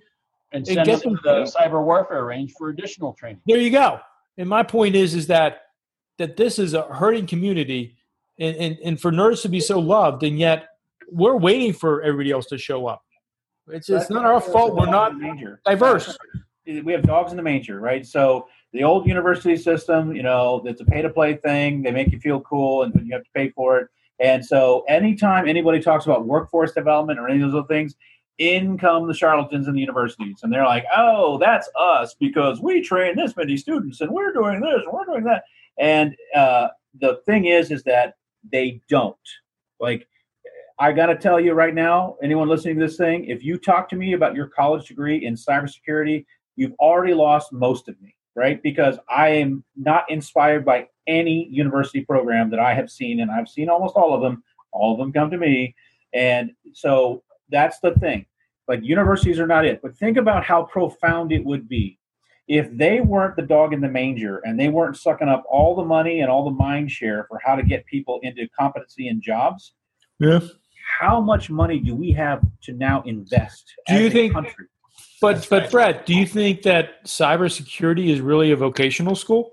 And 0.52 0.66
send 0.66 0.78
and 0.78 0.86
get 0.86 1.02
them 1.02 1.16
to 1.16 1.22
the 1.22 1.52
cyber 1.58 1.84
warfare 1.84 2.24
range 2.24 2.54
for 2.56 2.70
additional 2.70 3.12
training. 3.12 3.42
There 3.46 3.58
you 3.58 3.70
go. 3.70 4.00
And 4.38 4.48
my 4.48 4.62
point 4.62 4.94
is, 4.94 5.14
is 5.14 5.26
that 5.26 5.62
that 6.18 6.36
this 6.36 6.58
is 6.58 6.74
a 6.74 6.82
hurting 6.82 7.26
community, 7.26 7.96
and, 8.38 8.56
and, 8.56 8.78
and 8.84 9.00
for 9.00 9.12
nerds 9.12 9.42
to 9.42 9.48
be 9.48 9.60
so 9.60 9.78
loved, 9.78 10.22
and 10.24 10.38
yet 10.38 10.68
we're 11.10 11.36
waiting 11.36 11.72
for 11.72 12.02
everybody 12.02 12.32
else 12.32 12.46
to 12.46 12.58
show 12.58 12.86
up. 12.86 13.02
It's, 13.70 13.88
it's 13.88 14.10
not 14.10 14.24
our 14.24 14.40
fault. 14.40 14.74
We're 14.74 14.86
not 14.86 15.14
diverse. 15.64 16.16
We 16.66 16.92
have 16.92 17.02
dogs 17.02 17.30
in 17.30 17.36
the 17.36 17.42
manger, 17.42 17.80
right? 17.80 18.04
So 18.04 18.48
the 18.72 18.84
old 18.84 19.06
university 19.06 19.56
system, 19.56 20.14
you 20.14 20.22
know, 20.22 20.62
it's 20.66 20.80
a 20.80 20.84
pay 20.84 21.02
to 21.02 21.08
play 21.08 21.36
thing. 21.36 21.82
They 21.82 21.90
make 21.90 22.12
you 22.12 22.20
feel 22.20 22.40
cool, 22.40 22.82
and 22.82 22.94
you 23.06 23.12
have 23.12 23.24
to 23.24 23.30
pay 23.34 23.50
for 23.50 23.78
it. 23.78 23.88
And 24.20 24.44
so, 24.44 24.84
anytime 24.88 25.48
anybody 25.48 25.80
talks 25.80 26.04
about 26.04 26.26
workforce 26.26 26.72
development 26.72 27.18
or 27.18 27.28
any 27.28 27.40
of 27.40 27.50
those 27.50 27.58
other 27.58 27.68
things, 27.68 27.94
in 28.38 28.78
come 28.78 29.06
the 29.06 29.14
charlatans 29.14 29.68
in 29.68 29.74
the 29.74 29.80
universities, 29.80 30.40
and 30.42 30.52
they're 30.52 30.64
like, 30.64 30.84
"Oh, 30.94 31.38
that's 31.38 31.68
us 31.78 32.14
because 32.18 32.60
we 32.60 32.82
train 32.82 33.16
this 33.16 33.36
many 33.36 33.56
students, 33.56 34.00
and 34.00 34.10
we're 34.10 34.32
doing 34.32 34.60
this, 34.60 34.82
and 34.84 34.92
we're 34.92 35.04
doing 35.04 35.24
that." 35.24 35.44
And 35.78 36.14
uh, 36.34 36.68
the 37.00 37.20
thing 37.26 37.46
is, 37.46 37.70
is 37.70 37.82
that 37.84 38.14
they 38.50 38.80
don't. 38.88 39.16
Like, 39.80 40.06
I 40.80 40.92
got 40.92 41.06
to 41.06 41.16
tell 41.16 41.40
you 41.40 41.54
right 41.54 41.74
now, 41.74 42.16
anyone 42.22 42.48
listening 42.48 42.78
to 42.78 42.86
this 42.86 42.96
thing, 42.96 43.24
if 43.24 43.42
you 43.42 43.58
talk 43.58 43.88
to 43.88 43.96
me 43.96 44.12
about 44.12 44.34
your 44.34 44.46
college 44.46 44.86
degree 44.86 45.24
in 45.24 45.34
cybersecurity, 45.34 46.24
you've 46.54 46.74
already 46.78 47.14
lost 47.14 47.52
most 47.52 47.88
of 47.88 48.00
me, 48.00 48.14
right? 48.36 48.62
Because 48.62 48.96
I 49.08 49.30
am 49.30 49.64
not 49.76 50.08
inspired 50.08 50.64
by 50.64 50.88
any 51.08 51.48
university 51.50 52.04
program 52.04 52.48
that 52.50 52.60
I 52.60 52.74
have 52.74 52.90
seen, 52.90 53.20
and 53.20 53.30
I've 53.30 53.48
seen 53.48 53.68
almost 53.68 53.96
all 53.96 54.14
of 54.14 54.22
them. 54.22 54.42
All 54.72 54.92
of 54.92 54.98
them 54.98 55.12
come 55.12 55.30
to 55.30 55.38
me. 55.38 55.74
And 56.12 56.52
so 56.72 57.24
that's 57.50 57.80
the 57.80 57.94
thing. 57.94 58.26
Like, 58.68 58.84
universities 58.84 59.40
are 59.40 59.46
not 59.46 59.64
it. 59.64 59.80
But 59.82 59.96
think 59.96 60.16
about 60.16 60.44
how 60.44 60.64
profound 60.64 61.32
it 61.32 61.44
would 61.44 61.68
be 61.68 61.98
if 62.46 62.68
they 62.76 63.00
weren't 63.00 63.36
the 63.36 63.42
dog 63.42 63.72
in 63.72 63.80
the 63.80 63.88
manger 63.88 64.38
and 64.44 64.58
they 64.58 64.68
weren't 64.68 64.96
sucking 64.96 65.28
up 65.28 65.44
all 65.50 65.74
the 65.74 65.84
money 65.84 66.20
and 66.20 66.30
all 66.30 66.44
the 66.44 66.50
mind 66.50 66.90
share 66.90 67.24
for 67.28 67.40
how 67.44 67.56
to 67.56 67.62
get 67.62 67.84
people 67.86 68.20
into 68.22 68.48
competency 68.58 69.08
and 69.08 69.20
jobs, 69.22 69.74
yeah. 70.18 70.40
How 70.98 71.20
much 71.20 71.50
money 71.50 71.78
do 71.78 71.94
we 71.94 72.12
have 72.12 72.42
to 72.62 72.72
now 72.72 73.02
invest? 73.02 73.72
Do 73.86 74.02
you 74.02 74.10
think? 74.10 74.32
Country? 74.32 74.66
But 75.20 75.46
but 75.50 75.70
Fred, 75.70 76.04
do 76.04 76.14
you 76.14 76.26
think 76.26 76.62
that 76.62 77.04
cybersecurity 77.04 78.08
is 78.08 78.20
really 78.20 78.52
a 78.52 78.56
vocational 78.56 79.14
school? 79.14 79.52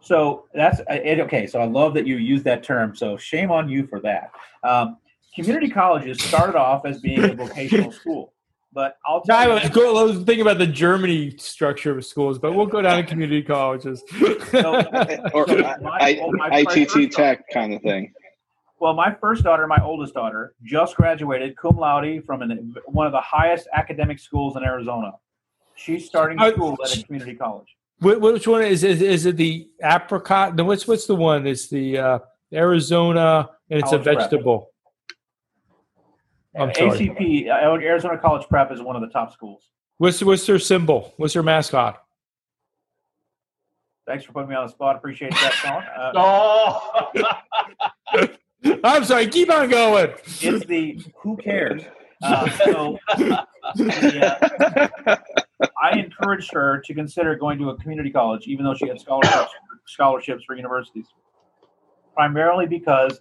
So 0.00 0.44
that's 0.54 0.80
it, 0.88 1.20
okay. 1.20 1.46
So 1.46 1.60
I 1.60 1.64
love 1.64 1.94
that 1.94 2.06
you 2.06 2.16
use 2.16 2.42
that 2.42 2.62
term. 2.62 2.94
So 2.94 3.16
shame 3.16 3.50
on 3.50 3.68
you 3.68 3.86
for 3.86 4.00
that. 4.00 4.32
Um, 4.62 4.98
community 5.34 5.68
colleges 5.68 6.22
started 6.22 6.56
off 6.56 6.84
as 6.84 7.00
being 7.00 7.24
a 7.24 7.34
vocational 7.34 7.92
school. 8.00 8.32
But 8.72 8.96
I'll 9.06 9.22
tell 9.22 9.36
I 9.36 9.46
was, 9.46 9.62
you. 9.74 9.96
I 9.96 10.02
was 10.02 10.16
thinking 10.16 10.40
about 10.40 10.58
the 10.58 10.66
Germany 10.66 11.36
structure 11.38 11.96
of 11.96 12.04
schools, 12.04 12.40
but 12.40 12.54
we'll 12.54 12.66
go 12.66 12.82
down 12.82 12.96
to 12.96 13.04
community 13.04 13.42
colleges. 13.42 14.02
so, 14.50 14.74
or 15.32 15.46
so 15.46 15.56
my, 15.80 16.18
I, 16.40 16.64
ITT 16.68 17.12
Tech 17.12 17.44
kind 17.52 17.72
of 17.72 17.82
thing. 17.82 18.12
Well, 18.84 18.92
my 18.92 19.14
first 19.18 19.44
daughter, 19.44 19.66
my 19.66 19.82
oldest 19.82 20.12
daughter, 20.12 20.54
just 20.62 20.94
graduated 20.94 21.56
cum 21.56 21.78
laude 21.78 22.22
from 22.26 22.42
an, 22.42 22.74
one 22.84 23.06
of 23.06 23.12
the 23.12 23.20
highest 23.22 23.66
academic 23.72 24.18
schools 24.18 24.58
in 24.58 24.62
Arizona. 24.62 25.12
She's 25.74 26.04
starting 26.04 26.38
school 26.38 26.76
at 26.84 26.94
a 26.94 27.02
community 27.02 27.34
college. 27.34 27.78
Which 28.02 28.46
one 28.46 28.62
is 28.62 28.84
is, 28.84 29.00
is 29.00 29.24
it 29.24 29.38
the 29.38 29.70
apricot? 29.82 30.54
No, 30.56 30.64
what's 30.64 30.86
what's 30.86 31.06
the 31.06 31.16
one? 31.16 31.46
It's 31.46 31.66
the 31.68 31.96
uh, 31.96 32.18
Arizona, 32.52 33.48
and 33.70 33.80
it's 33.80 33.88
college 33.88 34.06
a 34.06 34.16
vegetable. 34.16 34.68
I'm 36.54 36.68
ACP, 36.68 37.48
uh, 37.48 37.80
Arizona 37.80 38.18
College 38.18 38.46
Prep, 38.50 38.70
is 38.70 38.82
one 38.82 38.96
of 38.96 39.00
the 39.00 39.08
top 39.08 39.32
schools. 39.32 39.70
What's 39.96 40.22
what's 40.22 40.44
their 40.44 40.58
symbol? 40.58 41.14
What's 41.16 41.32
their 41.32 41.42
mascot? 41.42 42.02
Thanks 44.06 44.24
for 44.24 44.32
putting 44.32 44.50
me 44.50 44.56
on 44.56 44.66
the 44.66 44.72
spot. 44.72 44.96
Appreciate 44.96 45.30
that, 45.30 45.52
Sean. 45.54 45.82
Uh, 45.82 46.12
oh. 46.16 47.10
I'm 48.84 49.04
sorry. 49.04 49.26
Keep 49.28 49.50
on 49.50 49.68
going. 49.68 50.12
It's 50.40 50.64
the 50.66 51.00
who 51.16 51.36
cares. 51.36 51.82
Uh, 52.22 52.48
so, 52.64 52.98
yeah, 53.76 54.88
I 55.82 55.98
encouraged 55.98 56.52
her 56.54 56.80
to 56.86 56.94
consider 56.94 57.36
going 57.36 57.58
to 57.58 57.70
a 57.70 57.76
community 57.76 58.10
college, 58.10 58.46
even 58.46 58.64
though 58.64 58.74
she 58.74 58.88
had 58.88 59.00
scholarships 59.00 59.52
scholarships 59.86 60.44
for 60.44 60.56
universities. 60.56 61.06
Primarily 62.14 62.66
because 62.66 63.20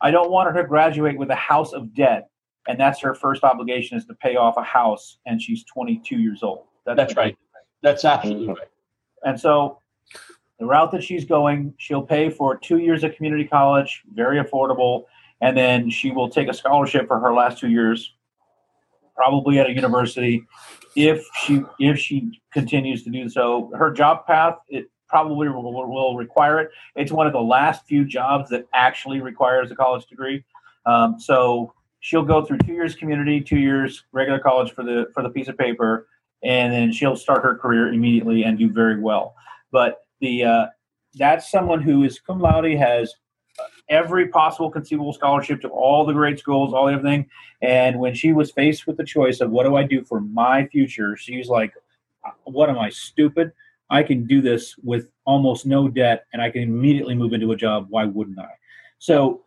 I 0.00 0.10
don't 0.10 0.30
want 0.30 0.54
her 0.54 0.62
to 0.62 0.68
graduate 0.68 1.18
with 1.18 1.30
a 1.30 1.34
house 1.34 1.72
of 1.72 1.94
debt 1.94 2.28
and 2.68 2.78
that's 2.78 3.00
her 3.00 3.14
first 3.14 3.44
obligation 3.44 3.96
is 3.96 4.04
to 4.06 4.14
pay 4.14 4.36
off 4.36 4.56
a 4.56 4.62
house, 4.62 5.18
and 5.26 5.40
she's 5.40 5.64
22 5.64 6.16
years 6.16 6.42
old. 6.42 6.64
That's, 6.84 6.96
that's 6.96 7.16
right. 7.16 7.36
That's 7.82 8.04
absolutely 8.04 8.48
right. 8.48 8.68
And 9.24 9.38
so, 9.38 9.80
the 10.58 10.66
route 10.66 10.90
that 10.92 11.02
she's 11.02 11.24
going, 11.24 11.74
she'll 11.78 12.02
pay 12.02 12.30
for 12.30 12.56
two 12.56 12.78
years 12.78 13.04
of 13.04 13.14
community 13.14 13.44
college, 13.44 14.02
very 14.14 14.42
affordable, 14.42 15.04
and 15.40 15.56
then 15.56 15.90
she 15.90 16.10
will 16.10 16.28
take 16.30 16.48
a 16.48 16.54
scholarship 16.54 17.06
for 17.06 17.20
her 17.20 17.34
last 17.34 17.58
two 17.58 17.68
years, 17.68 18.14
probably 19.14 19.58
at 19.58 19.66
a 19.66 19.72
university. 19.72 20.46
If 20.94 21.26
she 21.44 21.62
if 21.78 21.98
she 21.98 22.40
continues 22.52 23.02
to 23.04 23.10
do 23.10 23.28
so, 23.28 23.70
her 23.76 23.90
job 23.92 24.26
path 24.26 24.54
it 24.68 24.86
probably 25.08 25.48
will, 25.48 25.72
will 25.72 26.16
require 26.16 26.58
it. 26.60 26.70
It's 26.96 27.12
one 27.12 27.26
of 27.26 27.32
the 27.32 27.40
last 27.40 27.86
few 27.86 28.04
jobs 28.04 28.50
that 28.50 28.66
actually 28.72 29.20
requires 29.20 29.70
a 29.70 29.76
college 29.76 30.06
degree. 30.06 30.44
Um, 30.84 31.20
so 31.20 31.72
she'll 32.00 32.24
go 32.24 32.44
through 32.44 32.58
two 32.58 32.72
years 32.72 32.94
community, 32.94 33.40
two 33.40 33.58
years 33.58 34.04
regular 34.12 34.38
college 34.38 34.72
for 34.72 34.84
the 34.84 35.06
for 35.12 35.22
the 35.22 35.28
piece 35.28 35.48
of 35.48 35.58
paper, 35.58 36.08
and 36.42 36.72
then 36.72 36.92
she'll 36.92 37.16
start 37.16 37.42
her 37.42 37.56
career 37.56 37.92
immediately 37.92 38.44
and 38.44 38.58
do 38.58 38.70
very 38.70 38.98
well. 38.98 39.34
But 39.70 40.05
the 40.20 40.44
uh, 40.44 40.66
that's 41.14 41.50
someone 41.50 41.82
who 41.82 42.04
is 42.04 42.20
cum 42.20 42.40
laude, 42.40 42.72
has 42.72 43.14
every 43.88 44.28
possible 44.28 44.70
conceivable 44.70 45.12
scholarship 45.12 45.60
to 45.62 45.68
all 45.68 46.04
the 46.04 46.12
great 46.12 46.38
schools, 46.38 46.74
all 46.74 46.88
everything. 46.88 47.26
And 47.62 47.98
when 47.98 48.14
she 48.14 48.32
was 48.32 48.50
faced 48.50 48.86
with 48.86 48.96
the 48.96 49.04
choice 49.04 49.40
of 49.40 49.50
what 49.50 49.64
do 49.64 49.76
I 49.76 49.84
do 49.84 50.04
for 50.04 50.20
my 50.20 50.66
future, 50.66 51.16
she's 51.16 51.48
like, 51.48 51.72
"What 52.44 52.68
am 52.68 52.78
I 52.78 52.90
stupid? 52.90 53.52
I 53.88 54.02
can 54.02 54.26
do 54.26 54.40
this 54.40 54.76
with 54.78 55.08
almost 55.24 55.66
no 55.66 55.88
debt 55.88 56.26
and 56.32 56.42
I 56.42 56.50
can 56.50 56.62
immediately 56.62 57.14
move 57.14 57.32
into 57.32 57.52
a 57.52 57.56
job. 57.56 57.86
Why 57.88 58.04
wouldn't 58.04 58.38
I? 58.38 58.50
So 58.98 59.44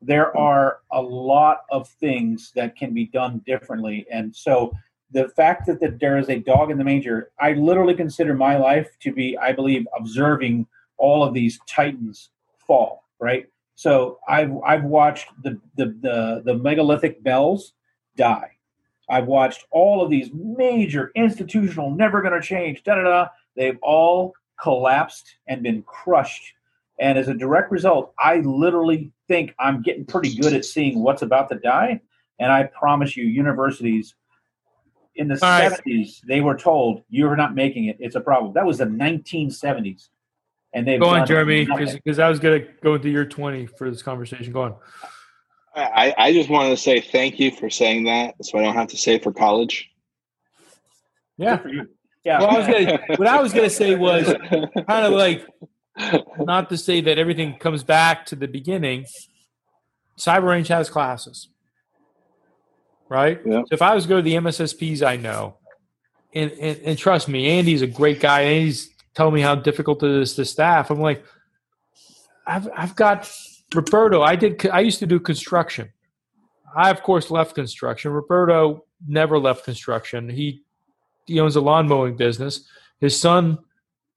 there 0.00 0.36
are 0.36 0.80
a 0.92 1.00
lot 1.00 1.62
of 1.70 1.88
things 1.88 2.52
that 2.54 2.76
can 2.76 2.94
be 2.94 3.06
done 3.06 3.42
differently. 3.46 4.06
And 4.10 4.34
so 4.34 4.72
the 5.10 5.28
fact 5.30 5.66
that, 5.66 5.80
that 5.80 6.00
there 6.00 6.18
is 6.18 6.28
a 6.28 6.38
dog 6.38 6.70
in 6.70 6.78
the 6.78 6.84
manger, 6.84 7.30
I 7.40 7.52
literally 7.54 7.94
consider 7.94 8.34
my 8.34 8.56
life 8.56 8.88
to 9.00 9.12
be, 9.12 9.36
I 9.38 9.52
believe, 9.52 9.86
observing 9.96 10.66
all 10.98 11.24
of 11.24 11.32
these 11.32 11.58
titans 11.66 12.30
fall, 12.66 13.04
right? 13.18 13.48
So 13.74 14.18
I've 14.28 14.52
I've 14.66 14.84
watched 14.84 15.28
the 15.42 15.60
the 15.76 15.86
the, 16.00 16.42
the 16.44 16.54
megalithic 16.54 17.22
bells 17.22 17.74
die. 18.16 18.50
I've 19.08 19.26
watched 19.26 19.64
all 19.70 20.02
of 20.02 20.10
these 20.10 20.30
major 20.34 21.10
institutional, 21.14 21.90
never 21.90 22.20
going 22.20 22.34
to 22.34 22.46
change, 22.46 22.82
da 22.82 22.96
da 22.96 23.02
da. 23.02 23.26
They've 23.56 23.78
all 23.80 24.34
collapsed 24.60 25.36
and 25.46 25.62
been 25.62 25.82
crushed. 25.82 26.54
And 26.98 27.16
as 27.16 27.28
a 27.28 27.34
direct 27.34 27.70
result, 27.70 28.12
I 28.18 28.38
literally 28.38 29.12
think 29.28 29.54
I'm 29.58 29.82
getting 29.82 30.04
pretty 30.04 30.36
good 30.36 30.52
at 30.52 30.64
seeing 30.64 31.00
what's 31.00 31.22
about 31.22 31.48
to 31.50 31.58
die. 31.58 32.00
And 32.40 32.50
I 32.52 32.64
promise 32.64 33.16
you, 33.16 33.24
universities 33.24 34.14
in 35.18 35.28
the 35.28 35.34
All 35.34 35.50
right. 35.50 35.72
70s, 35.84 36.20
they 36.22 36.40
were 36.40 36.56
told, 36.56 37.02
you're 37.10 37.36
not 37.36 37.54
making 37.54 37.86
it. 37.86 37.96
It's 37.98 38.14
a 38.14 38.20
problem. 38.20 38.52
That 38.54 38.64
was 38.64 38.78
the 38.78 38.86
1970s. 38.86 40.08
And 40.72 40.86
they've 40.86 41.00
Go 41.00 41.08
on, 41.08 41.26
Jeremy, 41.26 41.64
nothing. 41.64 42.00
because 42.04 42.18
I 42.18 42.28
was 42.28 42.38
going 42.38 42.62
to 42.62 42.68
go 42.82 42.94
into 42.94 43.08
year 43.08 43.24
20 43.24 43.66
for 43.66 43.90
this 43.90 44.02
conversation. 44.02 44.52
Go 44.52 44.62
on. 44.62 44.74
I, 45.74 46.14
I 46.16 46.32
just 46.32 46.48
wanted 46.48 46.70
to 46.70 46.76
say 46.76 47.00
thank 47.00 47.38
you 47.38 47.50
for 47.50 47.70
saying 47.70 48.04
that, 48.04 48.34
so 48.44 48.58
I 48.58 48.62
don't 48.62 48.74
have 48.74 48.88
to 48.88 48.96
say 48.96 49.18
for 49.18 49.32
college. 49.32 49.90
Yeah. 51.36 51.56
Good 51.56 51.62
for 51.62 51.68
you. 51.68 51.88
Yeah. 52.24 52.40
Well, 52.40 52.50
I 52.50 52.58
was 52.58 52.66
gonna, 52.66 52.98
what 53.16 53.28
I 53.28 53.40
was 53.40 53.52
going 53.52 53.68
to 53.68 53.74
say 53.74 53.94
was 53.94 54.26
kind 54.50 55.06
of 55.06 55.12
like 55.12 55.46
not 56.38 56.68
to 56.70 56.76
say 56.76 57.00
that 57.00 57.18
everything 57.18 57.58
comes 57.58 57.84
back 57.84 58.26
to 58.26 58.36
the 58.36 58.48
beginning. 58.48 59.06
Cyber 60.18 60.48
Range 60.48 60.68
has 60.68 60.90
classes, 60.90 61.48
right? 63.08 63.40
Yeah. 63.44 63.60
So 63.62 63.66
if 63.72 63.82
I 63.82 63.94
was 63.94 64.04
to 64.04 64.08
go 64.08 64.16
to 64.16 64.22
the 64.22 64.34
MSSPs 64.34 65.02
I 65.02 65.16
know, 65.16 65.56
and, 66.34 66.52
and, 66.52 66.78
and 66.84 66.98
trust 66.98 67.28
me, 67.28 67.48
Andy's 67.48 67.82
a 67.82 67.86
great 67.86 68.20
guy, 68.20 68.42
and 68.42 68.66
he's 68.66 68.90
telling 69.14 69.34
me 69.34 69.40
how 69.40 69.54
difficult 69.54 70.02
it 70.02 70.10
is 70.10 70.34
to 70.34 70.44
staff. 70.44 70.90
I'm 70.90 71.00
like, 71.00 71.24
I've 72.46 72.68
I've 72.76 72.96
got 72.96 73.30
Roberto. 73.74 74.22
I 74.22 74.36
did. 74.36 74.66
I 74.68 74.80
used 74.80 74.98
to 75.00 75.06
do 75.06 75.20
construction. 75.20 75.92
I 76.74 76.90
of 76.90 77.02
course 77.02 77.30
left 77.30 77.54
construction. 77.54 78.12
Roberto 78.12 78.84
never 79.06 79.38
left 79.38 79.64
construction. 79.64 80.28
He 80.28 80.62
he 81.26 81.40
owns 81.40 81.56
a 81.56 81.60
lawn 81.60 81.88
mowing 81.88 82.16
business. 82.16 82.66
His 83.00 83.18
son 83.20 83.58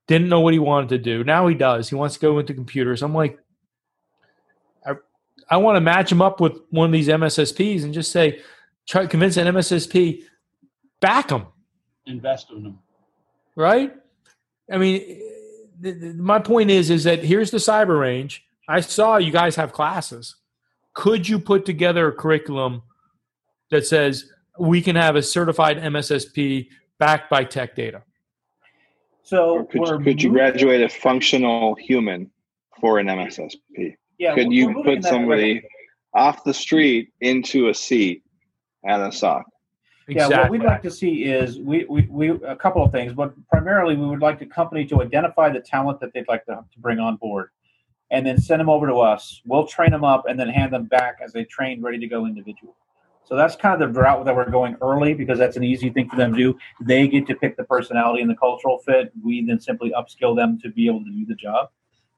didn't 0.08 0.30
know 0.30 0.39
what 0.39 0.54
he 0.54 0.60
wanted 0.60 0.89
to 0.89 0.98
do. 0.98 1.24
Now 1.24 1.48
he 1.48 1.56
does. 1.56 1.89
He 1.89 1.96
wants 1.96 2.16
to 2.16 2.22
go 2.22 2.39
into 2.39 2.54
computers. 2.54 3.04
I'm 3.04 3.14
like, 3.14 3.38
I, 4.86 4.94
I 5.50 5.58
want 5.58 5.76
to 5.76 5.82
match 5.82 6.12
him 6.12 6.22
up 6.22 6.39
with 6.39 6.58
one 6.70 6.88
of 6.88 6.92
these 6.92 7.08
MSSPs 7.08 7.84
and 7.84 7.94
just 7.94 8.12
say, 8.12 8.42
try 8.88 9.04
to 9.04 9.08
convince 9.08 9.38
an 9.38 9.48
MSSP, 9.48 10.24
back 11.00 11.30
them, 11.30 11.48
Invest 12.06 12.50
in 12.52 12.64
them. 12.64 12.80
right? 13.56 13.94
I 14.72 14.78
mean, 14.78 15.00
th- 15.82 16.00
th- 16.00 16.16
my 16.16 16.40
point 16.40 16.72
is, 16.72 16.90
is 16.90 17.04
that 17.04 17.24
here's 17.24 17.52
the 17.52 17.58
cyber 17.58 18.00
range. 18.00 18.44
I 18.68 18.82
saw 18.82 19.18
you 19.18 19.32
guys 19.32 19.56
have 19.56 19.74
classes. 19.74 20.36
Could 20.94 21.28
you 21.28 21.40
put 21.40 21.66
together 21.66 22.08
a 22.08 22.12
curriculum 22.12 22.82
that 23.70 23.86
says 23.86 24.26
we 24.60 24.82
can 24.82 24.96
have 24.96 25.16
a 25.16 25.22
certified 25.24 25.78
MSSP 25.78 26.68
backed 27.00 27.30
by 27.30 27.44
tech 27.44 27.76
data? 27.76 28.04
So 29.24 29.58
Or 29.60 29.66
could, 29.66 29.82
we're 29.82 30.00
could 30.00 30.22
you 30.22 30.32
graduate 30.32 30.82
a 30.82 30.90
functional 30.90 31.76
human 31.76 32.30
for 32.80 33.00
an 33.00 33.08
MSSP? 33.08 33.96
Yeah, 34.18 34.36
Could 34.36 34.52
you 34.52 34.82
put 34.84 35.04
somebody 35.04 35.54
direction. 35.56 35.70
off 36.14 36.44
the 36.44 36.54
street 36.54 37.12
into 37.22 37.70
a 37.70 37.74
seat 37.74 38.24
at 38.86 39.00
a 39.02 39.12
SOC? 39.12 39.46
Yeah, 40.08 40.28
what 40.28 40.50
we'd 40.50 40.64
like 40.64 40.82
to 40.82 40.92
see 40.92 41.24
is 41.24 41.60
we, 41.60 41.86
we, 41.86 42.08
we 42.10 42.30
a 42.30 42.56
couple 42.56 42.84
of 42.84 42.92
things, 42.92 43.14
but 43.14 43.34
primarily 43.48 43.96
we 43.96 44.06
would 44.06 44.22
like 44.22 44.40
the 44.40 44.46
company 44.46 44.86
to 44.88 45.02
identify 45.02 45.50
the 45.50 45.62
talent 45.62 46.00
that 46.02 46.12
they'd 46.14 46.28
like 46.28 46.46
to, 46.46 46.66
to 46.72 46.80
bring 46.80 47.00
on 47.00 47.16
board, 47.16 47.50
and 48.10 48.26
then 48.26 48.38
send 48.38 48.60
them 48.60 48.70
over 48.70 48.88
to 48.88 48.96
us. 48.96 49.42
We'll 49.46 49.68
train 49.68 49.92
them 49.92 50.04
up 50.04 50.26
and 50.28 50.40
then 50.40 50.50
hand 50.50 50.74
them 50.74 50.86
back 50.86 51.20
as 51.24 51.32
they 51.32 51.46
train, 51.46 51.82
ready 51.82 51.98
to 52.00 52.08
go 52.08 52.26
individual. 52.26 52.76
So 53.24 53.38
that's 53.38 53.56
kind 53.56 53.82
of 53.82 53.94
the 53.94 54.02
route 54.02 54.26
that 54.26 54.36
we're 54.36 54.50
going 54.50 54.76
early 54.82 55.14
because 55.14 55.40
that's 55.40 55.56
an 55.56 55.64
easy 55.64 55.90
thing 55.90 56.10
for 56.10 56.18
them 56.18 56.34
to 56.34 56.38
do. 56.38 56.58
They 56.82 57.08
get 57.08 57.28
to 57.28 57.36
pick 57.36 57.56
the 57.56 57.64
personality 57.64 58.22
and 58.22 58.30
the 58.30 58.36
cultural 58.36 58.80
fit. 58.80 59.14
We 59.24 59.46
then 59.46 59.62
simply 59.62 59.94
upskill 59.98 60.36
them 60.36 60.60
to 60.62 60.70
be 60.70 60.88
able 60.88 61.06
to 61.06 61.12
do 61.12 61.26
the 61.26 61.36
job. 61.36 61.70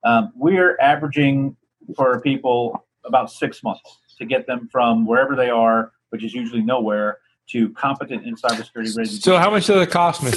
Um, 0.04 0.32
we're 0.36 0.76
averaging 0.82 1.56
for 1.96 2.20
people 2.22 2.88
about 3.06 3.32
six 3.32 3.62
months 3.62 4.00
to 4.18 4.26
get 4.26 4.48
them 4.48 4.68
from 4.72 5.06
wherever 5.06 5.36
they 5.36 5.52
are, 5.52 5.92
which 6.14 6.24
is 6.24 6.32
usually 6.32 6.62
nowhere, 6.62 7.18
to 7.48 7.70
competent 7.72 8.24
in 8.24 8.36
cybersecurity 8.36 8.96
ready. 8.96 9.10
So 9.10 9.38
how 9.40 9.50
much 9.50 9.66
does 9.66 9.82
it 9.82 9.90
cost 9.90 10.22
me? 10.22 10.32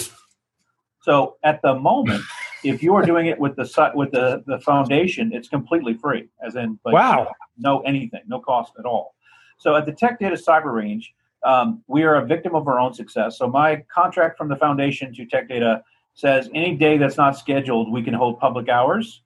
so 1.03 1.37
at 1.45 1.61
the 1.61 1.75
moment, 1.75 2.25
if 2.65 2.83
you 2.83 2.95
are 2.95 3.05
doing 3.05 3.27
it 3.27 3.39
with 3.39 3.55
the 3.57 3.93
with 3.95 4.11
the, 4.11 4.43
the 4.47 4.59
foundation, 4.61 5.33
it's 5.35 5.49
completely 5.49 5.93
free, 5.93 6.29
as 6.43 6.57
in 6.57 6.79
like, 6.87 6.95
Wow. 6.95 7.31
no 7.59 7.81
anything, 7.81 8.23
no 8.27 8.41
cost 8.41 8.73
at 8.79 8.87
all. 8.87 9.15
So 9.59 9.77
at 9.77 9.85
the 9.85 9.93
Tech 9.93 10.19
Data 10.19 10.35
Cyber 10.35 10.73
Range, 10.73 11.15
um, 11.45 11.83
we 11.89 12.05
are 12.05 12.17
a 12.17 12.25
victim 12.25 12.55
of 12.55 12.67
our 12.67 12.81
own 12.81 12.95
success. 12.95 13.37
So 13.37 13.47
my 13.47 13.85
contract 13.93 14.39
from 14.39 14.49
the 14.49 14.57
foundation 14.57 15.13
to 15.15 15.27
Tech 15.27 15.47
Data 15.47 15.85
says 16.15 16.49
any 16.55 16.75
day 16.75 16.97
that's 16.97 17.19
not 17.19 17.37
scheduled, 17.37 17.93
we 17.93 18.03
can 18.03 18.15
hold 18.15 18.41
public 18.41 18.71
hours. 18.71 19.21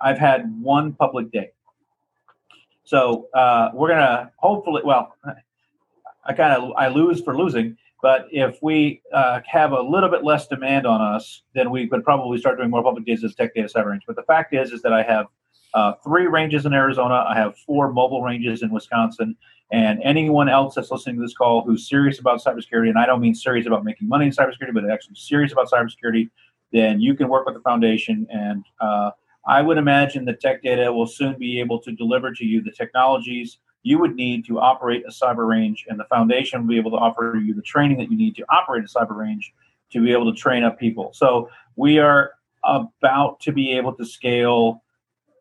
I've 0.00 0.18
had 0.18 0.40
one 0.62 0.92
public 0.92 1.32
day. 1.32 1.50
So 2.84 3.28
uh, 3.34 3.68
we're 3.74 3.88
gonna 3.88 4.30
hopefully, 4.38 4.80
well, 4.84 5.14
I 6.28 6.34
kind 6.34 6.52
of 6.52 6.72
I 6.76 6.88
lose 6.88 7.20
for 7.22 7.36
losing. 7.36 7.76
But 8.00 8.28
if 8.30 8.58
we 8.62 9.02
uh, 9.12 9.40
have 9.46 9.72
a 9.72 9.80
little 9.80 10.08
bit 10.08 10.22
less 10.22 10.46
demand 10.46 10.86
on 10.86 11.00
us, 11.00 11.42
then 11.54 11.70
we 11.70 11.88
could 11.88 12.04
probably 12.04 12.38
start 12.38 12.58
doing 12.58 12.70
more 12.70 12.82
public 12.82 13.04
days 13.04 13.24
as 13.24 13.34
Tech 13.34 13.54
Data 13.54 13.68
Cyber 13.68 13.86
Range. 13.86 14.04
But 14.06 14.14
the 14.14 14.22
fact 14.22 14.54
is, 14.54 14.70
is 14.70 14.82
that 14.82 14.92
I 14.92 15.02
have 15.02 15.26
uh, 15.74 15.94
three 16.04 16.26
ranges 16.26 16.64
in 16.64 16.72
Arizona. 16.72 17.24
I 17.28 17.34
have 17.34 17.56
four 17.58 17.92
mobile 17.92 18.22
ranges 18.22 18.62
in 18.62 18.70
Wisconsin. 18.70 19.36
And 19.72 20.00
anyone 20.02 20.48
else 20.48 20.76
that's 20.76 20.90
listening 20.90 21.16
to 21.16 21.22
this 21.22 21.34
call 21.34 21.62
who's 21.62 21.88
serious 21.88 22.20
about 22.20 22.42
cybersecurity, 22.42 22.88
and 22.88 22.98
I 22.98 23.04
don't 23.04 23.20
mean 23.20 23.34
serious 23.34 23.66
about 23.66 23.84
making 23.84 24.08
money 24.08 24.26
in 24.26 24.32
cybersecurity, 24.32 24.72
but 24.72 24.88
actually 24.88 25.16
serious 25.16 25.52
about 25.52 25.68
cybersecurity, 25.68 26.30
then 26.72 27.00
you 27.00 27.14
can 27.14 27.28
work 27.28 27.46
with 27.46 27.54
the 27.54 27.60
foundation. 27.60 28.26
And 28.30 28.64
uh, 28.80 29.10
I 29.46 29.60
would 29.60 29.76
imagine 29.76 30.24
that 30.26 30.40
Tech 30.40 30.62
Data 30.62 30.92
will 30.92 31.06
soon 31.06 31.36
be 31.38 31.60
able 31.60 31.80
to 31.80 31.92
deliver 31.92 32.32
to 32.32 32.44
you 32.44 32.62
the 32.62 32.70
technologies 32.70 33.58
you 33.88 33.98
would 33.98 34.14
need 34.16 34.44
to 34.44 34.60
operate 34.60 35.02
a 35.08 35.10
cyber 35.10 35.48
range, 35.48 35.86
and 35.88 35.98
the 35.98 36.04
foundation 36.04 36.60
will 36.60 36.68
be 36.68 36.76
able 36.76 36.90
to 36.90 36.98
offer 36.98 37.40
you 37.42 37.54
the 37.54 37.62
training 37.62 37.96
that 37.96 38.10
you 38.10 38.18
need 38.18 38.36
to 38.36 38.44
operate 38.50 38.84
a 38.84 38.86
cyber 38.86 39.16
range 39.16 39.54
to 39.90 40.04
be 40.04 40.12
able 40.12 40.30
to 40.30 40.38
train 40.38 40.62
up 40.62 40.78
people. 40.78 41.10
So 41.14 41.48
we 41.76 41.98
are 41.98 42.32
about 42.64 43.40
to 43.40 43.52
be 43.52 43.72
able 43.72 43.94
to 43.94 44.04
scale 44.04 44.82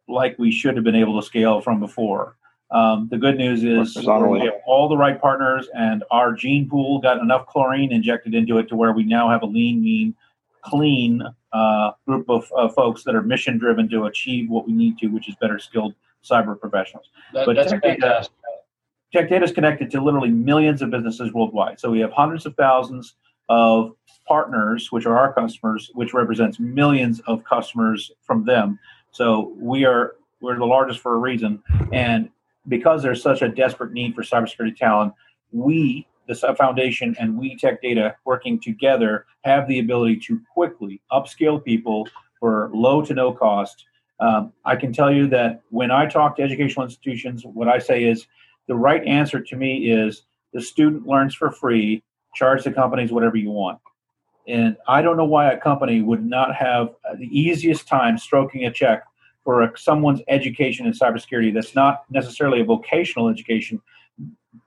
like 0.08 0.40
we 0.40 0.50
should 0.50 0.76
have 0.76 0.86
been 0.86 0.96
able 0.96 1.20
to 1.20 1.26
scale 1.26 1.60
from 1.60 1.82
before. 1.82 2.38
Um, 2.72 3.10
the 3.12 3.18
good 3.18 3.38
news 3.38 3.66
is 3.66 3.98
we 3.98 4.40
have 4.46 4.62
all 4.66 4.88
the 4.88 4.96
right 4.96 5.20
partners, 5.20 5.68
and 5.78 6.06
our 6.10 6.32
gene 6.32 6.70
pool 6.70 7.02
got 7.02 7.18
enough 7.18 7.48
chlorine 7.48 7.92
injected 7.92 8.34
into 8.34 8.60
it 8.60 8.70
to 8.70 8.78
where 8.78 8.94
we 8.94 9.04
now 9.04 9.30
have 9.30 9.42
a 9.42 9.46
lean, 9.46 9.84
mean, 9.84 10.16
clean 10.64 11.22
uh, 11.52 11.92
group 12.06 12.30
of 12.30 12.50
uh, 12.56 12.70
folks 12.70 13.04
that 13.04 13.14
are 13.14 13.22
mission 13.22 13.58
driven 13.58 13.90
to 13.90 14.06
achieve 14.06 14.50
what 14.50 14.66
we 14.66 14.72
need 14.72 14.98
to, 15.00 15.08
which 15.08 15.28
is 15.28 15.36
better 15.42 15.60
skilled 15.60 15.94
cyber 16.24 16.60
professionals. 16.60 17.10
That, 17.34 17.46
But 17.46 17.56
that's 17.56 17.72
Tech 17.72 17.82
Data- 17.82 18.02
fantastic. 18.02 18.34
Tech 19.14 19.30
Data 19.30 19.46
is 19.46 19.52
connected 19.52 19.90
to 19.92 20.02
literally 20.02 20.30
millions 20.30 20.82
of 20.82 20.90
businesses 20.90 21.34
worldwide. 21.34 21.80
So 21.80 21.90
we 21.90 22.00
have 22.00 22.12
hundreds 22.12 22.46
of 22.46 22.56
thousands 22.56 23.16
of 23.50 23.96
partners, 24.28 24.92
which 24.92 25.06
are 25.06 25.18
our 25.18 25.34
customers, 25.34 25.90
which 25.94 26.14
represents 26.14 26.60
millions 26.60 27.22
of 27.22 27.44
customers 27.46 28.12
from 28.22 28.46
them. 28.46 28.78
So 29.12 29.54
we 29.58 29.86
are 29.86 30.16
we're 30.42 30.58
the 30.58 30.66
largest 30.66 31.00
for 31.00 31.16
a 31.16 31.18
reason, 31.18 31.64
and 31.92 32.30
because 32.68 33.02
there's 33.02 33.24
such 33.24 33.42
a 33.42 33.50
desperate 33.50 33.92
need 33.92 34.14
for 34.14 34.22
cybersecurity 34.22 34.76
talent, 34.76 35.14
we, 35.52 36.06
the 36.28 36.36
Foundation, 36.36 37.16
and 37.20 37.38
we 37.38 37.56
Tech 37.56 37.82
Data, 37.82 38.16
working 38.26 38.60
together, 38.60 39.26
have 39.46 39.68
the 39.68 39.80
ability 39.80 40.18
to 40.18 40.40
quickly 40.54 41.02
upskill 41.12 41.64
people 41.64 42.08
for 42.40 42.70
low 42.74 43.02
to 43.02 43.14
no 43.14 43.32
cost. 43.32 43.86
Um, 44.20 44.52
I 44.66 44.76
can 44.76 44.92
tell 44.92 45.12
you 45.12 45.28
that 45.28 45.62
when 45.70 45.90
I 45.90 46.06
talk 46.06 46.36
to 46.38 46.44
educational 46.44 46.86
institutions, 46.86 47.44
what 47.46 47.68
I 47.68 47.80
say 47.80 48.04
is 48.04 48.28
the 48.68 48.76
right 48.76 49.06
answer 49.06 49.40
to 49.40 49.56
me 49.56 49.90
is 49.90 50.24
the 50.54 50.62
student 50.62 51.08
learns 51.08 51.36
for 51.36 51.52
free, 51.52 52.04
charge 52.36 52.64
the 52.64 52.72
companies 52.72 53.12
whatever 53.12 53.38
you 53.38 53.52
want. 53.52 53.80
And 54.48 54.78
I 54.88 55.02
don't 55.02 55.18
know 55.18 55.26
why 55.26 55.52
a 55.52 55.60
company 55.60 56.02
would 56.02 56.26
not 56.26 56.56
have 56.56 56.90
the 57.18 57.28
easiest 57.28 57.88
time 57.88 58.18
stroking 58.18 58.66
a 58.66 58.72
check 58.72 59.04
for 59.44 59.62
a, 59.64 59.78
someone's 59.78 60.22
education 60.28 60.86
in 60.86 60.94
cybersecurity 60.94 61.54
that's 61.54 61.76
not 61.76 62.04
necessarily 62.10 62.62
a 62.62 62.66
vocational 62.66 63.30
education, 63.30 63.82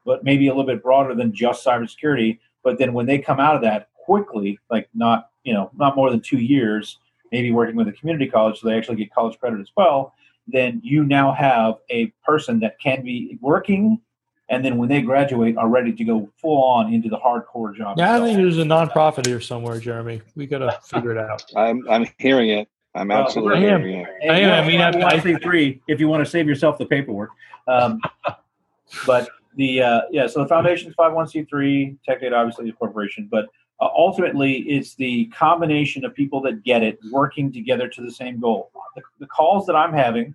but 0.05 0.23
maybe 0.23 0.49
a 0.49 0.51
little 0.51 0.67
bit 0.67 0.83
broader 0.83 1.15
than 1.15 1.33
just 1.33 1.65
cybersecurity. 1.65 2.39
But 2.63 2.79
then 2.79 2.93
when 2.93 3.07
they 3.07 3.19
come 3.19 3.41
out 3.41 3.57
of 3.57 3.63
that 3.63 3.89
quickly, 3.95 4.59
like 4.71 4.89
not, 4.95 5.31
you 5.45 5.55
know, 5.55 5.71
not 5.77 5.97
more 5.97 6.11
than 6.11 6.21
two 6.21 6.39
years, 6.39 6.99
maybe 7.33 7.51
working 7.51 7.77
with 7.77 7.89
a 7.89 7.93
community 7.93 8.27
college 8.27 8.61
so 8.61 8.69
they 8.69 8.77
actually 8.77 8.97
get 8.97 9.15
college 9.15 9.39
credit 9.39 9.61
as 9.61 9.71
well, 9.77 10.13
then 10.47 10.81
you 10.85 11.05
now 11.05 11.33
have 11.33 11.75
a 11.91 12.07
person 12.25 12.61
that 12.61 12.79
can 12.81 13.03
be 13.03 13.39
working 13.41 14.01
and 14.49 14.65
then 14.65 14.77
when 14.79 14.89
they 14.89 15.01
graduate 15.01 15.57
are 15.57 15.69
ready 15.69 15.93
to 15.93 16.03
go 16.05 16.29
full 16.37 16.63
on 16.65 16.93
into 16.93 17.09
the 17.09 17.17
hardcore 17.19 17.73
job. 17.75 17.97
Yeah, 17.99 18.17
I 18.17 18.21
think 18.21 18.37
there's 18.37 18.59
a 18.59 18.63
nonprofit 18.65 19.25
here 19.27 19.41
somewhere, 19.41 19.79
Jeremy. 19.79 20.23
We 20.35 20.47
got 20.47 20.59
to 20.59 20.77
figure 20.83 21.13
it 21.13 21.19
out. 21.19 21.45
I'm 21.57 21.89
I'm 21.89 22.07
hearing 22.19 22.51
it. 22.51 22.69
I'm 22.97 23.09
Well, 23.09 23.23
absolutely 23.23 23.65
I 23.67 23.71
am. 23.75 23.81
hearing 23.83 24.01
it. 24.01 24.09
And 24.23 24.33
I 24.33 24.39
am, 24.41 24.51
I 24.51 24.61
you 24.65 24.79
mean, 24.79 24.79
know, 25.01 25.07
I- 25.07 25.13
I- 25.13 25.21
say 25.21 25.37
three 25.37 25.81
if 25.87 26.01
you 26.01 26.09
want 26.09 26.25
to 26.25 26.29
save 26.31 26.49
yourself 26.49 26.79
the 26.79 26.87
paperwork. 26.87 27.31
Um, 27.69 28.01
but 29.07 29.29
the 29.57 29.83
uh, 29.83 30.01
yeah, 30.11 30.27
so 30.27 30.43
the 30.43 30.49
foundation's 30.49 30.95
five 30.95 31.13
one 31.13 31.29
c 31.29 31.45
three. 31.45 31.97
Tech 32.05 32.21
Data 32.21 32.35
obviously 32.35 32.69
a 32.69 32.73
corporation, 32.73 33.29
but 33.31 33.47
uh, 33.81 33.89
ultimately 33.97 34.59
it's 34.61 34.95
the 34.95 35.27
combination 35.27 36.05
of 36.05 36.15
people 36.15 36.41
that 36.43 36.63
get 36.63 36.83
it 36.83 36.99
working 37.11 37.53
together 37.53 37.89
to 37.89 38.03
the 38.03 38.11
same 38.11 38.41
goal. 38.41 38.71
The, 38.95 39.03
the 39.21 39.27
calls 39.27 39.67
that 39.67 39.77
I'm 39.77 39.93
having 39.93 40.35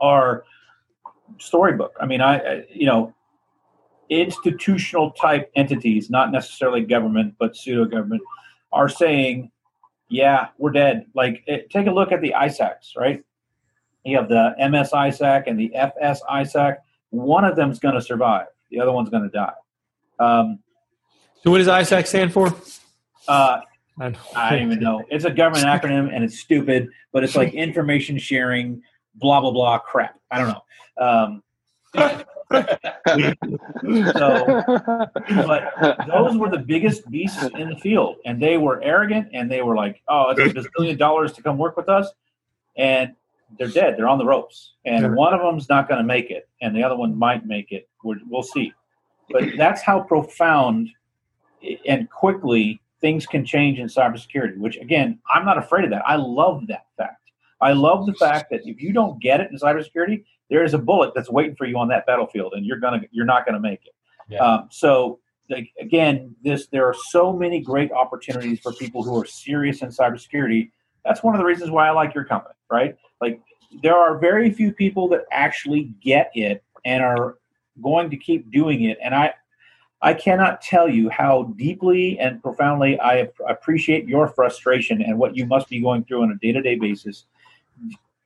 are 0.00 0.44
storybook. 1.38 1.94
I 2.00 2.06
mean, 2.06 2.20
I, 2.20 2.38
I 2.38 2.64
you 2.70 2.86
know 2.86 3.14
institutional 4.10 5.10
type 5.12 5.50
entities, 5.54 6.10
not 6.10 6.32
necessarily 6.32 6.82
government, 6.82 7.34
but 7.38 7.56
pseudo 7.56 7.84
government, 7.84 8.22
are 8.72 8.88
saying, 8.88 9.50
yeah, 10.08 10.48
we're 10.58 10.70
dead. 10.70 11.06
Like, 11.14 11.42
it, 11.46 11.70
take 11.70 11.86
a 11.86 11.90
look 11.90 12.12
at 12.12 12.20
the 12.20 12.34
ISACs, 12.36 12.96
right? 12.96 13.22
You 14.04 14.16
have 14.16 14.28
the 14.28 14.54
MS 14.58 14.90
ISAC 14.92 15.44
and 15.46 15.58
the 15.58 15.74
FS 15.74 16.22
ISAC. 16.22 16.76
One 17.10 17.44
of 17.44 17.56
them's 17.56 17.78
going 17.78 17.94
to 17.94 18.00
survive, 18.00 18.46
the 18.70 18.80
other 18.80 18.92
one's 18.92 19.10
going 19.10 19.24
to 19.24 19.28
die. 19.28 19.52
Um, 20.18 20.60
So, 21.42 21.50
what 21.50 21.58
does 21.58 21.68
ISAC 21.68 22.06
stand 22.06 22.32
for? 22.32 22.54
uh, 23.28 23.60
I 24.00 24.10
don't 24.50 24.62
even 24.62 24.80
know. 24.80 25.04
It's 25.10 25.24
a 25.24 25.30
government 25.30 25.66
acronym 25.82 26.14
and 26.14 26.24
it's 26.24 26.38
stupid, 26.38 26.88
but 27.12 27.24
it's 27.24 27.36
like 27.36 27.52
information 27.66 28.18
sharing, 28.18 28.82
blah, 29.16 29.40
blah, 29.40 29.50
blah 29.50 29.78
crap. 29.78 30.18
I 30.30 30.38
don't 30.38 30.48
know. 30.48 31.04
Um, 31.04 31.42
So- 32.50 34.62
but 35.46 35.72
those 36.06 36.36
were 36.36 36.48
the 36.48 36.62
biggest 36.64 37.08
beasts 37.10 37.42
in 37.42 37.68
the 37.68 37.76
field, 37.76 38.16
and 38.24 38.40
they 38.42 38.56
were 38.56 38.82
arrogant, 38.82 39.28
and 39.34 39.50
they 39.50 39.62
were 39.62 39.74
like, 39.76 40.02
"Oh, 40.08 40.30
it's 40.30 40.40
a 40.40 40.44
bazillion 40.80 40.96
dollars 40.98 41.32
to 41.34 41.42
come 41.42 41.58
work 41.58 41.76
with 41.76 41.88
us," 41.88 42.08
and 42.76 43.14
they're 43.58 43.68
dead. 43.68 43.96
They're 43.96 44.08
on 44.08 44.18
the 44.18 44.24
ropes, 44.24 44.72
and 44.86 45.14
one 45.14 45.34
of 45.34 45.40
them's 45.40 45.68
not 45.68 45.88
going 45.88 45.98
to 45.98 46.04
make 46.06 46.30
it, 46.30 46.48
and 46.62 46.74
the 46.74 46.82
other 46.82 46.96
one 46.96 47.16
might 47.18 47.44
make 47.46 47.70
it. 47.72 47.88
We're, 48.02 48.16
we'll 48.28 48.42
see. 48.42 48.72
But 49.30 49.44
that's 49.58 49.82
how 49.82 50.00
profound 50.00 50.88
and 51.86 52.10
quickly 52.10 52.80
things 53.00 53.26
can 53.26 53.44
change 53.44 53.78
in 53.78 53.86
cybersecurity. 53.86 54.58
Which, 54.58 54.76
again, 54.76 55.18
I'm 55.32 55.44
not 55.44 55.58
afraid 55.58 55.84
of 55.84 55.90
that. 55.90 56.02
I 56.06 56.16
love 56.16 56.66
that 56.68 56.86
fact. 56.96 57.30
I 57.60 57.72
love 57.72 58.06
the 58.06 58.14
fact 58.14 58.50
that 58.50 58.66
if 58.66 58.80
you 58.80 58.92
don't 58.92 59.20
get 59.20 59.40
it 59.40 59.50
in 59.50 59.58
cybersecurity, 59.58 60.24
there 60.48 60.64
is 60.64 60.74
a 60.74 60.78
bullet 60.78 61.12
that's 61.14 61.30
waiting 61.30 61.56
for 61.56 61.66
you 61.66 61.76
on 61.78 61.88
that 61.88 62.06
battlefield, 62.06 62.54
and 62.54 62.64
you're 62.64 62.78
gonna 62.78 63.02
you're 63.10 63.26
not 63.26 63.44
gonna 63.46 63.60
make 63.60 63.80
it. 63.84 63.94
Yeah. 64.28 64.38
Um, 64.38 64.68
so 64.70 65.20
like, 65.50 65.72
again, 65.80 66.34
this 66.42 66.66
there 66.68 66.86
are 66.86 66.94
so 66.94 67.32
many 67.32 67.60
great 67.60 67.90
opportunities 67.92 68.60
for 68.60 68.72
people 68.72 69.02
who 69.02 69.18
are 69.20 69.24
serious 69.24 69.82
in 69.82 69.88
cybersecurity. 69.88 70.70
That's 71.04 71.22
one 71.22 71.34
of 71.34 71.38
the 71.38 71.44
reasons 71.44 71.70
why 71.70 71.88
I 71.88 71.90
like 71.90 72.14
your 72.14 72.24
company, 72.24 72.54
right? 72.70 72.96
Like 73.20 73.40
there 73.82 73.96
are 73.96 74.18
very 74.18 74.52
few 74.52 74.72
people 74.72 75.08
that 75.08 75.22
actually 75.30 75.94
get 76.02 76.30
it 76.34 76.62
and 76.84 77.02
are 77.02 77.38
going 77.82 78.10
to 78.10 78.16
keep 78.16 78.50
doing 78.50 78.84
it. 78.84 78.98
And 79.02 79.14
I 79.14 79.34
I 80.00 80.14
cannot 80.14 80.60
tell 80.60 80.88
you 80.88 81.08
how 81.10 81.54
deeply 81.56 82.18
and 82.18 82.40
profoundly 82.42 82.98
I 83.00 83.28
appreciate 83.48 84.06
your 84.06 84.28
frustration 84.28 85.02
and 85.02 85.18
what 85.18 85.36
you 85.36 85.44
must 85.46 85.68
be 85.68 85.80
going 85.80 86.04
through 86.04 86.22
on 86.22 86.30
a 86.30 86.36
day-to-day 86.36 86.76
basis 86.76 87.24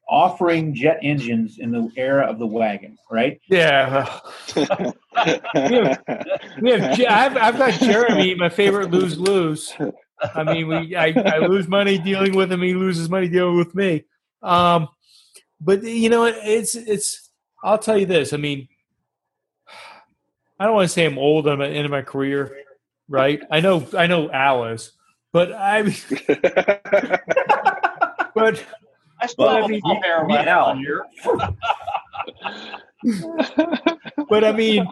offering 0.08 0.74
jet 0.74 0.98
engines 1.02 1.58
in 1.58 1.70
the 1.70 1.90
era 1.96 2.26
of 2.26 2.38
the 2.38 2.46
wagon, 2.46 2.98
right? 3.10 3.40
Yeah. 3.48 4.20
We 6.60 6.70
have, 6.70 6.96
Je- 6.96 7.06
I've, 7.06 7.36
I've 7.36 7.56
got 7.56 7.80
Jeremy, 7.80 8.34
my 8.34 8.50
favorite 8.50 8.90
lose 8.90 9.18
lose. 9.18 9.72
I 10.34 10.44
mean, 10.44 10.68
we 10.68 10.94
I, 10.94 11.14
I 11.16 11.38
lose 11.38 11.66
money 11.66 11.98
dealing 11.98 12.36
with 12.36 12.52
him. 12.52 12.62
He 12.62 12.74
loses 12.74 13.08
money 13.08 13.28
dealing 13.28 13.56
with 13.56 13.74
me. 13.74 14.04
Um, 14.42 14.88
but 15.60 15.82
you 15.82 16.08
know, 16.08 16.24
it's 16.26 16.74
it's. 16.74 17.30
I'll 17.64 17.78
tell 17.78 17.96
you 17.96 18.06
this. 18.06 18.32
I 18.32 18.36
mean, 18.36 18.68
I 20.62 20.66
don't 20.66 20.76
want 20.76 20.88
to 20.88 20.92
say 20.92 21.04
I'm 21.04 21.18
old. 21.18 21.48
I'm 21.48 21.60
at 21.60 21.70
the 21.70 21.74
end 21.74 21.86
of 21.86 21.90
my 21.90 22.02
career, 22.02 22.56
right? 23.08 23.42
I 23.50 23.58
know 23.58 23.84
I 23.98 24.06
know 24.06 24.30
Al 24.30 24.66
is, 24.66 24.92
but 25.32 25.52
I 25.52 25.82
but 28.32 28.64
I 29.20 29.26
still 29.26 29.48
have 29.48 29.64
I 29.64 29.66
mean, 29.66 29.80
little 29.82 30.00
hair 30.00 30.24
me 30.24 30.34
left 30.34 30.46
and 30.46 30.50
Al. 30.50 30.64
on 30.66 30.78
here. 30.78 31.04
but 34.30 34.44
I 34.44 34.52
mean, 34.52 34.86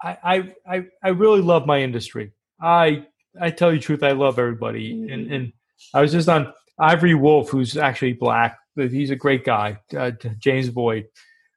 I, 0.00 0.18
I 0.22 0.54
I 0.64 0.86
I 1.02 1.08
really 1.08 1.40
love 1.40 1.66
my 1.66 1.82
industry. 1.82 2.30
I 2.62 3.06
I 3.40 3.50
tell 3.50 3.72
you 3.72 3.80
the 3.80 3.84
truth, 3.84 4.04
I 4.04 4.12
love 4.12 4.38
everybody, 4.38 4.92
and 5.10 5.32
and 5.32 5.52
I 5.92 6.00
was 6.00 6.12
just 6.12 6.28
on 6.28 6.52
Ivory 6.78 7.14
Wolf, 7.14 7.50
who's 7.50 7.76
actually 7.76 8.12
black. 8.12 8.56
He's 8.76 9.10
a 9.10 9.16
great 9.16 9.44
guy, 9.44 9.80
uh, 9.98 10.12
James 10.38 10.70
Boyd. 10.70 11.08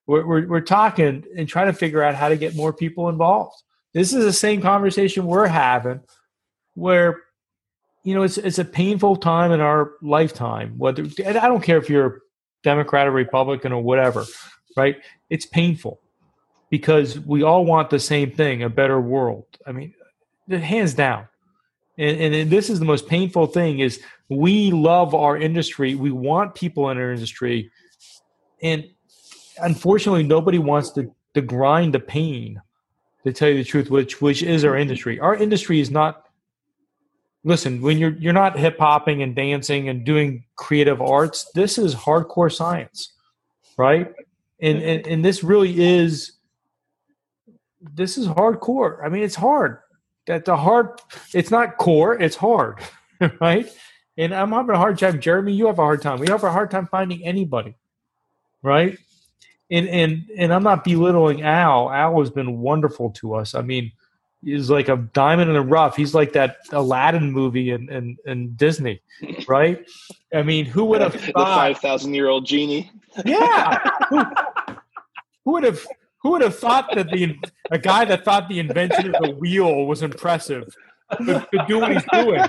We're, 0.10 0.26
we're 0.26 0.48
we're 0.48 0.62
talking 0.62 1.24
and 1.38 1.48
trying 1.48 1.68
to 1.68 1.74
figure 1.74 2.02
out 2.02 2.16
how 2.16 2.30
to 2.30 2.38
get 2.38 2.56
more 2.56 2.74
people 2.74 3.10
involved. 3.10 3.62
This 3.94 4.12
is 4.12 4.24
the 4.24 4.34
same 4.34 4.60
conversation 4.62 5.26
we're 5.26 5.48
having, 5.48 6.02
where 6.74 7.22
you 8.04 8.16
know 8.16 8.24
it's 8.24 8.40
it's 8.40 8.58
a 8.58 8.66
painful 8.66 9.18
time 9.18 9.52
in 9.52 9.62
our 9.62 9.92
lifetime. 10.02 10.74
Whether 10.78 11.04
I 11.26 11.48
don't 11.48 11.62
care 11.62 11.78
if 11.78 11.90
you're 11.90 12.22
Democrat 12.64 13.08
or 13.08 13.12
Republican 13.12 13.72
or 13.72 13.84
whatever, 13.84 14.26
right? 14.76 14.98
It's 15.30 15.46
painful 15.46 16.02
because 16.70 17.20
we 17.20 17.44
all 17.44 17.66
want 17.66 17.90
the 17.90 18.00
same 18.00 18.32
thing 18.32 18.64
a 18.64 18.70
better 18.70 19.00
world 19.00 19.46
i 19.66 19.72
mean 19.72 19.94
hands 20.50 20.94
down 20.94 21.28
and, 21.98 22.34
and 22.34 22.50
this 22.50 22.70
is 22.70 22.80
the 22.80 22.86
most 22.86 23.08
painful 23.08 23.48
thing 23.48 23.80
is 23.80 24.02
we 24.30 24.72
love 24.72 25.14
our 25.14 25.38
industry 25.38 25.96
we 25.96 26.12
want 26.12 26.56
people 26.56 26.90
in 26.90 26.98
our 26.98 27.12
industry 27.12 27.72
and 28.62 28.86
unfortunately 29.62 30.24
nobody 30.24 30.60
wants 30.60 30.92
to, 30.92 31.14
to 31.34 31.42
grind 31.42 31.94
the 31.94 32.00
pain 32.00 32.62
to 33.24 33.34
tell 33.34 33.50
you 33.50 33.58
the 33.58 33.64
truth 33.64 33.90
which 33.90 34.22
which 34.22 34.44
is 34.44 34.64
our 34.64 34.76
industry 34.76 35.20
our 35.20 35.36
industry 35.36 35.80
is 35.80 35.92
not 35.92 36.26
listen 37.44 37.82
when 37.82 37.98
you're 37.98 38.14
you're 38.14 38.34
not 38.34 38.58
hip 38.58 38.78
hopping 38.80 39.22
and 39.22 39.36
dancing 39.36 39.90
and 39.90 40.06
doing 40.06 40.44
creative 40.56 41.02
arts 41.02 41.50
this 41.54 41.78
is 41.78 41.96
hardcore 41.96 42.54
science 42.54 43.14
right 43.78 44.14
and, 44.62 44.82
and 44.82 45.08
and 45.08 45.26
this 45.26 45.44
really 45.44 45.82
is 45.82 46.40
this 47.82 48.18
is 48.18 48.28
hardcore. 48.28 49.04
I 49.04 49.10
mean, 49.10 49.24
it's 49.24 49.36
hard. 49.36 49.80
That 50.28 50.46
the 50.46 50.56
hard, 50.56 51.02
it's 51.34 51.52
not 51.52 51.78
core, 51.78 52.20
it's 52.22 52.36
hard, 52.36 52.80
right? 53.42 53.68
And 54.18 54.34
I'm 54.34 54.52
having 54.52 54.76
a 54.76 54.78
hard 54.78 55.00
time. 55.00 55.20
Jeremy, 55.22 55.54
you 55.54 55.68
have 55.68 55.80
a 55.80 55.84
hard 55.84 56.02
time. 56.02 56.20
We 56.20 56.28
have 56.28 56.44
a 56.44 56.52
hard 56.52 56.72
time 56.72 56.88
finding 56.88 57.26
anybody, 57.26 57.76
right? 58.62 58.98
And 59.72 59.88
and 59.88 60.30
and 60.38 60.54
I'm 60.54 60.64
not 60.64 60.84
belittling 60.84 61.44
Al. 61.44 61.92
Al 61.92 62.20
has 62.20 62.30
been 62.30 62.60
wonderful 62.60 63.12
to 63.12 63.36
us. 63.36 63.54
I 63.54 63.62
mean, 63.62 63.92
he's 64.44 64.70
like 64.70 64.90
a 64.90 64.98
diamond 65.14 65.50
in 65.50 65.56
the 65.56 65.62
rough. 65.62 65.96
He's 65.96 66.14
like 66.14 66.34
that 66.34 66.58
Aladdin 66.72 67.32
movie 67.32 67.72
in 67.72 67.90
in, 67.90 68.18
in 68.26 68.54
Disney, 68.56 69.02
right? 69.48 69.86
I 70.34 70.44
mean, 70.44 70.66
who 70.66 70.86
would 70.86 71.02
have 71.02 71.14
the 71.14 71.32
thought? 71.32 71.58
five 71.58 71.78
thousand 71.80 72.14
year 72.14 72.30
old 72.30 72.46
genie. 72.46 72.92
Yeah. 73.26 73.80
who, 74.10 74.24
who 75.46 75.52
would 75.52 75.64
have 75.64 75.86
who 76.22 76.32
would 76.32 76.42
have 76.42 76.58
thought 76.58 76.90
that 76.96 77.10
the 77.12 77.38
a 77.72 77.78
guy 77.78 78.06
that 78.06 78.26
thought 78.26 78.50
the 78.50 78.60
invention 78.60 79.14
of 79.16 79.22
the 79.22 79.32
wheel 79.36 79.86
was 79.86 80.02
impressive 80.02 80.76
could, 81.18 81.46
could 81.50 81.68
do 81.68 81.80
what 81.80 81.92
he's 81.92 82.04
doing? 82.12 82.42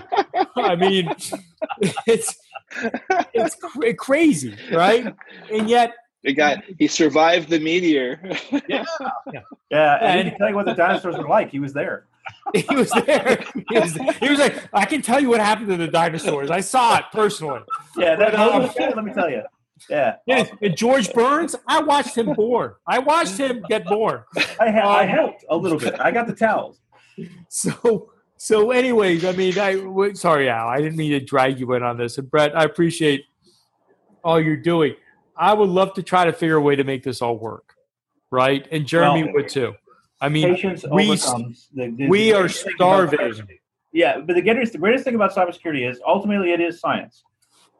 I 0.56 0.76
mean, 0.76 1.10
it's 2.06 2.36
it's 3.34 3.54
cra- 3.56 3.94
crazy, 3.94 4.56
right? 4.72 5.14
And 5.52 5.68
yet, 5.68 5.94
The 6.22 6.34
guy 6.34 6.62
he 6.78 6.86
survived 6.86 7.48
the 7.48 7.58
meteor. 7.58 8.20
Yeah, 8.68 8.84
and, 9.30 9.40
And- 9.70 10.24
he 10.24 10.30
can 10.30 10.38
tell 10.38 10.48
you 10.50 10.54
what 10.56 10.66
the 10.66 10.74
dinosaurs 10.74 11.16
were 11.16 11.28
like. 11.28 11.50
He 11.50 11.58
was 11.60 11.72
there. 11.72 12.06
he 12.54 12.74
was 12.74 12.90
there. 12.90 13.42
He 13.70 13.78
was, 13.78 13.94
he 13.94 14.28
was 14.28 14.38
like, 14.38 14.62
"I 14.72 14.84
can 14.84 15.00
tell 15.02 15.18
you 15.20 15.28
what 15.30 15.40
happened 15.40 15.68
to 15.68 15.76
the 15.76 15.88
dinosaurs. 15.88 16.50
I 16.50 16.60
saw 16.60 16.98
it 16.98 17.04
personally." 17.12 17.60
Yeah, 17.96 18.14
that, 18.16 18.32
But, 18.32 18.40
um, 18.40 18.94
let 18.96 19.04
me 19.04 19.12
tell 19.12 19.30
you. 19.30 19.42
Yeah, 19.88 20.16
Yeah, 20.26 20.44
and 20.60 20.76
George 20.76 21.10
Burns, 21.14 21.56
I 21.66 21.80
watched 21.82 22.14
him 22.16 22.34
born. 22.34 22.74
I 22.86 22.98
watched 22.98 23.38
him 23.38 23.64
get 23.68 23.86
born. 23.86 24.22
I, 24.60 24.70
ha- 24.70 24.88
I 24.98 25.02
Um, 25.04 25.08
helped 25.08 25.44
a 25.48 25.56
little 25.56 25.78
bit. 25.78 25.98
I 25.98 26.10
got 26.10 26.26
the 26.26 26.34
towels. 26.34 26.78
So, 27.48 28.10
so, 28.36 28.70
anyways, 28.72 29.24
I 29.24 29.32
mean, 29.32 29.58
I 29.58 30.12
sorry, 30.12 30.50
Al, 30.50 30.68
I 30.68 30.82
didn't 30.82 30.96
mean 30.98 31.12
to 31.12 31.20
drag 31.20 31.58
you 31.58 31.72
in 31.72 31.82
on 31.82 31.96
this, 31.96 32.18
and 32.18 32.30
Brett, 32.30 32.54
I 32.56 32.64
appreciate 32.64 33.24
all 34.22 34.38
you're 34.38 34.56
doing. 34.56 34.94
I 35.40 35.54
would 35.54 35.70
love 35.70 35.94
to 35.94 36.02
try 36.02 36.26
to 36.26 36.32
figure 36.34 36.56
a 36.56 36.60
way 36.60 36.76
to 36.76 36.84
make 36.84 37.02
this 37.02 37.22
all 37.22 37.38
work, 37.38 37.74
right? 38.30 38.68
And 38.70 38.86
Jeremy 38.86 39.24
Well, 39.24 39.32
would 39.32 39.48
too. 39.48 39.74
I 40.20 40.28
mean, 40.28 40.50
we. 40.92 41.06
The, 41.16 41.56
the- 41.74 42.08
we 42.08 42.30
the 42.30 42.34
are 42.34 42.42
great 42.42 42.52
thing 42.52 42.74
about 42.78 43.08
starving. 43.08 43.48
Yeah, 43.92 44.20
but 44.20 44.34
the 44.34 44.42
greatest, 44.42 44.72
the 44.72 44.78
greatest 44.78 45.02
thing 45.04 45.14
about 45.14 45.34
cybersecurity 45.34 45.90
is 45.90 45.98
ultimately 46.06 46.52
it 46.52 46.60
is 46.60 46.78
science. 46.78 47.24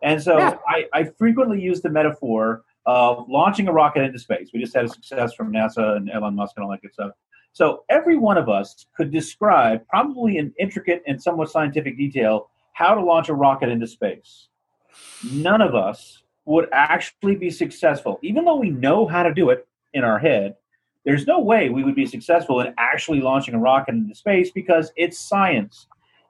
And 0.03 0.21
so 0.21 0.39
Yeah. 0.39 0.57
I, 0.67 0.87
I 0.95 1.05
frequently 1.05 1.61
use 1.61 1.83
the 1.83 1.91
metaphor 1.91 2.65
of 2.87 3.29
launching 3.29 3.69
a 3.69 3.73
rocket 3.73 4.01
into 4.03 4.19
space. 4.19 4.51
We 4.55 4.61
just 4.61 4.75
had 4.75 4.87
a 4.87 4.89
success 4.89 5.35
from 5.35 5.53
NASA 5.53 5.97
and 5.99 6.11
Elon 6.11 6.35
Musk 6.35 6.55
and 6.57 6.65
all 6.65 6.71
that 6.71 6.81
good 6.81 6.95
stuff. 6.95 7.13
So 7.53 7.85
every 7.91 8.17
one 8.17 8.39
of 8.39 8.49
us 8.49 8.87
could 8.97 9.11
describe, 9.11 9.87
probably 9.87 10.39
in 10.39 10.55
intricate 10.59 11.03
and 11.07 11.23
somewhat 11.23 11.51
scientific 11.51 11.99
detail, 11.99 12.49
how 12.73 12.95
to 12.95 13.03
launch 13.05 13.29
a 13.29 13.35
rocket 13.35 13.69
into 13.69 13.87
space. 13.87 14.49
None 15.31 15.61
of 15.61 15.75
us 15.75 16.20
would 16.51 16.69
actually 16.73 17.37
be 17.37 17.49
successful, 17.49 18.19
even 18.23 18.45
though 18.45 18.57
we 18.57 18.71
know 18.71 19.07
how 19.07 19.23
to 19.23 19.33
do 19.33 19.51
it 19.51 19.69
in 19.93 20.03
our 20.03 20.19
head. 20.19 20.57
There's 21.05 21.25
no 21.25 21.39
way 21.39 21.69
we 21.69 21.85
would 21.85 21.95
be 21.95 22.07
successful 22.07 22.61
in 22.61 22.75
actually 22.77 23.21
launching 23.21 23.55
a 23.55 23.59
rocket 23.59 23.95
into 23.95 24.17
space 24.17 24.51
because 24.51 24.91
it's 24.97 25.17
science. 25.17 25.87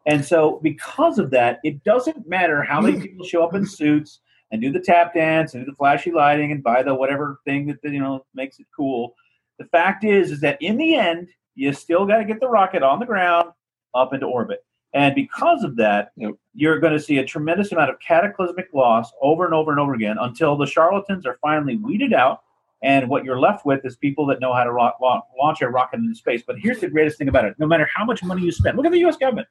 And 0.07 0.23
so, 0.23 0.61
because 0.63 1.19
of 1.19 1.31
that, 1.31 1.59
it 1.65 1.83
doesn't 1.85 2.29
matter 2.29 2.63
how 2.63 2.83
many 2.83 2.97
hmm. 2.97 3.03
people 3.03 3.25
show 3.25 3.43
up 3.43 3.55
in 3.55 3.65
suits 3.67 4.21
and 4.53 4.61
do 4.61 4.71
the 4.71 4.81
tap 4.81 5.15
dance 5.15 5.55
and 5.55 5.65
do 5.65 5.71
the 5.71 5.77
flashy 5.77 6.13
lighting 6.13 6.53
and 6.53 6.63
buy 6.63 6.83
the 6.83 6.95
whatever 6.95 7.41
thing 7.47 7.67
that 7.67 7.79
you 7.91 8.01
know 8.01 8.23
makes 8.35 8.59
it 8.59 8.67
cool. 8.77 9.15
The 9.59 9.65
fact 9.67 10.05
is, 10.05 10.31
is 10.31 10.41
that 10.43 10.59
in 10.61 10.77
the 10.77 10.97
end, 10.97 11.29
you 11.55 11.73
still 11.73 12.05
got 12.05 12.19
to 12.19 12.27
get 12.27 12.41
the 12.41 12.49
rocket 12.49 12.83
on 12.83 13.01
the 13.01 13.07
ground 13.07 13.53
up 13.95 14.13
into 14.13 14.27
orbit. 14.27 14.65
And 14.93 15.15
because 15.15 15.63
of 15.63 15.77
that, 15.77 16.13
Yep. 16.17 16.33
you're 16.55 16.81
going 16.81 16.93
to 16.93 17.01
see 17.01 17.19
a 17.19 17.25
tremendous 17.25 17.71
amount 17.73 17.91
of 17.91 18.01
cataclysmic 18.01 18.69
loss 18.75 19.13
over 19.23 19.45
and 19.45 19.55
over 19.55 19.71
and 19.71 19.79
over 19.79 19.95
again 19.95 20.17
until 20.21 20.57
the 20.57 20.67
charlatans 20.67 21.27
are 21.27 21.39
finally 21.41 21.77
weeded 21.77 22.13
out. 22.13 22.43
And 22.83 23.09
what 23.09 23.25
you're 23.25 23.39
left 23.39 23.67
with 23.67 23.85
is 23.85 23.97
people 23.97 24.27
that 24.27 24.41
know 24.41 24.53
how 24.55 24.65
to 24.65 24.73
ro- 24.73 24.93
la- 25.01 25.23
launch 25.39 25.61
a 25.61 25.69
rocket 25.69 25.99
into 26.01 26.15
space. 26.15 26.43
But 26.45 26.59
here's 26.59 26.81
the 26.81 26.89
greatest 26.89 27.19
thing 27.19 27.29
about 27.29 27.45
it 27.45 27.55
no 27.59 27.67
matter 27.67 27.89
how 27.95 28.05
much 28.05 28.23
money 28.25 28.43
you 28.43 28.51
spend, 28.51 28.77
look 28.77 28.87
at 28.87 28.93
the 28.93 29.05
US 29.05 29.17
government. 29.17 29.47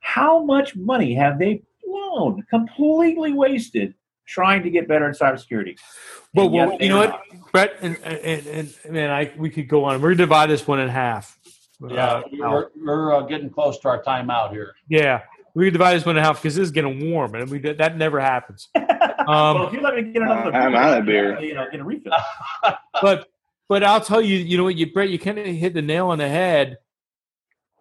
How 0.00 0.42
much 0.44 0.74
money 0.76 1.14
have 1.14 1.38
they 1.38 1.62
blown, 1.84 2.42
completely 2.48 3.32
wasted, 3.32 3.94
trying 4.26 4.62
to 4.62 4.70
get 4.70 4.88
better 4.88 5.08
at 5.08 5.18
cybersecurity? 5.18 5.76
Well, 6.34 6.48
well 6.50 6.76
you 6.80 6.88
know 6.88 7.02
are 7.02 7.08
what, 7.08 7.52
Brett, 7.52 7.76
and, 7.82 7.96
and, 7.98 8.46
and 8.46 8.92
man, 8.92 9.10
I 9.10 9.32
we 9.36 9.50
could 9.50 9.68
go 9.68 9.84
on. 9.84 10.00
We're 10.00 10.10
gonna 10.10 10.16
divide 10.16 10.48
this 10.48 10.66
one 10.66 10.80
in 10.80 10.88
half. 10.88 11.38
Yeah, 11.90 12.06
Uh, 12.14 12.22
we're, 12.32 12.68
we're 12.76 13.14
uh, 13.14 13.22
getting 13.22 13.50
close 13.50 13.78
to 13.80 13.88
our 13.88 14.02
timeout 14.02 14.50
here. 14.52 14.74
yeah. 14.88 15.22
We 15.54 15.64
could 15.66 15.74
divide 15.74 15.96
this 15.96 16.06
one 16.06 16.16
in 16.16 16.24
half 16.24 16.36
because 16.42 16.54
this 16.56 16.62
is 16.62 16.70
getting 16.70 17.10
warm, 17.12 17.34
and 17.34 17.50
we 17.50 17.58
that 17.58 17.98
never 17.98 18.18
happens. 18.18 18.68
well, 18.74 19.28
Um, 19.28 19.62
if 19.66 19.72
you 19.74 19.82
let 19.82 19.94
me 19.94 20.02
get 20.10 20.22
another, 20.22 20.50
I'm 20.54 20.74
out 20.74 20.98
of 20.98 21.04
beer. 21.04 21.38
You 21.40 21.52
know, 21.54 21.66
get 21.70 21.78
a 21.80 21.84
refill. 21.84 22.14
but 23.02 23.28
but 23.68 23.84
I'll 23.84 24.00
tell 24.00 24.22
you, 24.22 24.38
you 24.38 24.56
know 24.56 24.64
what, 24.64 24.76
you 24.76 24.90
Brett, 24.90 25.10
you 25.10 25.18
kind 25.18 25.38
of 25.38 25.44
hit 25.44 25.74
the 25.74 25.82
nail 25.82 26.08
on 26.08 26.16
the 26.18 26.28
head. 26.28 26.78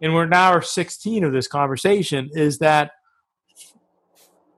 And 0.02 0.14
we're 0.14 0.26
now 0.26 0.50
hour 0.52 0.62
16 0.62 1.24
of 1.24 1.32
this 1.32 1.48
conversation 1.48 2.30
is 2.34 2.58
that 2.60 2.92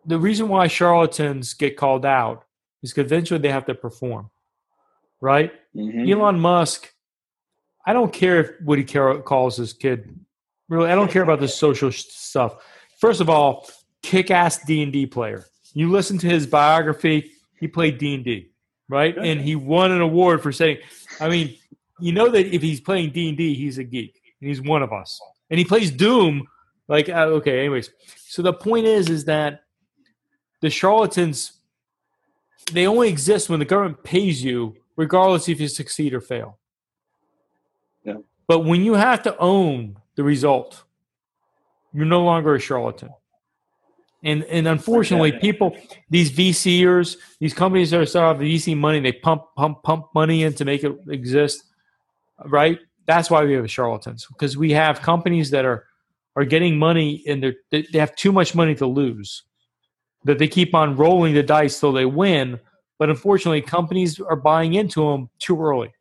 the 0.06 0.18
reason 0.18 0.48
why 0.48 0.68
charlatans 0.68 1.54
get 1.54 1.78
called 1.78 2.06
out 2.06 2.46
is 2.82 2.92
because 2.94 3.12
eventually 3.12 3.40
they 3.40 3.52
have 3.52 3.66
to 3.66 3.76
perform, 3.76 4.32
right? 5.22 5.52
Mhm. 5.76 6.10
Elon 6.12 6.40
Musk, 6.40 6.94
I 7.86 7.94
don't 7.94 8.14
care 8.14 8.40
if 8.40 8.78
he 8.78 8.84
care, 8.84 9.20
calls 9.20 9.58
his 9.58 9.74
kid. 9.74 10.18
Really, 10.70 10.90
I 10.90 10.96
don't 10.96 11.12
care 11.12 11.24
about 11.24 11.40
the 11.40 11.48
social 11.66 11.92
stuff. 11.92 12.64
First 13.00 13.22
of 13.22 13.30
all, 13.30 13.68
kick-ass 14.02 14.64
D 14.66 14.84
and 14.84 14.94
D 14.94 15.06
player. 15.06 15.46
You 15.74 15.90
listen 15.90 16.18
to 16.20 16.28
his 16.28 16.48
biography. 16.48 17.32
He 17.60 17.68
played 17.68 17.98
D 17.98 18.16
and 18.16 18.24
D, 18.24 18.52
right? 18.90 19.18
And 19.18 19.42
he 19.42 19.56
won 19.56 19.92
an 19.92 20.02
award 20.02 20.42
for 20.42 20.52
saying. 20.52 20.78
I 21.20 21.30
mean, 21.30 21.56
you 22.00 22.12
know 22.12 22.30
that 22.30 22.54
if 22.54 22.62
he's 22.62 22.82
playing 22.82 23.12
D 23.12 23.30
and 23.30 23.38
D, 23.38 23.54
he's 23.54 23.78
a 23.78 23.84
geek, 23.84 24.20
and 24.40 24.50
he's 24.50 24.62
one 24.62 24.84
of 24.84 24.94
us. 24.94 25.20
And 25.50 25.60
he 25.60 25.66
plays 25.66 25.92
Doom. 25.92 26.48
Like, 26.88 27.10
uh, 27.10 27.28
okay, 27.38 27.60
anyways. 27.60 27.92
So 28.28 28.42
the 28.42 28.54
point 28.54 28.86
is, 28.86 29.10
is 29.10 29.26
that 29.26 29.64
the 30.62 30.70
charlatans 30.70 31.54
they 32.72 32.88
only 32.88 33.10
exist 33.10 33.50
when 33.50 33.60
the 33.60 33.66
government 33.66 34.04
pays 34.04 34.44
you, 34.44 34.76
regardless 34.96 35.50
if 35.50 35.60
you 35.60 35.68
succeed 35.68 36.14
or 36.14 36.22
fail. 36.22 36.60
Yeah. 38.04 38.18
But 38.48 38.60
when 38.62 38.84
you 38.84 38.94
have 38.94 39.24
to 39.24 39.38
own 39.38 39.98
the 40.16 40.24
result, 40.24 40.84
you're 41.94 42.06
no 42.06 42.24
longer 42.24 42.56
a 42.56 42.60
charlatan. 42.60 43.10
And 44.24 44.44
and 44.46 44.68
unfortunately, 44.68 45.34
people, 45.34 45.76
these 46.10 46.32
VCers, 46.32 47.18
these 47.40 47.54
companies 47.54 47.92
that 47.92 48.00
are 48.00 48.06
starting 48.06 48.42
off 48.42 48.42
VC 48.42 48.76
money, 48.76 49.02
they 49.02 49.12
pump 49.12 49.44
pump 49.58 49.84
pump 49.84 50.08
money 50.16 50.44
in 50.44 50.54
to 50.54 50.66
make 50.66 50.84
it 50.84 50.94
exist, 51.10 51.64
right? 52.46 52.80
That's 53.06 53.30
why 53.30 53.44
we 53.44 53.54
have 53.54 53.70
charlatans 53.70 54.26
because 54.28 54.56
we 54.56 54.72
have 54.72 55.02
companies 55.02 55.50
that 55.52 55.66
are 55.66 55.86
are 56.38 56.46
getting 56.46 56.80
money 56.80 57.22
and 57.28 57.44
they're, 57.44 57.56
they 57.70 57.86
they 57.92 58.00
have 58.00 58.16
too 58.16 58.32
much 58.32 58.56
money 58.56 58.76
to 58.76 58.86
lose, 58.86 59.44
that 60.24 60.40
they 60.40 60.48
keep 60.48 60.74
on 60.74 60.96
rolling 60.96 61.34
the 61.34 61.44
dice 61.44 61.80
till 61.80 61.92
they 61.92 62.06
win. 62.06 62.60
But 63.00 63.10
unfortunately, 63.10 63.62
companies 63.62 64.22
are 64.22 64.38
buying 64.38 64.76
into 64.76 65.02
them 65.02 65.30
too 65.40 65.62
early, 65.62 65.92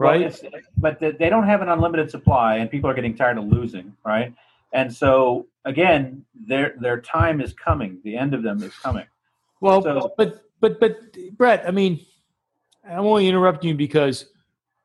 right? 0.00 0.22
it's- 0.22 0.42
but 0.78 0.98
the, 1.00 1.12
they 1.18 1.28
don't 1.28 1.44
have 1.44 1.62
an 1.62 1.68
unlimited 1.68 2.10
supply, 2.10 2.56
and 2.56 2.70
people 2.70 2.88
are 2.90 2.94
getting 2.94 3.14
tired 3.16 3.38
of 3.38 3.44
losing, 3.44 3.94
right? 4.04 4.34
And 4.72 4.92
so 4.92 5.46
again, 5.64 6.24
their 6.46 6.74
their 6.80 7.00
time 7.00 7.40
is 7.40 7.52
coming. 7.52 8.00
The 8.04 8.16
end 8.16 8.34
of 8.34 8.42
them 8.42 8.62
is 8.62 8.74
coming. 8.76 9.06
Well, 9.60 9.82
So- 9.82 10.12
but 10.16 10.42
but 10.60 10.80
but 10.80 10.96
Brett, 11.36 11.64
I 11.66 11.70
mean, 11.70 12.00
I'm 12.88 13.00
only 13.06 13.28
interrupting 13.28 13.68
you 13.70 13.74
because 13.76 14.26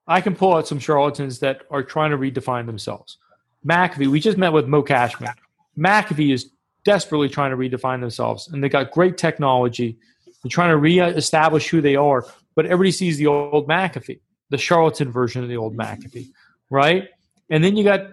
I 0.07 0.21
can 0.21 0.35
pull 0.35 0.53
out 0.53 0.67
some 0.67 0.79
charlatans 0.79 1.39
that 1.39 1.63
are 1.71 1.83
trying 1.83 2.11
to 2.11 2.17
redefine 2.17 2.65
themselves. 2.65 3.17
McAfee, 3.65 4.07
we 4.07 4.19
just 4.19 4.37
met 4.37 4.53
with 4.53 4.67
Mo 4.67 4.83
Cashman. 4.83 5.31
McAfee 5.77 6.31
is 6.33 6.51
desperately 6.83 7.27
trying 7.29 7.49
to 7.51 7.57
redefine 7.57 7.99
themselves, 7.99 8.47
and 8.49 8.63
they 8.63 8.69
got 8.69 8.91
great 8.91 9.17
technology. 9.17 9.97
They're 10.43 10.49
trying 10.51 10.69
to 10.69 10.77
reestablish 10.77 11.69
who 11.69 11.81
they 11.81 11.95
are, 11.95 12.25
but 12.55 12.65
everybody 12.65 12.91
sees 12.91 13.17
the 13.17 13.25
old 13.27 13.67
McAfee, 13.67 14.19
the 14.49 14.57
charlatan 14.57 15.11
version 15.11 15.43
of 15.43 15.49
the 15.49 15.57
old 15.57 15.75
McAfee, 15.75 16.29
right? 16.69 17.09
And 17.49 17.63
then 17.63 17.75
you 17.75 17.83
got 17.83 18.11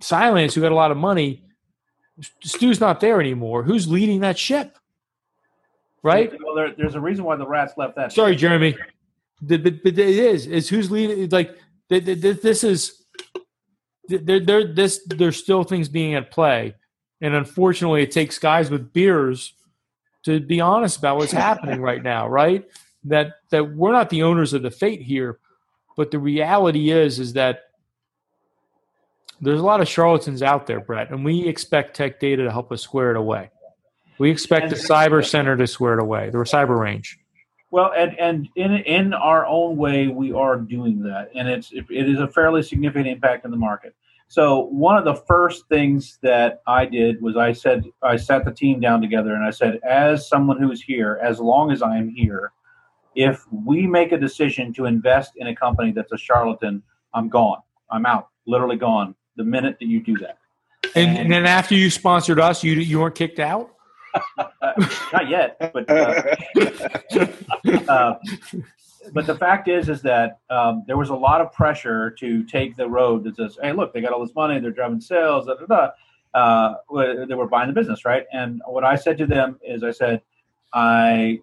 Cylance, 0.00 0.54
who 0.54 0.60
got 0.60 0.72
a 0.72 0.76
lot 0.76 0.90
of 0.90 0.96
money. 0.96 1.44
Stu's 2.42 2.80
not 2.80 3.00
there 3.00 3.20
anymore. 3.20 3.62
Who's 3.62 3.88
leading 3.88 4.20
that 4.20 4.38
ship? 4.38 4.76
Right? 6.02 6.32
Well, 6.44 6.54
there, 6.54 6.74
there's 6.76 6.94
a 6.94 7.00
reason 7.00 7.24
why 7.24 7.36
the 7.36 7.46
rats 7.46 7.74
left 7.76 7.96
that. 7.96 8.12
Sorry, 8.12 8.34
Jeremy. 8.34 8.76
But, 9.40 9.62
but, 9.62 9.82
but 9.82 9.98
it 9.98 9.98
is. 9.98 10.46
It's 10.46 10.68
who's 10.68 10.90
leading. 10.90 11.28
Like 11.30 11.56
th- 11.88 12.04
th- 12.04 12.20
th- 12.20 12.40
this 12.42 12.64
is. 12.64 13.04
There, 14.08 14.40
there, 14.40 14.72
this. 14.72 15.00
There's 15.06 15.36
still 15.36 15.62
things 15.62 15.88
being 15.88 16.14
at 16.14 16.30
play, 16.30 16.74
and 17.20 17.34
unfortunately, 17.34 18.02
it 18.02 18.10
takes 18.10 18.38
guys 18.38 18.68
with 18.68 18.92
beers 18.92 19.54
to 20.24 20.40
be 20.40 20.60
honest 20.60 20.98
about 20.98 21.16
what's 21.16 21.32
happening 21.32 21.80
right 21.80 22.02
now. 22.02 22.28
Right? 22.28 22.64
That 23.04 23.34
that 23.50 23.74
we're 23.74 23.92
not 23.92 24.10
the 24.10 24.22
owners 24.22 24.52
of 24.52 24.62
the 24.62 24.70
fate 24.70 25.02
here, 25.02 25.38
but 25.96 26.10
the 26.10 26.18
reality 26.18 26.90
is 26.90 27.18
is 27.18 27.32
that 27.34 27.64
there's 29.40 29.60
a 29.60 29.64
lot 29.64 29.80
of 29.80 29.88
charlatans 29.88 30.42
out 30.42 30.66
there, 30.66 30.80
Brett, 30.80 31.10
and 31.10 31.24
we 31.24 31.46
expect 31.46 31.96
Tech 31.96 32.20
Data 32.20 32.44
to 32.44 32.50
help 32.50 32.70
us 32.70 32.80
square 32.80 33.10
it 33.10 33.16
away. 33.16 33.50
We 34.18 34.30
expect 34.30 34.70
the 34.70 34.76
Cyber 34.76 35.26
Center 35.26 35.56
to 35.56 35.66
square 35.66 35.94
it 35.94 36.00
away, 36.00 36.30
the 36.30 36.38
Cyber 36.38 36.78
Range. 36.78 37.18
Well, 37.72 37.92
and 37.96 38.18
and 38.20 38.48
in 38.54 38.72
in 38.72 39.14
our 39.14 39.46
own 39.46 39.76
way, 39.76 40.06
we 40.06 40.32
are 40.32 40.58
doing 40.58 41.02
that, 41.02 41.30
and 41.34 41.48
it's 41.48 41.72
it, 41.72 41.86
is 41.90 42.20
a 42.20 42.28
fairly 42.28 42.62
significant 42.62 43.08
impact 43.08 43.44
in 43.44 43.50
the 43.50 43.56
market. 43.56 43.94
So 44.28 44.66
one 44.66 44.96
of 44.96 45.04
the 45.04 45.14
first 45.14 45.66
things 45.68 46.18
that 46.22 46.62
I 46.66 46.86
did 46.86 47.20
was 47.20 47.36
I 47.36 47.52
said 47.52 47.84
I 48.02 48.16
sat 48.16 48.44
the 48.44 48.52
team 48.52 48.80
down 48.80 49.00
together 49.00 49.34
and 49.34 49.44
I 49.44 49.50
said, 49.50 49.78
as 49.82 50.28
someone 50.28 50.58
who 50.58 50.70
is 50.70 50.82
here, 50.82 51.18
as 51.22 51.38
long 51.38 51.70
as 51.70 51.82
I 51.82 51.98
am 51.98 52.08
here, 52.08 52.52
if 53.14 53.44
we 53.50 53.86
make 53.86 54.12
a 54.12 54.18
decision 54.18 54.72
to 54.74 54.86
invest 54.86 55.32
in 55.36 55.46
a 55.48 55.54
company 55.54 55.92
that's 55.92 56.12
a 56.12 56.18
charlatan, 56.18 56.82
I'm 57.14 57.28
gone. 57.28 57.58
I'm 57.90 58.06
out. 58.06 58.28
Literally 58.46 58.76
gone. 58.76 59.14
The 59.36 59.44
minute 59.44 59.76
that 59.80 59.86
you 59.86 60.02
do 60.02 60.16
that. 60.18 60.38
And, 60.94 61.16
and 61.16 61.32
then 61.32 61.46
after 61.46 61.74
you 61.74 61.90
sponsored 61.90 62.40
us, 62.40 62.62
you 62.62 62.74
you 62.74 63.00
weren't 63.00 63.14
kicked 63.14 63.38
out. 63.38 63.74
Not 65.12 65.28
yet, 65.28 65.72
but 65.72 65.88
uh, 65.88 66.36
uh, 67.88 68.14
but 69.12 69.26
the 69.26 69.34
fact 69.34 69.68
is, 69.68 69.88
is 69.88 70.02
that 70.02 70.40
um, 70.50 70.84
there 70.86 70.98
was 70.98 71.08
a 71.08 71.14
lot 71.14 71.40
of 71.40 71.52
pressure 71.52 72.10
to 72.18 72.44
take 72.44 72.76
the 72.76 72.88
road 72.88 73.24
that 73.24 73.36
says, 73.36 73.58
"Hey, 73.62 73.72
look, 73.72 73.94
they 73.94 74.00
got 74.00 74.12
all 74.12 74.24
this 74.24 74.34
money, 74.34 74.60
they're 74.60 74.70
driving 74.70 75.00
sales, 75.00 75.46
da 75.46 75.54
da 75.54 75.66
da." 75.66 75.90
Uh, 76.34 76.74
they 77.26 77.34
were 77.34 77.46
buying 77.46 77.68
the 77.68 77.74
business, 77.74 78.04
right? 78.04 78.24
And 78.32 78.62
what 78.66 78.84
I 78.84 78.96
said 78.96 79.18
to 79.18 79.26
them 79.26 79.58
is, 79.62 79.82
I 79.82 79.90
said, 79.90 80.22
"I, 80.74 81.40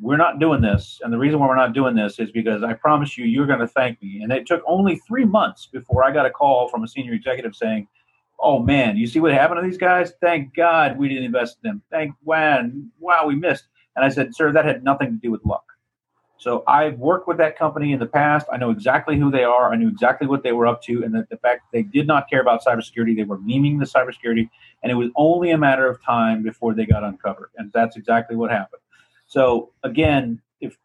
we're 0.00 0.16
not 0.16 0.38
doing 0.38 0.60
this, 0.60 1.00
and 1.02 1.12
the 1.12 1.18
reason 1.18 1.38
why 1.38 1.48
we're 1.48 1.56
not 1.56 1.72
doing 1.72 1.94
this 1.94 2.18
is 2.18 2.30
because 2.30 2.62
I 2.62 2.72
promise 2.72 3.16
you, 3.18 3.24
you're 3.24 3.46
going 3.46 3.60
to 3.60 3.66
thank 3.66 4.02
me." 4.02 4.22
And 4.22 4.32
it 4.32 4.46
took 4.46 4.62
only 4.66 4.96
three 4.96 5.24
months 5.24 5.66
before 5.66 6.04
I 6.04 6.12
got 6.12 6.26
a 6.26 6.30
call 6.30 6.68
from 6.68 6.84
a 6.84 6.88
senior 6.88 7.12
executive 7.12 7.54
saying, 7.54 7.88
"Oh 8.38 8.58
man, 8.60 8.96
you 8.96 9.06
see 9.06 9.20
what 9.20 9.32
happened 9.32 9.60
to 9.62 9.66
these 9.66 9.78
guys? 9.78 10.12
Thank 10.20 10.54
God 10.54 10.98
we 10.98 11.08
didn't 11.08 11.24
invest 11.24 11.58
in 11.62 11.70
them. 11.70 11.82
Thank 11.90 12.14
wow, 12.24 12.62
wow, 12.98 13.26
we 13.26 13.34
missed." 13.34 13.64
And 13.96 14.04
I 14.04 14.08
said, 14.08 14.34
"Sir, 14.34 14.52
that 14.52 14.64
had 14.64 14.84
nothing 14.84 15.08
to 15.08 15.16
do 15.16 15.30
with 15.30 15.44
luck." 15.44 15.64
So 16.42 16.64
I've 16.66 16.98
worked 16.98 17.28
with 17.28 17.36
that 17.36 17.56
company 17.56 17.92
in 17.92 18.00
the 18.00 18.06
past. 18.06 18.48
I 18.52 18.56
know 18.56 18.70
exactly 18.70 19.16
who 19.16 19.30
they 19.30 19.44
are. 19.44 19.72
I 19.72 19.76
knew 19.76 19.86
exactly 19.86 20.26
what 20.26 20.42
they 20.42 20.50
were 20.50 20.66
up 20.66 20.82
to, 20.82 21.04
and 21.04 21.14
that 21.14 21.28
the 21.28 21.36
fact 21.36 21.66
they 21.72 21.82
did 21.82 22.08
not 22.08 22.28
care 22.28 22.40
about 22.40 22.64
cybersecurity. 22.64 23.16
They 23.16 23.22
were 23.22 23.38
memeing 23.38 23.78
the 23.78 23.84
cybersecurity, 23.84 24.48
and 24.82 24.90
it 24.90 24.96
was 24.96 25.10
only 25.14 25.52
a 25.52 25.58
matter 25.58 25.88
of 25.88 26.02
time 26.02 26.42
before 26.42 26.74
they 26.74 26.84
got 26.84 27.04
uncovered. 27.04 27.50
And 27.56 27.70
that's 27.72 27.96
exactly 27.96 28.34
what 28.34 28.50
happened. 28.50 28.82
So 29.32 29.70
again, 29.82 30.42
if 30.60 30.76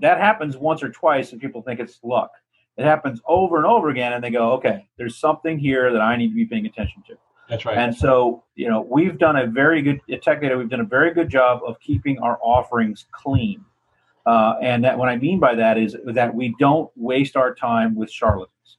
that 0.00 0.20
happens 0.20 0.58
once 0.58 0.82
or 0.82 0.90
twice, 0.90 1.32
and 1.32 1.40
people 1.40 1.62
think 1.62 1.80
it's 1.80 2.00
luck, 2.02 2.32
it 2.76 2.84
happens 2.84 3.22
over 3.26 3.56
and 3.56 3.64
over 3.64 3.88
again, 3.88 4.12
and 4.12 4.22
they 4.22 4.28
go, 4.28 4.52
"Okay, 4.52 4.86
there's 4.98 5.16
something 5.16 5.58
here 5.58 5.90
that 5.90 6.02
I 6.02 6.14
need 6.16 6.28
to 6.28 6.34
be 6.34 6.44
paying 6.44 6.66
attention 6.66 7.02
to." 7.08 7.14
That's 7.48 7.64
right. 7.64 7.78
And 7.78 7.96
so, 7.96 8.44
you 8.56 8.68
know, 8.68 8.82
we've 8.82 9.18
done 9.18 9.36
a 9.36 9.46
very 9.46 9.80
good 9.80 10.02
at 10.12 10.20
Tech 10.20 10.42
Data. 10.42 10.54
We've 10.58 10.68
done 10.68 10.82
a 10.82 10.90
very 10.98 11.14
good 11.14 11.30
job 11.30 11.62
of 11.66 11.80
keeping 11.80 12.18
our 12.18 12.38
offerings 12.42 13.06
clean. 13.10 13.64
Uh, 14.26 14.56
and 14.60 14.84
that 14.84 14.98
what 14.98 15.08
I 15.08 15.16
mean 15.16 15.40
by 15.40 15.54
that 15.54 15.78
is 15.78 15.96
that 16.04 16.34
we 16.34 16.54
don't 16.58 16.90
waste 16.96 17.36
our 17.36 17.54
time 17.54 17.94
with 17.94 18.10
charlatans. 18.10 18.78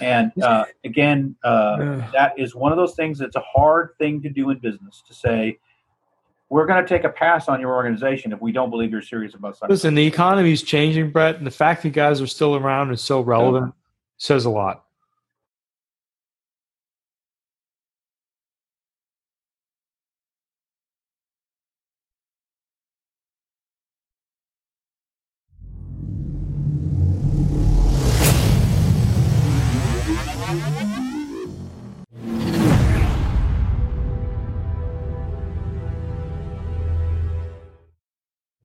And 0.00 0.32
uh, 0.42 0.66
again, 0.84 1.34
uh, 1.44 2.02
that 2.12 2.34
is 2.36 2.54
one 2.54 2.72
of 2.72 2.76
those 2.76 2.94
things 2.94 3.18
that's 3.18 3.36
a 3.36 3.44
hard 3.54 3.90
thing 3.98 4.20
to 4.20 4.28
do 4.28 4.50
in 4.50 4.58
business 4.58 5.02
to 5.08 5.14
say, 5.14 5.58
we're 6.48 6.66
going 6.66 6.82
to 6.82 6.88
take 6.88 7.04
a 7.04 7.08
pass 7.08 7.48
on 7.48 7.60
your 7.60 7.74
organization 7.74 8.32
if 8.32 8.40
we 8.40 8.52
don't 8.52 8.70
believe 8.70 8.90
you're 8.90 9.02
serious 9.02 9.34
about 9.34 9.58
cyber. 9.58 9.68
Listen, 9.68 9.94
the 9.94 10.06
economy 10.06 10.52
is 10.52 10.62
changing, 10.62 11.10
Brett, 11.10 11.36
and 11.36 11.46
the 11.46 11.50
fact 11.50 11.82
that 11.82 11.88
you 11.88 11.92
guys 11.92 12.20
are 12.20 12.26
still 12.26 12.56
around 12.56 12.88
and 12.88 12.98
so 12.98 13.20
relevant 13.20 13.74
says 14.18 14.44
a 14.44 14.50
lot. 14.50 14.85